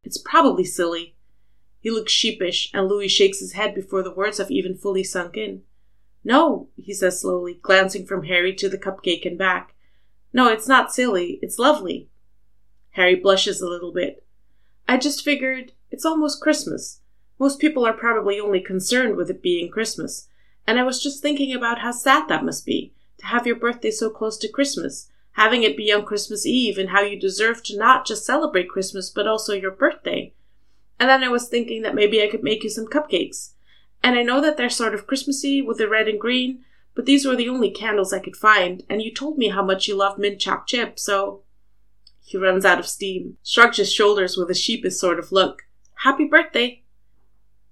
It's 0.04 0.18
probably 0.18 0.64
silly. 0.64 1.16
He 1.80 1.92
looks 1.92 2.12
sheepish, 2.12 2.72
and 2.74 2.88
Louis 2.88 3.08
shakes 3.08 3.40
his 3.40 3.54
head 3.54 3.76
before 3.76 4.04
the 4.04 4.14
words 4.14 4.40
have 4.40 4.52
even 4.52 4.76
fully 4.76 5.04
sunk 5.04 5.38
in. 5.38 5.62
No, 6.24 6.70
he 6.76 6.94
says 6.94 7.22
slowly, 7.22 7.60
glancing 7.62 8.06
from 8.06 8.24
Harry 8.24 8.54
to 8.56 8.68
the 8.68 8.78
cupcake 8.78 9.26
and 9.26 9.38
back. 9.38 9.74
No, 10.34 10.50
it's 10.50 10.68
not 10.68 10.94
silly. 10.94 11.40
It's 11.42 11.60
lovely. 11.60 12.10
Harry 12.92 13.16
blushes 13.16 13.62
a 13.62 13.70
little 13.70 13.94
bit. 13.94 14.26
I 14.88 14.98
just 14.98 15.24
figured 15.24 15.74
it's 15.92 16.06
almost 16.06 16.42
Christmas. 16.42 17.02
Most 17.40 17.60
people 17.60 17.86
are 17.86 17.94
probably 17.94 18.40
only 18.40 18.60
concerned 18.60 19.16
with 19.16 19.30
it 19.30 19.42
being 19.42 19.70
Christmas. 19.70 20.28
And 20.68 20.78
I 20.78 20.84
was 20.84 21.02
just 21.02 21.22
thinking 21.22 21.54
about 21.54 21.80
how 21.80 21.92
sad 21.92 22.28
that 22.28 22.44
must 22.44 22.66
be 22.66 22.94
to 23.20 23.26
have 23.28 23.48
your 23.48 23.56
birthday 23.56 23.90
so 23.90 24.10
close 24.10 24.38
to 24.38 24.52
Christmas, 24.52 25.10
having 25.32 25.64
it 25.64 25.78
be 25.78 25.92
on 25.94 26.06
Christmas 26.06 26.46
Eve, 26.46 26.78
and 26.78 26.90
how 26.90 27.02
you 27.02 27.18
deserve 27.18 27.64
to 27.64 27.78
not 27.78 28.06
just 28.06 28.26
celebrate 28.26 28.70
Christmas, 28.70 29.10
but 29.10 29.28
also 29.28 29.54
your 29.54 29.72
birthday. 29.72 30.34
And 31.00 31.10
then 31.10 31.24
I 31.24 31.30
was 31.30 31.48
thinking 31.48 31.84
that 31.84 31.96
maybe 31.96 32.22
I 32.22 32.28
could 32.28 32.44
make 32.44 32.64
you 32.64 32.70
some 32.70 32.88
cupcakes. 32.88 33.52
And 34.04 34.18
I 34.18 34.24
know 34.24 34.42
that 34.42 34.58
they're 34.58 34.70
sort 34.70 34.94
of 34.94 35.08
Christmassy 35.08 35.62
with 35.62 35.78
the 35.78 35.88
red 35.88 36.08
and 36.08 36.20
green, 36.20 36.66
but 36.96 37.06
these 37.06 37.26
were 37.26 37.36
the 37.36 37.50
only 37.50 37.72
candles 37.72 38.12
I 38.12 38.20
could 38.20 38.36
find, 38.36 38.84
and 38.90 39.02
you 39.02 39.14
told 39.14 39.38
me 39.38 39.50
how 39.50 39.64
much 39.64 39.88
you 39.88 39.96
love 39.96 40.18
mint 40.18 40.40
choc 40.40 40.68
chip, 40.68 41.00
so. 41.00 41.44
He 42.20 42.38
runs 42.38 42.66
out 42.66 42.80
of 42.80 42.88
steam, 42.88 43.38
shrugs 43.42 43.78
his 43.78 43.94
shoulders 43.94 44.36
with 44.36 44.50
a 44.50 44.56
sheepish 44.56 44.96
sort 44.96 45.18
of 45.18 45.32
look. 45.32 45.64
Happy 46.02 46.26
birthday! 46.26 46.84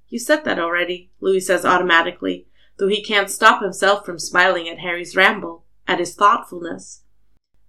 You 0.07 0.19
said 0.19 0.45
that 0.45 0.59
already, 0.59 1.09
Louis 1.19 1.41
says 1.41 1.65
automatically, 1.65 2.47
though 2.77 2.87
he 2.87 3.03
can't 3.03 3.29
stop 3.29 3.61
himself 3.61 4.05
from 4.05 4.19
smiling 4.19 4.67
at 4.67 4.79
Harry's 4.79 5.15
ramble, 5.15 5.65
at 5.87 5.99
his 5.99 6.15
thoughtfulness. 6.15 7.03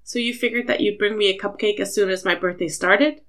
So 0.03 0.19
you 0.19 0.33
figured 0.35 0.67
that 0.67 0.81
you'd 0.81 0.99
bring 0.99 1.19
me 1.19 1.29
a 1.29 1.39
cupcake 1.39 1.81
as 1.81 1.95
soon 1.95 2.11
as 2.11 2.25
my 2.25 2.35
birthday 2.35 2.69
started? 2.69 3.21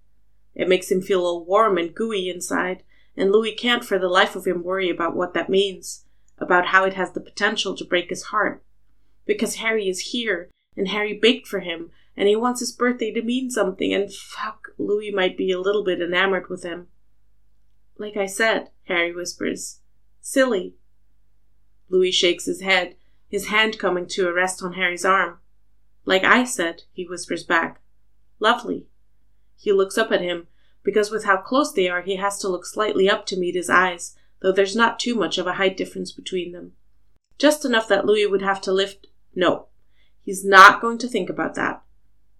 It 0.53 0.69
makes 0.69 0.91
him 0.91 1.01
feel 1.01 1.21
all 1.21 1.45
warm 1.45 1.77
and 1.77 1.93
gooey 1.93 2.29
inside, 2.29 2.83
and 3.15 3.31
Louis 3.31 3.53
can't 3.53 3.83
for 3.83 3.97
the 3.99 4.07
life 4.07 4.35
of 4.35 4.45
him 4.45 4.63
worry 4.63 4.89
about 4.89 5.15
what 5.15 5.33
that 5.33 5.49
means, 5.49 6.05
about 6.37 6.67
how 6.67 6.83
it 6.83 6.93
has 6.93 7.11
the 7.11 7.19
potential 7.19 7.75
to 7.75 7.85
break 7.85 8.09
his 8.09 8.23
heart. 8.25 8.63
Because 9.25 9.55
Harry 9.55 9.89
is 9.89 10.11
here, 10.11 10.49
and 10.75 10.87
Harry 10.87 11.17
baked 11.19 11.47
for 11.47 11.59
him, 11.59 11.91
and 12.15 12.27
he 12.27 12.35
wants 12.35 12.59
his 12.59 12.71
birthday 12.71 13.11
to 13.11 13.21
mean 13.21 13.49
something, 13.49 13.93
and 13.93 14.13
fuck, 14.13 14.69
Louis 14.77 15.11
might 15.11 15.37
be 15.37 15.51
a 15.51 15.59
little 15.59 15.83
bit 15.83 16.01
enamored 16.01 16.49
with 16.49 16.63
him. 16.63 16.87
Like 17.97 18.17
I 18.17 18.25
said, 18.27 18.69
Harry 18.85 19.13
whispers. 19.13 19.81
Silly. 20.21 20.75
Louis 21.89 22.11
shakes 22.11 22.45
his 22.45 22.61
head, 22.61 22.95
his 23.27 23.47
hand 23.47 23.79
coming 23.79 24.07
to 24.07 24.27
a 24.27 24.33
rest 24.33 24.63
on 24.63 24.73
Harry's 24.73 25.05
arm. 25.05 25.39
Like 26.05 26.23
I 26.23 26.43
said, 26.43 26.83
he 26.91 27.05
whispers 27.05 27.43
back. 27.43 27.81
Lovely. 28.39 28.87
He 29.55 29.71
looks 29.71 29.97
up 29.97 30.11
at 30.11 30.21
him, 30.21 30.47
because 30.83 31.11
with 31.11 31.25
how 31.25 31.37
close 31.37 31.71
they 31.73 31.89
are, 31.89 32.01
he 32.01 32.15
has 32.15 32.39
to 32.39 32.47
look 32.47 32.65
slightly 32.65 33.09
up 33.09 33.25
to 33.27 33.37
meet 33.37 33.55
his 33.55 33.69
eyes, 33.69 34.15
though 34.41 34.51
there's 34.51 34.75
not 34.75 34.99
too 34.99 35.15
much 35.15 35.37
of 35.37 35.47
a 35.47 35.53
height 35.53 35.75
difference 35.75 36.11
between 36.11 36.51
them. 36.51 36.73
Just 37.37 37.65
enough 37.65 37.87
that 37.89 38.05
Louis 38.05 38.27
would 38.27 38.41
have 38.41 38.61
to 38.61 38.71
lift. 38.71 39.07
No, 39.35 39.67
he's 40.23 40.45
not 40.45 40.81
going 40.81 40.97
to 40.99 41.07
think 41.07 41.29
about 41.29 41.55
that. 41.55 41.83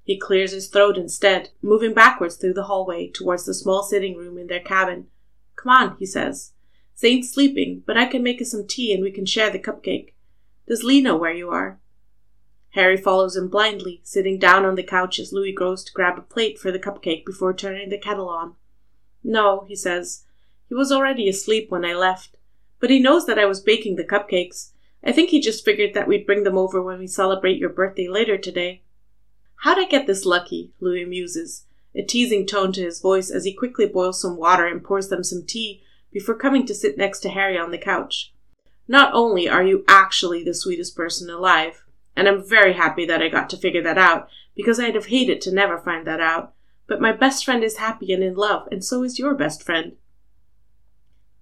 He 0.04 0.18
clears 0.18 0.52
his 0.52 0.68
throat 0.68 0.98
instead, 0.98 1.50
moving 1.62 1.94
backwards 1.94 2.38
through 2.38 2.54
the 2.54 2.64
hallway 2.64 3.10
towards 3.10 3.46
the 3.46 3.54
small 3.54 3.84
sitting 3.84 4.16
room 4.16 4.38
in 4.38 4.48
their 4.48 4.62
cabin. 4.62 5.08
Come 5.58 5.72
on, 5.72 5.98
he 5.98 6.06
says. 6.06 6.54
Zayn's 7.00 7.32
sleeping, 7.32 7.84
but 7.86 7.98
I 7.98 8.06
can 8.06 8.24
make 8.24 8.42
us 8.42 8.52
some 8.52 8.66
tea 8.68 8.94
and 8.94 9.04
we 9.04 9.12
can 9.12 9.26
share 9.26 9.52
the 9.52 9.60
cupcake. 9.60 10.14
Does 10.68 10.84
Lee 10.84 11.02
know 11.02 11.16
where 11.16 11.34
you 11.34 11.50
are? 11.50 11.80
Harry 12.72 12.98
follows 12.98 13.36
him 13.36 13.48
blindly, 13.48 14.02
sitting 14.04 14.40
down 14.40 14.66
on 14.66 14.76
the 14.76 14.84
couch 14.84 15.20
as 15.20 15.32
Louis 15.32 15.54
goes 15.54 15.84
to 15.84 15.94
grab 15.94 16.18
a 16.18 16.22
plate 16.22 16.60
for 16.60 16.72
the 16.72 16.80
cupcake 16.80 17.26
before 17.26 17.54
turning 17.54 17.90
the 17.90 17.98
kettle 17.98 18.30
on. 18.30 18.56
No, 19.24 19.66
he 19.68 19.76
says. 19.76 20.26
He 20.70 20.76
was 20.76 20.92
already 20.92 21.30
asleep 21.30 21.70
when 21.70 21.86
I 21.86 21.94
left. 21.94 22.38
But 22.80 22.90
he 22.90 23.00
knows 23.00 23.26
that 23.26 23.40
I 23.40 23.46
was 23.46 23.62
baking 23.62 23.96
the 23.96 24.04
cupcakes. 24.04 24.72
I 25.04 25.12
think 25.12 25.30
he 25.30 25.40
just 25.40 25.64
figured 25.64 25.94
that 25.94 26.08
we'd 26.08 26.26
bring 26.26 26.44
them 26.44 26.58
over 26.58 26.82
when 26.82 27.00
we 27.00 27.08
celebrate 27.08 27.58
your 27.58 27.70
birthday 27.70 28.08
later 28.08 28.38
today. 28.38 28.82
How'd 29.58 29.80
I 29.80 29.86
get 29.86 30.06
this 30.06 30.26
lucky? 30.26 30.74
Louis 30.80 31.06
muses, 31.06 31.66
a 31.96 32.04
teasing 32.04 32.46
tone 32.46 32.72
to 32.74 32.84
his 32.84 33.02
voice 33.02 33.32
as 33.32 33.44
he 33.44 33.54
quickly 33.54 33.88
boils 33.88 34.22
some 34.22 34.38
water 34.38 34.68
and 34.68 34.84
pours 34.84 35.10
them 35.10 35.24
some 35.24 35.46
tea 35.46 35.82
before 36.12 36.36
coming 36.36 36.66
to 36.66 36.76
sit 36.76 36.98
next 36.98 37.20
to 37.20 37.30
Harry 37.30 37.58
on 37.58 37.72
the 37.72 37.78
couch. 37.78 38.34
Not 38.88 39.14
only 39.14 39.50
are 39.50 39.64
you 39.64 39.84
actually 39.88 40.44
the 40.44 40.54
sweetest 40.54 40.96
person 40.96 41.30
alive, 41.30 41.84
and 42.16 42.28
I'm 42.28 42.48
very 42.48 42.74
happy 42.74 43.06
that 43.06 43.22
I 43.22 43.28
got 43.28 43.50
to 43.52 43.58
figure 43.58 43.84
that 43.84 43.98
out, 43.98 44.30
because 44.56 44.80
I'd 44.80 44.96
have 44.96 45.08
hated 45.08 45.42
to 45.42 45.54
never 45.54 45.78
find 45.78 46.08
that 46.08 46.20
out, 46.20 46.54
but 46.88 47.02
my 47.02 47.12
best 47.12 47.44
friend 47.44 47.64
is 47.64 47.78
happy 47.78 48.14
and 48.14 48.24
in 48.24 48.36
love, 48.36 48.68
and 48.72 48.84
so 48.84 49.04
is 49.04 49.20
your 49.20 49.36
best 49.36 49.62
friend. 49.62 49.98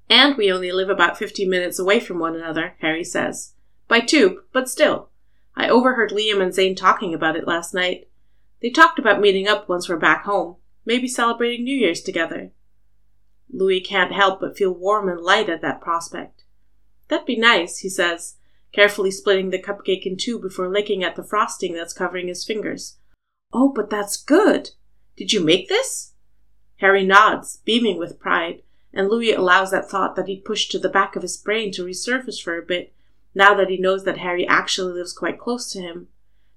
And 0.10 0.36
we 0.36 0.52
only 0.52 0.72
live 0.72 0.90
about 0.90 1.18
fifteen 1.18 1.50
minutes 1.50 1.80
away 1.80 2.00
from 2.00 2.20
one 2.20 2.36
another, 2.36 2.74
Harry 2.80 3.04
says. 3.04 3.54
By 3.88 4.00
tube, 4.00 4.38
but 4.52 4.70
still. 4.70 5.10
I 5.56 5.70
overheard 5.70 6.12
Liam 6.12 6.42
and 6.42 6.52
Zayn 6.52 6.76
talking 6.76 7.14
about 7.14 7.36
it 7.36 7.48
last 7.48 7.74
night. 7.74 8.08
They 8.62 8.70
talked 8.70 9.00
about 9.00 9.22
meeting 9.22 9.48
up 9.48 9.70
once 9.70 9.88
we're 9.88 9.98
back 9.98 10.26
home, 10.26 10.58
maybe 10.86 11.08
celebrating 11.08 11.64
New 11.64 11.76
Year's 11.76 12.02
together. 12.02 12.52
Louis 13.52 13.80
can't 13.80 14.12
help 14.12 14.42
but 14.42 14.58
feel 14.58 14.72
warm 14.72 15.10
and 15.10 15.22
light 15.22 15.50
at 15.50 15.62
that 15.62 15.82
prospect. 15.82 16.44
That'd 17.08 17.26
be 17.26 17.38
nice, 17.38 17.80
he 17.80 17.90
says, 17.90 18.36
carefully 18.72 19.12
splitting 19.12 19.52
the 19.52 19.62
cupcake 19.62 20.06
in 20.06 20.18
two 20.18 20.40
before 20.40 20.70
licking 20.70 21.04
at 21.04 21.16
the 21.16 21.24
frosting 21.24 21.74
that's 21.74 21.94
covering 21.94 22.28
his 22.28 22.44
fingers. 22.44 22.98
Oh, 23.54 23.72
but 23.74 23.90
that's 23.90 24.18
good! 24.18 24.72
Did 25.16 25.32
you 25.32 25.40
make 25.40 25.70
this? 25.70 26.14
Harry 26.78 27.06
nods, 27.06 27.58
beaming 27.64 27.98
with 27.98 28.20
pride, 28.20 28.64
and 28.94 29.08
Louis 29.08 29.34
allows 29.34 29.72
that 29.72 29.90
thought 29.90 30.16
that 30.16 30.28
he'd 30.28 30.46
pushed 30.46 30.72
to 30.72 30.80
the 30.80 30.90
back 30.90 31.16
of 31.16 31.22
his 31.22 31.38
brain 31.38 31.72
to 31.74 31.86
resurface 31.86 32.42
for 32.42 32.58
a 32.58 32.66
bit, 32.66 32.94
now 33.34 33.54
that 33.54 33.70
he 33.70 33.78
knows 33.78 34.04
that 34.04 34.18
Harry 34.18 34.48
actually 34.48 34.94
lives 34.94 35.14
quite 35.14 35.40
close 35.40 35.72
to 35.72 35.82
him. 35.82 36.08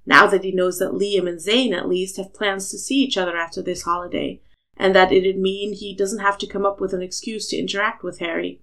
Now 0.07 0.27
that 0.29 0.45
he 0.45 0.53
knows 0.53 0.79
that 0.79 0.93
Liam 0.93 1.29
and 1.29 1.39
Zayn, 1.39 1.77
at 1.77 1.89
least, 1.89 2.17
have 2.17 2.33
plans 2.33 2.71
to 2.71 2.79
see 2.79 2.97
each 2.97 3.19
other 3.19 3.37
after 3.37 3.61
this 3.61 3.83
holiday, 3.83 4.41
and 4.79 4.95
that 4.95 5.13
it'd 5.13 5.39
mean 5.39 5.75
he 5.75 5.95
doesn't 5.95 6.21
have 6.21 6.39
to 6.39 6.47
come 6.47 6.65
up 6.65 6.81
with 6.81 6.95
an 6.95 7.03
excuse 7.03 7.49
to 7.49 7.57
interact 7.57 8.05
with 8.05 8.21
Harry. 8.21 8.63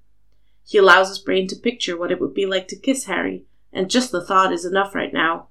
He 0.63 0.77
allows 0.77 1.09
his 1.09 1.19
brain 1.19 1.47
to 1.49 1.55
picture 1.55 1.97
what 1.97 2.11
it 2.11 2.21
would 2.21 2.33
be 2.33 2.45
like 2.45 2.67
to 2.69 2.75
kiss 2.75 3.03
Harry, 3.05 3.45
and 3.73 3.89
just 3.89 4.11
the 4.11 4.25
thought 4.25 4.53
is 4.53 4.65
enough 4.65 4.95
right 4.95 5.13
now. 5.13 5.49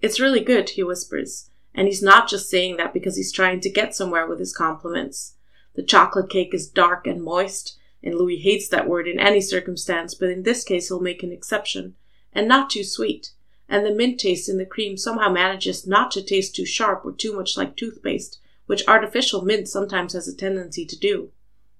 It's 0.00 0.20
really 0.20 0.40
good, 0.40 0.70
he 0.70 0.82
whispers, 0.84 1.50
and 1.74 1.88
he's 1.88 2.02
not 2.02 2.28
just 2.28 2.48
saying 2.48 2.76
that 2.76 2.94
because 2.94 3.16
he's 3.16 3.32
trying 3.32 3.60
to 3.60 3.70
get 3.70 3.94
somewhere 3.94 4.26
with 4.26 4.38
his 4.38 4.56
compliments. 4.56 5.34
The 5.74 5.82
chocolate 5.82 6.30
cake 6.30 6.54
is 6.54 6.68
dark 6.68 7.06
and 7.06 7.22
moist, 7.22 7.76
and 8.02 8.14
Louis 8.14 8.36
hates 8.36 8.68
that 8.68 8.88
word 8.88 9.08
in 9.08 9.18
any 9.18 9.40
circumstance, 9.40 10.14
but 10.14 10.30
in 10.30 10.44
this 10.44 10.62
case 10.62 10.88
he'll 10.88 11.00
make 11.00 11.24
an 11.24 11.32
exception, 11.32 11.96
and 12.32 12.46
not 12.46 12.70
too 12.70 12.84
sweet. 12.84 13.32
And 13.68 13.84
the 13.84 13.94
mint 13.94 14.18
taste 14.20 14.48
in 14.48 14.56
the 14.56 14.64
cream 14.64 14.96
somehow 14.96 15.28
manages 15.28 15.86
not 15.86 16.12
to 16.12 16.22
taste 16.22 16.54
too 16.54 16.64
sharp 16.64 17.04
or 17.04 17.12
too 17.12 17.34
much 17.34 17.56
like 17.56 17.76
toothpaste, 17.76 18.38
which 18.68 18.86
artificial 18.86 19.40
mint 19.42 19.66
sometimes 19.66 20.12
has 20.12 20.28
a 20.28 20.36
tendency 20.36 20.84
to 20.84 20.94
do. 20.94 21.30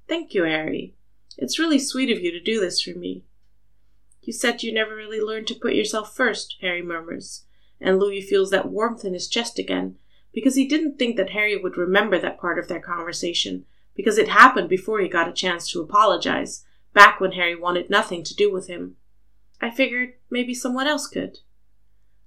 Thank 0.08 0.32
you, 0.32 0.44
Harry. 0.44 0.94
It's 1.36 1.58
really 1.58 1.78
sweet 1.78 2.10
of 2.10 2.22
you 2.22 2.32
to 2.32 2.40
do 2.40 2.58
this 2.58 2.80
for 2.80 2.98
me. 2.98 3.24
You 4.22 4.32
said 4.32 4.62
you 4.62 4.72
never 4.72 4.96
really 4.96 5.20
learned 5.20 5.46
to 5.48 5.54
put 5.54 5.74
yourself 5.74 6.16
first, 6.16 6.56
Harry 6.62 6.80
murmurs, 6.80 7.44
and 7.78 7.98
Louis 7.98 8.22
feels 8.22 8.50
that 8.50 8.70
warmth 8.70 9.04
in 9.04 9.12
his 9.12 9.28
chest 9.28 9.58
again, 9.58 9.96
because 10.32 10.54
he 10.54 10.66
didn't 10.66 10.98
think 10.98 11.16
that 11.18 11.30
Harry 11.30 11.58
would 11.58 11.76
remember 11.76 12.18
that 12.18 12.40
part 12.40 12.58
of 12.58 12.68
their 12.68 12.80
conversation, 12.80 13.66
because 13.94 14.16
it 14.16 14.28
happened 14.28 14.70
before 14.70 14.98
he 15.00 15.08
got 15.08 15.28
a 15.28 15.32
chance 15.32 15.70
to 15.70 15.82
apologize, 15.82 16.64
back 16.94 17.20
when 17.20 17.32
Harry 17.32 17.54
wanted 17.54 17.90
nothing 17.90 18.24
to 18.24 18.34
do 18.34 18.50
with 18.50 18.66
him. 18.66 18.96
I 19.60 19.70
figured 19.70 20.14
maybe 20.30 20.54
someone 20.54 20.86
else 20.86 21.06
could. 21.06 21.40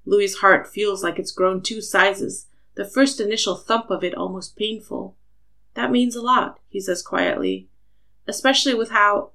Louis's 0.05 0.37
heart 0.37 0.67
feels 0.67 1.03
like 1.03 1.17
it's 1.17 1.31
grown 1.31 1.63
two 1.63 1.81
sizes, 1.81 2.45
the 2.75 2.85
first 2.85 3.19
initial 3.19 3.55
thump 3.55 3.89
of 3.89 4.03
it 4.03 4.15
almost 4.15 4.55
painful. 4.55 5.15
That 5.73 5.91
means 5.91 6.15
a 6.15 6.21
lot, 6.21 6.59
he 6.69 6.79
says 6.79 7.01
quietly, 7.01 7.69
especially 8.27 8.73
with 8.73 8.91
how. 8.91 9.31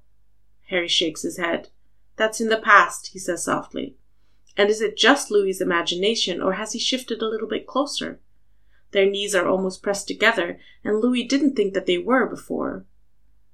Harry 0.69 0.87
shakes 0.87 1.21
his 1.21 1.37
head. 1.37 1.69
That's 2.17 2.41
in 2.41 2.49
the 2.49 2.57
past, 2.57 3.07
he 3.13 3.19
says 3.19 3.45
softly. 3.45 3.95
And 4.57 4.69
is 4.69 4.81
it 4.81 4.97
just 4.97 5.31
Louis's 5.31 5.61
imagination, 5.61 6.41
or 6.41 6.53
has 6.53 6.73
he 6.73 6.79
shifted 6.79 7.21
a 7.21 7.27
little 7.27 7.47
bit 7.47 7.67
closer? 7.67 8.19
Their 8.91 9.05
knees 9.05 9.35
are 9.35 9.47
almost 9.47 9.83
pressed 9.83 10.07
together, 10.07 10.59
and 10.83 10.99
Louis 10.99 11.23
didn't 11.23 11.55
think 11.55 11.73
that 11.73 11.85
they 11.85 11.97
were 11.97 12.25
before. 12.25 12.85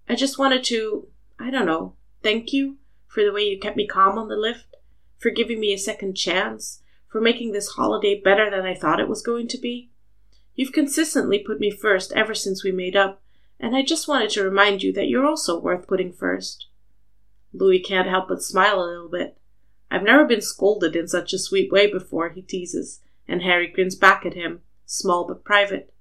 I 0.08 0.16
just 0.16 0.40
wanted 0.40 0.64
to, 0.66 1.08
I 1.40 1.50
don't 1.50 1.66
know, 1.66 1.96
thank 2.22 2.54
you 2.54 2.78
for 3.08 3.24
the 3.24 3.32
way 3.32 3.44
you 3.44 3.60
kept 3.60 3.78
me 3.78 3.86
calm 3.86 4.18
on 4.18 4.28
the 4.28 4.36
lift, 4.36 4.76
for 5.18 5.30
giving 5.30 5.60
me 5.60 5.74
a 5.74 5.78
second 5.78 6.16
chance, 6.16 6.82
for 7.14 7.22
making 7.22 7.51
this 7.51 7.70
holiday 7.70 8.20
better 8.20 8.49
than 8.49 8.66
I 8.66 8.74
thought 8.74 8.99
it 8.99 9.07
was 9.07 9.22
going 9.22 9.47
to 9.49 9.57
be. 9.59 9.91
You've 10.55 10.72
consistently 10.72 11.38
put 11.38 11.59
me 11.59 11.70
first 11.70 12.11
ever 12.14 12.34
since 12.34 12.64
we 12.64 12.72
made 12.72 12.95
up, 12.95 13.22
and 13.59 13.76
I 13.76 13.84
just 13.84 14.07
wanted 14.07 14.32
to 14.32 14.43
remind 14.43 14.82
you 14.82 14.91
that 14.93 15.07
you're 15.07 15.26
also 15.26 15.59
worth 15.59 15.88
putting 15.88 16.11
first. 16.11 16.66
Louis 17.53 17.80
can't 17.80 18.09
help 18.09 18.30
but 18.30 18.41
smile 18.41 18.80
a 18.80 18.89
little 18.89 19.09
bit. 19.09 19.38
I've 19.91 20.01
never 20.01 20.26
been 20.26 20.41
scolded 20.41 20.95
in 20.95 21.07
such 21.07 21.34
a 21.34 21.38
sweet 21.38 21.72
way 21.72 21.86
before, 21.86 22.30
he 22.30 22.41
teases, 22.41 23.01
and 23.28 23.43
Harry 23.43 23.68
grins 23.68 23.95
back 23.95 24.26
at 24.26 24.34
him, 24.34 24.61
small 24.88 25.28
but 25.28 25.45
private. 25.45 25.93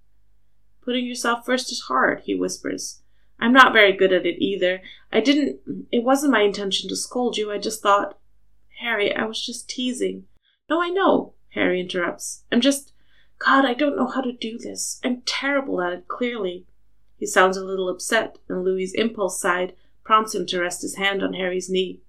Putting 0.82 1.04
yourself 1.04 1.44
first 1.44 1.70
is 1.70 1.82
hard, 1.88 2.22
he 2.24 2.34
whispers. 2.34 3.02
I'm 3.38 3.52
not 3.52 3.74
very 3.74 3.92
good 3.92 4.14
at 4.14 4.24
it 4.24 4.42
either. 4.42 4.80
I 5.12 5.20
didn't. 5.20 5.58
It 5.92 6.04
wasn't 6.04 6.32
my 6.32 6.40
intention 6.40 6.88
to 6.88 6.96
scold 6.96 7.36
you. 7.36 7.52
I 7.52 7.58
just 7.58 7.82
thought. 7.82 8.18
Harry, 8.80 9.14
I 9.14 9.26
was 9.26 9.44
just 9.44 9.68
teasing. 9.68 10.24
No, 10.68 10.82
I 10.82 10.88
know, 10.88 11.34
Harry 11.50 11.80
interrupts. 11.80 12.44
I'm 12.50 12.60
just. 12.60 12.92
God, 13.38 13.64
I 13.64 13.74
don't 13.74 13.96
know 13.96 14.06
how 14.06 14.20
to 14.20 14.32
do 14.32 14.56
this. 14.56 15.00
I'm 15.02 15.22
terrible 15.22 15.80
at 15.80 15.92
it, 15.92 16.08
clearly. 16.08 16.66
He 17.16 17.26
sounds 17.26 17.56
a 17.56 17.64
little 17.64 17.88
upset, 17.88 18.38
and 18.48 18.64
Louis's 18.64 18.94
impulse 18.94 19.40
side 19.40 19.74
prompts 20.04 20.34
him 20.34 20.46
to 20.46 20.60
rest 20.60 20.82
his 20.82 20.96
hand 20.96 21.22
on 21.22 21.34
Harry's 21.34 21.68
knee. 21.68 22.00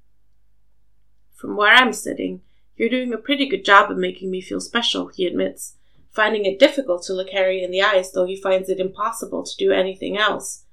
From 1.34 1.56
where 1.56 1.74
I'm 1.74 1.94
sitting, 1.94 2.42
you're 2.76 2.90
doing 2.90 3.14
a 3.14 3.18
pretty 3.18 3.48
good 3.48 3.66
job 3.66 3.92
of 3.92 3.98
making 3.98 4.32
me 4.32 4.42
feel 4.42 4.60
special, 4.60 5.08
he 5.08 5.26
admits, 5.26 5.76
finding 6.10 6.46
it 6.46 6.60
difficult 6.60 7.04
to 7.04 7.14
look 7.14 7.30
Harry 7.30 7.64
in 7.64 7.72
the 7.72 7.82
eyes, 7.82 8.12
though 8.12 8.26
he 8.26 8.40
finds 8.40 8.70
it 8.70 8.80
impossible 8.80 9.44
to 9.44 9.58
do 9.58 9.72
anything 9.72 10.18
else. 10.18 10.64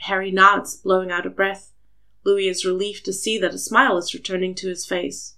Harry 0.00 0.30
nods, 0.30 0.76
blowing 0.76 1.10
out 1.10 1.26
a 1.26 1.30
breath. 1.30 1.72
Louis 2.24 2.48
is 2.48 2.64
relieved 2.64 3.04
to 3.04 3.12
see 3.12 3.38
that 3.38 3.54
a 3.54 3.58
smile 3.58 3.96
is 3.96 4.14
returning 4.14 4.54
to 4.56 4.68
his 4.68 4.84
face. 4.84 5.36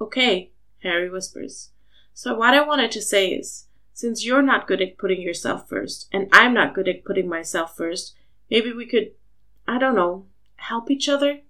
Okay, 0.00 0.52
Harry 0.82 1.10
whispers. 1.10 1.70
So 2.12 2.34
what 2.34 2.54
I 2.54 2.66
wanted 2.66 2.90
to 2.92 3.02
say 3.02 3.28
is, 3.28 3.66
since 3.92 4.24
you're 4.24 4.42
not 4.42 4.66
good 4.66 4.80
at 4.82 4.98
putting 4.98 5.20
yourself 5.20 5.68
first, 5.68 6.08
and 6.12 6.28
I'm 6.32 6.54
not 6.54 6.74
good 6.74 6.88
at 6.88 7.04
putting 7.04 7.28
myself 7.28 7.76
first, 7.76 8.14
maybe 8.50 8.72
we 8.72 8.86
could, 8.86 9.12
I 9.66 9.78
don't 9.78 9.94
know, 9.94 10.26
help 10.56 10.90
each 10.90 11.08
other? 11.08 11.40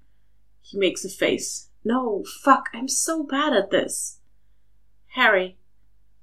He 0.62 0.78
makes 0.78 1.04
a 1.04 1.08
face. 1.08 1.68
No, 1.84 2.24
fuck, 2.42 2.68
I'm 2.74 2.88
so 2.88 3.22
bad 3.22 3.52
at 3.52 3.70
this. 3.70 4.18
Harry. 5.14 5.56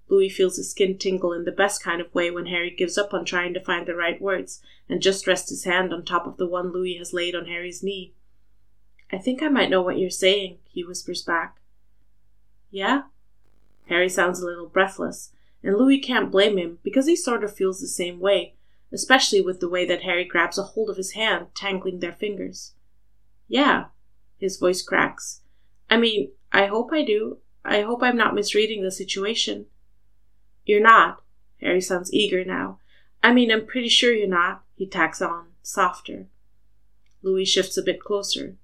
Louis 0.09 0.29
feels 0.29 0.57
his 0.57 0.69
skin 0.69 0.97
tingle 0.97 1.33
in 1.33 1.45
the 1.45 1.51
best 1.51 1.81
kind 1.81 2.01
of 2.01 2.13
way 2.13 2.29
when 2.29 2.47
Harry 2.47 2.69
gives 2.69 2.97
up 2.97 3.13
on 3.13 3.25
trying 3.25 3.53
to 3.53 3.59
find 3.59 3.87
the 3.87 3.95
right 3.95 4.21
words 4.21 4.61
and 4.89 5.01
just 5.01 5.25
rests 5.25 5.49
his 5.49 5.63
hand 5.63 5.93
on 5.93 6.03
top 6.03 6.27
of 6.27 6.37
the 6.37 6.47
one 6.47 6.71
Louis 6.71 6.97
has 6.97 7.13
laid 7.13 7.33
on 7.33 7.45
Harry's 7.45 7.81
knee. 7.81 8.13
I 9.11 9.17
think 9.17 9.41
I 9.41 9.47
might 9.47 9.69
know 9.69 9.81
what 9.81 9.97
you're 9.97 10.09
saying, 10.09 10.57
he 10.69 10.83
whispers 10.83 11.21
back. 11.21 11.57
Yeah? 12.73 13.03
Harry 13.87 14.09
sounds 14.09 14.41
a 14.41 14.45
little 14.47 14.67
breathless, 14.67 15.29
and 15.61 15.77
Louis 15.77 15.99
can't 15.99 16.31
blame 16.31 16.57
him 16.57 16.79
because 16.81 17.05
he 17.05 17.15
sort 17.15 17.43
of 17.43 17.55
feels 17.55 17.79
the 17.79 17.87
same 17.87 18.19
way, 18.19 18.55
especially 18.91 19.41
with 19.41 19.59
the 19.59 19.69
way 19.69 19.85
that 19.85 20.01
Harry 20.01 20.25
grabs 20.25 20.57
a 20.57 20.63
hold 20.63 20.89
of 20.89 20.97
his 20.97 21.11
hand, 21.11 21.47
tangling 21.53 21.99
their 21.99 22.11
fingers. 22.11 22.73
Yeah, 23.47 23.85
his 24.39 24.57
voice 24.57 24.81
cracks. 24.81 25.41
I 25.87 25.97
mean, 25.97 26.31
I 26.51 26.65
hope 26.65 26.89
I 26.91 27.03
do. 27.03 27.37
I 27.63 27.81
hope 27.81 28.01
I'm 28.01 28.17
not 28.17 28.33
misreading 28.33 28.81
the 28.81 28.89
situation. 28.89 29.67
You're 30.65 30.81
not. 30.81 31.21
Harry 31.61 31.79
sounds 31.79 32.11
eager 32.11 32.43
now. 32.43 32.79
I 33.21 33.33
mean, 33.33 33.51
I'm 33.51 33.67
pretty 33.67 33.89
sure 33.89 34.11
you're 34.11 34.27
not, 34.27 34.63
he 34.75 34.87
tacks 34.87 35.21
on, 35.21 35.49
softer. 35.61 36.25
Louis 37.21 37.45
shifts 37.45 37.77
a 37.77 37.83
bit 37.83 37.99
closer. 37.99 38.55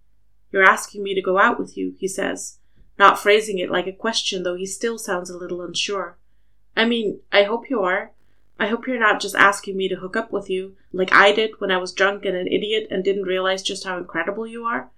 You're 0.52 0.64
asking 0.64 1.04
me 1.04 1.14
to 1.14 1.22
go 1.22 1.38
out 1.38 1.60
with 1.60 1.78
you, 1.78 1.94
he 2.00 2.08
says, 2.08 2.59
not 3.00 3.18
phrasing 3.18 3.58
it 3.58 3.72
like 3.72 3.88
a 3.88 3.94
question, 3.94 4.44
though 4.44 4.56
he 4.56 4.66
still 4.66 5.00
sounds 5.00 5.30
a 5.30 5.38
little 5.38 5.62
unsure. 5.62 6.18
I 6.76 6.86
mean, 6.86 7.22
I 7.32 7.44
hope 7.44 7.70
you 7.70 7.82
are. 7.82 8.12
I 8.60 8.68
hope 8.68 8.86
you're 8.86 9.00
not 9.00 9.22
just 9.22 9.36
asking 9.36 9.78
me 9.78 9.88
to 9.88 9.96
hook 9.96 10.18
up 10.18 10.34
with 10.34 10.50
you, 10.50 10.76
like 10.92 11.14
I 11.14 11.32
did 11.32 11.52
when 11.60 11.72
I 11.72 11.78
was 11.78 11.94
drunk 11.94 12.26
and 12.26 12.36
an 12.36 12.48
idiot 12.48 12.88
and 12.92 13.04
didn't 13.04 13.24
realize 13.24 13.64
just 13.64 13.86
how 13.86 13.98
incredible 13.98 14.46
you 14.46 14.66
are. 14.66 14.92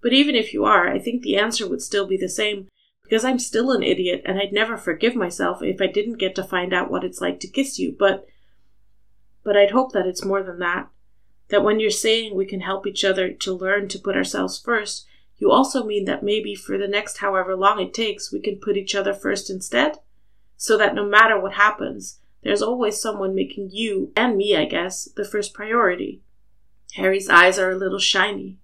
But 0.00 0.12
even 0.12 0.36
if 0.36 0.54
you 0.54 0.64
are, 0.64 0.88
I 0.88 1.00
think 1.00 1.22
the 1.22 1.36
answer 1.36 1.68
would 1.68 1.82
still 1.82 2.06
be 2.06 2.16
the 2.16 2.28
same, 2.28 2.68
because 3.02 3.24
I'm 3.24 3.40
still 3.40 3.72
an 3.72 3.82
idiot 3.82 4.22
and 4.24 4.38
I'd 4.38 4.52
never 4.52 4.76
forgive 4.76 5.16
myself 5.16 5.60
if 5.60 5.80
I 5.80 5.88
didn't 5.88 6.18
get 6.18 6.36
to 6.36 6.44
find 6.44 6.72
out 6.72 6.90
what 6.90 7.02
it's 7.02 7.20
like 7.20 7.40
to 7.40 7.48
kiss 7.48 7.78
you, 7.78 7.96
but. 7.98 8.26
But 9.42 9.56
I'd 9.56 9.72
hope 9.72 9.92
that 9.92 10.06
it's 10.06 10.24
more 10.24 10.42
than 10.42 10.60
that. 10.60 10.88
That 11.48 11.64
when 11.64 11.80
you're 11.80 11.90
saying 11.90 12.36
we 12.36 12.46
can 12.46 12.60
help 12.60 12.86
each 12.86 13.04
other 13.04 13.32
to 13.32 13.52
learn 13.52 13.88
to 13.88 13.98
put 13.98 14.14
ourselves 14.14 14.60
first, 14.60 15.06
you 15.40 15.50
also 15.50 15.84
mean 15.84 16.04
that 16.04 16.22
maybe 16.22 16.54
for 16.54 16.78
the 16.78 16.86
next 16.86 17.18
however 17.18 17.56
long 17.56 17.80
it 17.80 17.94
takes, 17.94 18.32
we 18.32 18.40
can 18.40 18.60
put 18.60 18.76
each 18.76 18.94
other 18.94 19.14
first 19.14 19.50
instead? 19.50 19.98
So 20.56 20.76
that 20.76 20.94
no 20.94 21.04
matter 21.04 21.40
what 21.40 21.54
happens, 21.54 22.20
there's 22.42 22.62
always 22.62 23.00
someone 23.00 23.34
making 23.34 23.70
you, 23.72 24.12
and 24.14 24.36
me, 24.36 24.54
I 24.54 24.66
guess, 24.66 25.06
the 25.16 25.24
first 25.24 25.54
priority. 25.54 26.22
Harry's 26.94 27.28
eyes 27.28 27.58
are 27.58 27.70
a 27.70 27.78
little 27.78 27.98
shiny. 27.98 28.58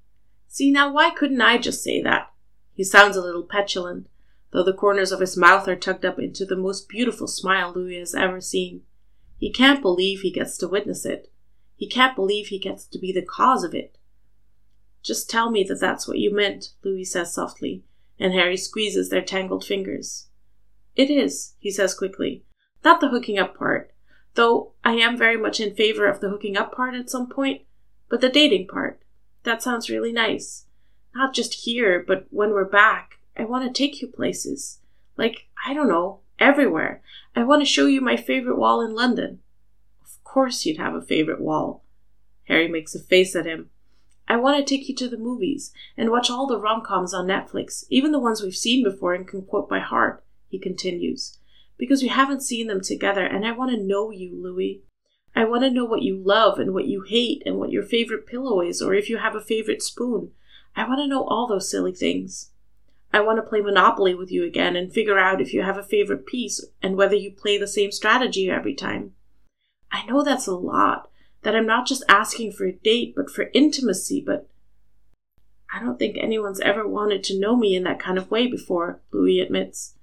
See, 0.49 0.71
now 0.71 0.93
why 0.93 1.11
couldn't 1.11 1.41
I 1.41 1.59
just 1.59 1.83
say 1.83 2.03
that? 2.03 2.31
He 2.75 2.85
sounds 2.85 3.17
a 3.17 3.23
little 3.23 3.43
petulant, 3.43 4.09
though 4.53 4.63
the 4.63 4.73
corners 4.73 5.13
of 5.13 5.21
his 5.21 5.37
mouth 5.37 5.67
are 5.69 5.77
tucked 5.77 6.05
up 6.05 6.19
into 6.19 6.45
the 6.45 6.57
most 6.57 6.89
beautiful 6.89 7.27
smile 7.27 7.73
Louis 7.75 7.99
has 7.99 8.15
ever 8.15 8.41
seen. 8.41 8.83
He 9.39 9.51
can't 9.51 9.83
believe 9.83 10.21
he 10.21 10.31
gets 10.31 10.57
to 10.59 10.69
witness 10.69 11.05
it. 11.05 11.31
He 11.75 11.89
can't 11.89 12.17
believe 12.17 12.49
he 12.49 12.59
gets 12.59 12.87
to 12.87 12.99
be 12.99 13.13
the 13.13 13.23
cause 13.23 13.65
of 13.65 13.75
it. 13.75 13.97
Just 15.07 15.31
tell 15.31 15.53
me 15.53 15.63
that 15.63 15.79
that's 15.81 16.09
what 16.09 16.19
you 16.19 16.35
meant, 16.35 16.71
Louis 16.83 17.05
says 17.05 17.33
softly, 17.33 17.85
and 18.19 18.33
Harry 18.33 18.57
squeezes 18.57 19.09
their 19.09 19.23
tangled 19.23 19.65
fingers. 19.65 20.27
It 20.97 21.11
is, 21.11 21.55
he 21.61 21.71
says 21.71 21.95
quickly. 21.95 22.43
Not 22.85 23.01
the 23.01 23.11
hooking 23.11 23.39
up 23.39 23.57
part, 23.57 23.93
though 24.35 24.73
I 24.85 24.95
am 24.95 25.17
very 25.17 25.37
much 25.37 25.61
in 25.61 25.77
favor 25.77 26.09
of 26.09 26.19
the 26.19 26.29
hooking 26.29 26.57
up 26.57 26.75
part 26.75 26.97
at 26.97 27.09
some 27.09 27.29
point, 27.29 27.63
but 28.09 28.21
the 28.21 28.29
dating 28.29 28.67
part. 28.67 29.01
That 29.45 29.63
sounds 29.63 29.89
really 29.89 30.11
nice. 30.11 30.65
Not 31.15 31.33
just 31.33 31.55
here, 31.55 32.05
but 32.05 32.27
when 32.31 32.51
we're 32.51 32.65
back. 32.65 33.21
I 33.37 33.45
want 33.45 33.65
to 33.65 33.73
take 33.73 34.03
you 34.03 34.09
places. 34.09 34.81
Like, 35.17 35.47
I 35.65 35.73
don't 35.73 35.89
know, 35.89 36.19
everywhere. 36.41 37.01
I 37.37 37.45
want 37.45 37.63
to 37.63 37.67
show 37.67 37.87
you 37.87 38.01
my 38.01 38.17
favorite 38.17 38.59
wall 38.59 38.81
in 38.81 38.93
London. 38.93 39.39
Of 40.03 40.25
course 40.25 40.67
you'd 40.67 40.79
have 40.79 40.95
a 40.95 41.01
favorite 41.01 41.41
wall. 41.41 41.85
Harry 42.49 42.67
makes 42.67 42.95
a 42.97 42.99
face 42.99 43.37
at 43.37 43.47
him. 43.47 43.71
I 44.29 44.37
want 44.37 44.59
to 44.59 44.65
take 44.65 44.89
you 44.89 44.95
to 44.97 45.09
the 45.09 45.17
movies 45.17 45.73
and 45.97 46.11
watch 46.11 46.31
all 46.31 46.47
the 46.47 46.59
rom 46.59 46.83
coms 46.83 47.15
on 47.15 47.27
Netflix, 47.27 47.85
even 47.91 48.13
the 48.13 48.19
ones 48.19 48.43
we've 48.43 48.57
seen 48.57 48.83
before 48.83 49.15
and 49.15 49.27
can 49.27 49.43
quote 49.43 49.69
by 49.69 49.79
heart, 49.79 50.25
he 50.49 50.59
continues. 50.59 51.39
Because 51.79 52.03
we 52.03 52.09
haven't 52.09 52.43
seen 52.43 52.67
them 52.67 52.81
together, 52.81 53.25
and 53.25 53.47
I 53.47 53.53
want 53.53 53.71
to 53.71 53.83
know 53.83 54.11
you, 54.11 54.35
Louis. 54.35 54.83
I 55.35 55.45
want 55.45 55.63
to 55.65 55.71
know 55.71 55.85
what 55.85 56.03
you 56.03 56.17
love 56.17 56.59
and 56.59 56.73
what 56.73 56.87
you 56.87 57.03
hate 57.07 57.43
and 57.45 57.59
what 57.59 57.71
your 57.71 57.83
favorite 57.83 58.27
pillow 58.27 58.63
is 58.63 58.81
or 58.81 58.95
if 58.95 59.11
you 59.11 59.19
have 59.19 59.37
a 59.37 59.41
favorite 59.41 59.83
spoon. 59.83 60.31
I 60.75 60.89
want 60.89 61.01
to 61.01 61.07
know 61.07 61.25
all 61.25 61.47
those 61.47 61.71
silly 61.71 61.93
things. 61.93 62.51
I 63.13 63.21
want 63.21 63.39
to 63.39 63.49
play 63.49 63.61
Monopoly 63.61 64.15
with 64.15 64.31
you 64.31 64.45
again 64.45 64.77
and 64.77 64.93
figure 64.93 65.19
out 65.19 65.41
if 65.41 65.53
you 65.53 65.63
have 65.63 65.77
a 65.77 65.83
favorite 65.83 66.27
piece 66.27 66.65
and 66.83 66.97
whether 66.97 67.15
you 67.15 67.31
play 67.31 67.59
the 67.59 67.67
same 67.67 67.93
strategy 67.93 68.51
every 68.51 68.75
time. 68.75 69.13
I 69.93 70.05
know 70.07 70.23
that's 70.23 70.47
a 70.47 70.55
lot, 70.55 71.11
that 71.43 71.55
I'm 71.55 71.67
not 71.67 71.87
just 71.87 72.05
asking 72.09 72.53
for 72.53 72.67
a 72.67 72.73
date, 72.73 73.15
but 73.15 73.31
for 73.31 73.51
intimacy, 73.55 74.23
but 74.25 74.49
I 75.73 75.81
don't 75.81 75.99
think 75.99 76.17
anyone's 76.17 76.61
ever 76.61 76.87
wanted 76.87 77.23
to 77.25 77.39
know 77.39 77.57
me 77.57 77.75
in 77.75 77.85
that 77.85 78.01
kind 78.01 78.19
of 78.19 78.31
way 78.31 78.47
before, 78.47 79.01
Louis 79.13 79.41
admits. 79.41 79.95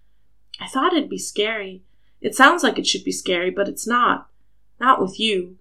I 0.60 0.68
thought 0.68 0.94
it'd 0.94 1.10
be 1.10 1.18
scary. 1.18 1.84
It 2.22 2.36
sounds 2.36 2.64
like 2.64 2.78
it 2.78 2.88
should 2.88 3.04
be 3.04 3.12
scary, 3.12 3.50
but 3.50 3.68
it's 3.68 3.88
not. 3.88 4.30
Not 4.80 5.02
with 5.02 5.20
you. 5.20 5.58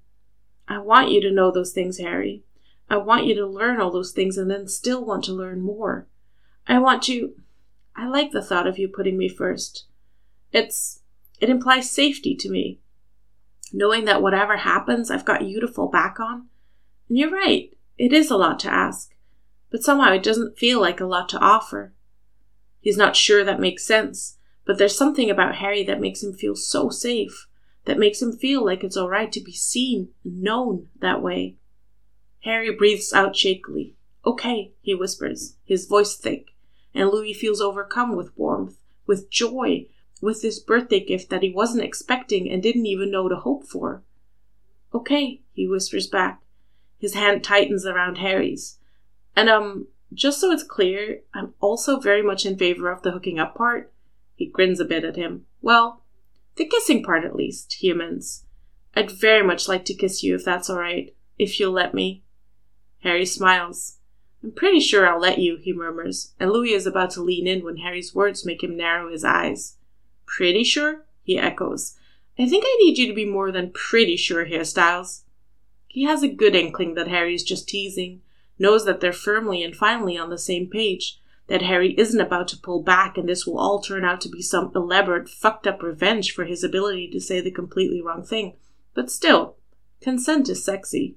I 0.69 0.79
want 0.79 1.11
you 1.11 1.21
to 1.23 1.31
know 1.31 1.51
those 1.51 1.73
things, 1.73 1.99
Harry. 1.99 2.43
I 2.89 2.99
want 2.99 3.27
you 3.27 3.35
to 3.37 3.47
learn 3.47 3.81
all 3.81 3.91
those 3.91 4.13
things 4.13 4.37
and 4.37 4.51
then 4.51 4.69
still 4.69 5.05
want 5.05 5.25
to 5.25 5.33
learn 5.33 5.61
more. 5.61 6.07
I 6.67 6.79
want 6.79 7.03
to. 7.05 7.35
I 7.97 8.07
like 8.07 8.33
the 8.33 8.43
thought 8.43 8.67
of 8.67 8.79
you 8.79 8.89
putting 8.89 9.17
me 9.17 9.29
first. 9.29 9.87
It's. 10.53 11.01
It 11.41 11.49
implies 11.49 11.91
safety 11.91 12.37
to 12.37 12.51
me. 12.51 12.79
Knowing 13.73 14.05
that 14.05 14.23
whatever 14.23 14.59
happens, 14.59 15.11
I've 15.11 15.25
got 15.25 15.45
you 15.45 15.61
to 15.61 15.69
fall 15.69 15.89
back 15.89 16.21
on. 16.21 16.49
And 17.09 17.19
you're 17.19 17.31
right, 17.31 17.77
it 17.99 18.13
is 18.13 18.31
a 18.31 18.37
lot 18.37 18.59
to 18.61 18.73
ask, 18.73 19.15
but 19.71 19.83
somehow 19.83 20.13
it 20.13 20.23
doesn't 20.23 20.59
feel 20.59 20.81
like 20.81 21.01
a 21.01 21.07
lot 21.07 21.29
to 21.31 21.39
offer. 21.39 21.95
He's 22.81 22.97
not 22.97 23.17
sure 23.17 23.45
that 23.45 23.61
makes 23.61 23.87
sense, 23.87 24.37
but 24.65 24.79
there's 24.79 24.97
something 24.97 25.31
about 25.31 25.57
Harry 25.57 25.83
that 25.85 26.01
makes 26.01 26.23
him 26.23 26.33
feel 26.33 26.57
so 26.57 26.91
safe 26.91 27.47
that 27.85 27.99
makes 27.99 28.21
him 28.23 28.33
feel 28.33 28.65
like 28.65 28.85
it's 28.85 28.97
all 28.97 29.09
right 29.09 29.33
to 29.33 29.41
be 29.41 29.53
seen 29.53 30.11
and 30.25 30.43
known 30.43 30.89
that 31.01 31.23
way. 31.23 31.57
Harry 32.41 32.71
breathes 32.75 33.13
out 33.13 33.37
shakily. 33.37 33.97
Okay, 34.25 34.73
he 34.81 34.95
whispers, 34.95 35.57
his 35.65 35.87
voice 35.87 36.15
thick. 36.15 36.49
and 36.95 37.09
Louis 37.09 37.33
feels 37.33 37.61
overcome 37.61 38.15
with 38.15 38.37
warmth, 38.37 38.77
with 39.07 39.31
joy, 39.31 39.87
with 40.23 40.41
this 40.41 40.61
birthday 40.61 41.05
gift 41.05 41.29
that 41.29 41.43
he 41.43 41.51
wasn't 41.51 41.85
expecting 41.85 42.49
and 42.49 42.63
didn't 42.63 42.87
even 42.87 43.11
know 43.11 43.29
to 43.29 43.37
hope 43.37 43.65
for. 43.65 44.03
Okay, 44.95 45.43
he 45.53 45.67
whispers 45.67 46.07
back. 46.07 46.41
His 46.99 47.15
hand 47.15 47.43
tightens 47.43 47.85
around 47.85 48.19
Harry's. 48.19 48.79
And, 49.35 49.51
um, 49.51 49.89
just 50.15 50.41
so 50.41 50.53
it's 50.53 50.63
clear, 50.63 51.23
I'm 51.35 51.55
also 51.61 51.99
very 51.99 52.23
much 52.23 52.47
in 52.47 52.57
favor 52.57 52.91
of 52.91 53.03
the 53.03 53.11
hooking 53.11 53.39
up 53.39 53.57
part. 53.57 53.93
He 54.37 54.47
grins 54.47 54.79
a 54.79 54.85
bit 54.85 55.05
at 55.05 55.17
him. 55.17 55.47
Well, 55.61 56.03
the 56.57 56.67
kissing 56.67 57.03
part 57.03 57.25
at 57.25 57.35
least, 57.35 57.83
humans. 57.83 58.45
I'd 58.95 59.11
very 59.11 59.45
much 59.45 59.69
like 59.69 59.85
to 59.87 59.95
kiss 59.95 60.23
you 60.23 60.35
if 60.37 60.45
that's 60.45 60.71
alright, 60.71 61.17
if 61.39 61.59
you'll 61.59 61.73
let 61.73 61.95
me. 61.95 62.23
Harry 63.01 63.27
smiles. 63.27 63.99
I'm 64.45 64.53
pretty 64.53 64.81
sure 64.81 65.09
I'll 65.09 65.21
let 65.21 65.39
you, 65.39 65.57
he 65.57 65.73
murmurs, 65.73 66.35
and 66.39 66.51
Louis 66.51 66.75
is 66.75 66.87
about 66.87 67.11
to 67.13 67.23
lean 67.23 67.47
in 67.47 67.65
when 67.65 67.79
Harry's 67.79 68.15
words 68.15 68.47
make 68.47 68.63
him 68.63 68.77
narrow 68.77 69.11
his 69.11 69.25
eyes. 69.25 69.79
Pretty 70.37 70.65
sure? 70.65 71.05
he 71.23 71.39
echoes. 71.39 71.95
I 72.39 72.49
think 72.49 72.65
I 72.67 72.77
need 72.81 72.97
you 72.97 73.07
to 73.07 73.13
be 73.13 73.27
more 73.27 73.53
than 73.53 73.71
pretty 73.71 74.17
sure, 74.17 74.47
Hairstyles. 74.47 75.25
He 75.89 76.05
has 76.05 76.23
a 76.23 76.29
good 76.29 76.55
inkling 76.55 76.95
that 76.95 77.09
Harry 77.09 77.35
is 77.35 77.43
just 77.43 77.69
teasing, 77.69 78.23
knows 78.59 78.87
that 78.87 79.01
they're 79.01 79.13
firmly 79.13 79.63
and 79.63 79.77
finally 79.77 80.17
on 80.17 80.31
the 80.31 80.39
same 80.39 80.71
page, 80.71 81.21
that 81.49 81.61
Harry 81.61 81.93
isn't 81.99 82.21
about 82.21 82.49
to 82.49 82.57
pull 82.57 82.83
back 82.83 83.19
and 83.19 83.29
this 83.29 83.47
will 83.47 83.59
all 83.59 83.83
turn 83.83 84.07
out 84.07 84.23
to 84.23 84.31
be 84.31 84.41
some 84.41 84.73
elaborate, 84.75 85.29
fucked 85.29 85.67
up 85.67 85.83
revenge 85.83 86.33
for 86.33 86.47
his 86.47 86.65
ability 86.65 87.11
to 87.11 87.21
say 87.21 87.43
the 87.43 87.51
completely 87.51 88.01
wrong 88.01 88.25
thing. 88.25 88.57
But 88.95 89.11
still, 89.11 89.57
consent 90.01 90.49
is 90.49 90.65
sexy. 90.65 91.17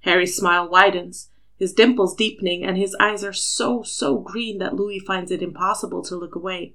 Harry's 0.00 0.36
smile 0.36 0.68
widens, 0.68 1.30
his 1.56 1.72
dimples 1.72 2.16
deepening, 2.16 2.64
and 2.64 2.76
his 2.76 2.96
eyes 2.98 3.22
are 3.22 3.32
so, 3.32 3.84
so 3.84 4.18
green 4.18 4.58
that 4.58 4.74
Louis 4.74 4.98
finds 4.98 5.30
it 5.30 5.42
impossible 5.42 6.02
to 6.02 6.16
look 6.16 6.34
away. 6.34 6.74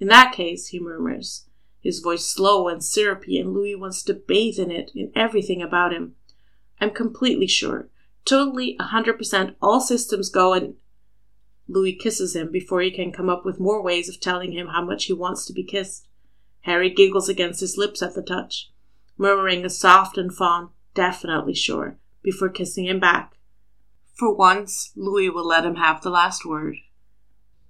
In 0.00 0.08
that 0.08 0.32
case, 0.32 0.68
he 0.68 0.80
murmurs, 0.80 1.46
his 1.80 2.00
voice 2.00 2.26
slow 2.26 2.68
and 2.68 2.82
syrupy, 2.82 3.38
and 3.38 3.52
Louis 3.52 3.74
wants 3.74 4.02
to 4.04 4.14
bathe 4.14 4.58
in 4.58 4.70
it, 4.70 4.90
in 4.94 5.12
everything 5.14 5.62
about 5.62 5.92
him. 5.92 6.16
I'm 6.80 6.90
completely 6.90 7.46
sure, 7.46 7.88
totally 8.24 8.76
a 8.80 8.84
hundred 8.84 9.18
percent, 9.18 9.56
all 9.62 9.80
systems 9.80 10.28
go, 10.28 10.52
and 10.52 10.74
Louis 11.68 11.94
kisses 11.94 12.34
him 12.34 12.50
before 12.50 12.80
he 12.80 12.90
can 12.90 13.12
come 13.12 13.28
up 13.28 13.44
with 13.44 13.60
more 13.60 13.82
ways 13.82 14.08
of 14.08 14.20
telling 14.20 14.52
him 14.52 14.68
how 14.68 14.84
much 14.84 15.04
he 15.06 15.12
wants 15.12 15.46
to 15.46 15.52
be 15.52 15.64
kissed. 15.64 16.08
Harry 16.62 16.90
giggles 16.90 17.28
against 17.28 17.60
his 17.60 17.76
lips 17.76 18.02
at 18.02 18.14
the 18.14 18.22
touch, 18.22 18.70
murmuring 19.16 19.64
a 19.64 19.70
soft 19.70 20.18
and 20.18 20.34
fond, 20.34 20.70
definitely 20.94 21.54
sure, 21.54 21.98
before 22.22 22.48
kissing 22.48 22.86
him 22.86 22.98
back. 22.98 23.36
For 24.14 24.34
once, 24.34 24.92
Louis 24.96 25.28
will 25.28 25.46
let 25.46 25.64
him 25.66 25.76
have 25.76 26.02
the 26.02 26.10
last 26.10 26.46
word. 26.46 26.76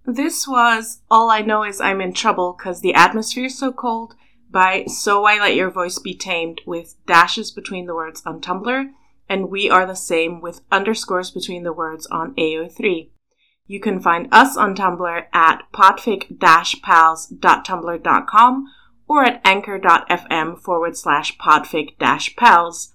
This 0.07 0.47
was 0.47 1.01
All 1.11 1.31
I 1.31 1.41
Know 1.41 1.65
Is 1.65 1.81
I'm 1.81 2.03
in 2.03 2.13
Trouble 2.13 2.53
Cause 2.53 2.83
the 2.83 2.93
Atmosphere's 2.93 3.59
So 3.59 3.73
Cold 3.73 4.15
by 4.51 4.85
So 4.87 5.23
Why 5.23 5.39
Let 5.39 5.55
Your 5.55 5.71
Voice 5.71 5.99
Be 5.99 6.15
Tamed 6.15 6.61
with 6.67 6.97
dashes 7.07 7.51
between 7.51 7.87
the 7.87 7.95
words 7.95 8.23
on 8.27 8.43
Tumblr 8.43 8.91
and 9.31 9.49
We 9.49 9.71
Are 9.71 9.87
the 9.87 9.97
Same 9.97 10.43
with 10.43 10.61
underscores 10.71 11.31
between 11.31 11.63
the 11.63 11.73
words 11.73 12.07
on 12.09 12.35
AO3. 12.35 13.09
You 13.67 13.81
can 13.81 13.99
find 13.99 14.29
us 14.31 14.59
on 14.59 14.77
Tumblr 14.77 15.25
at 15.33 15.63
podfic-pals.tumblr.com 15.73 18.67
or 19.09 19.25
at 19.25 19.41
anchor.fm 19.43 20.61
forward 20.61 20.99
slash 20.99 21.39
podfic-pals. 21.39 22.93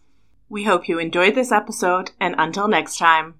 We 0.47 0.65
hope 0.65 0.87
you 0.87 0.99
enjoyed 0.99 1.33
this 1.33 1.51
episode, 1.51 2.11
and 2.19 2.35
until 2.37 2.67
next 2.67 2.99
time. 2.99 3.38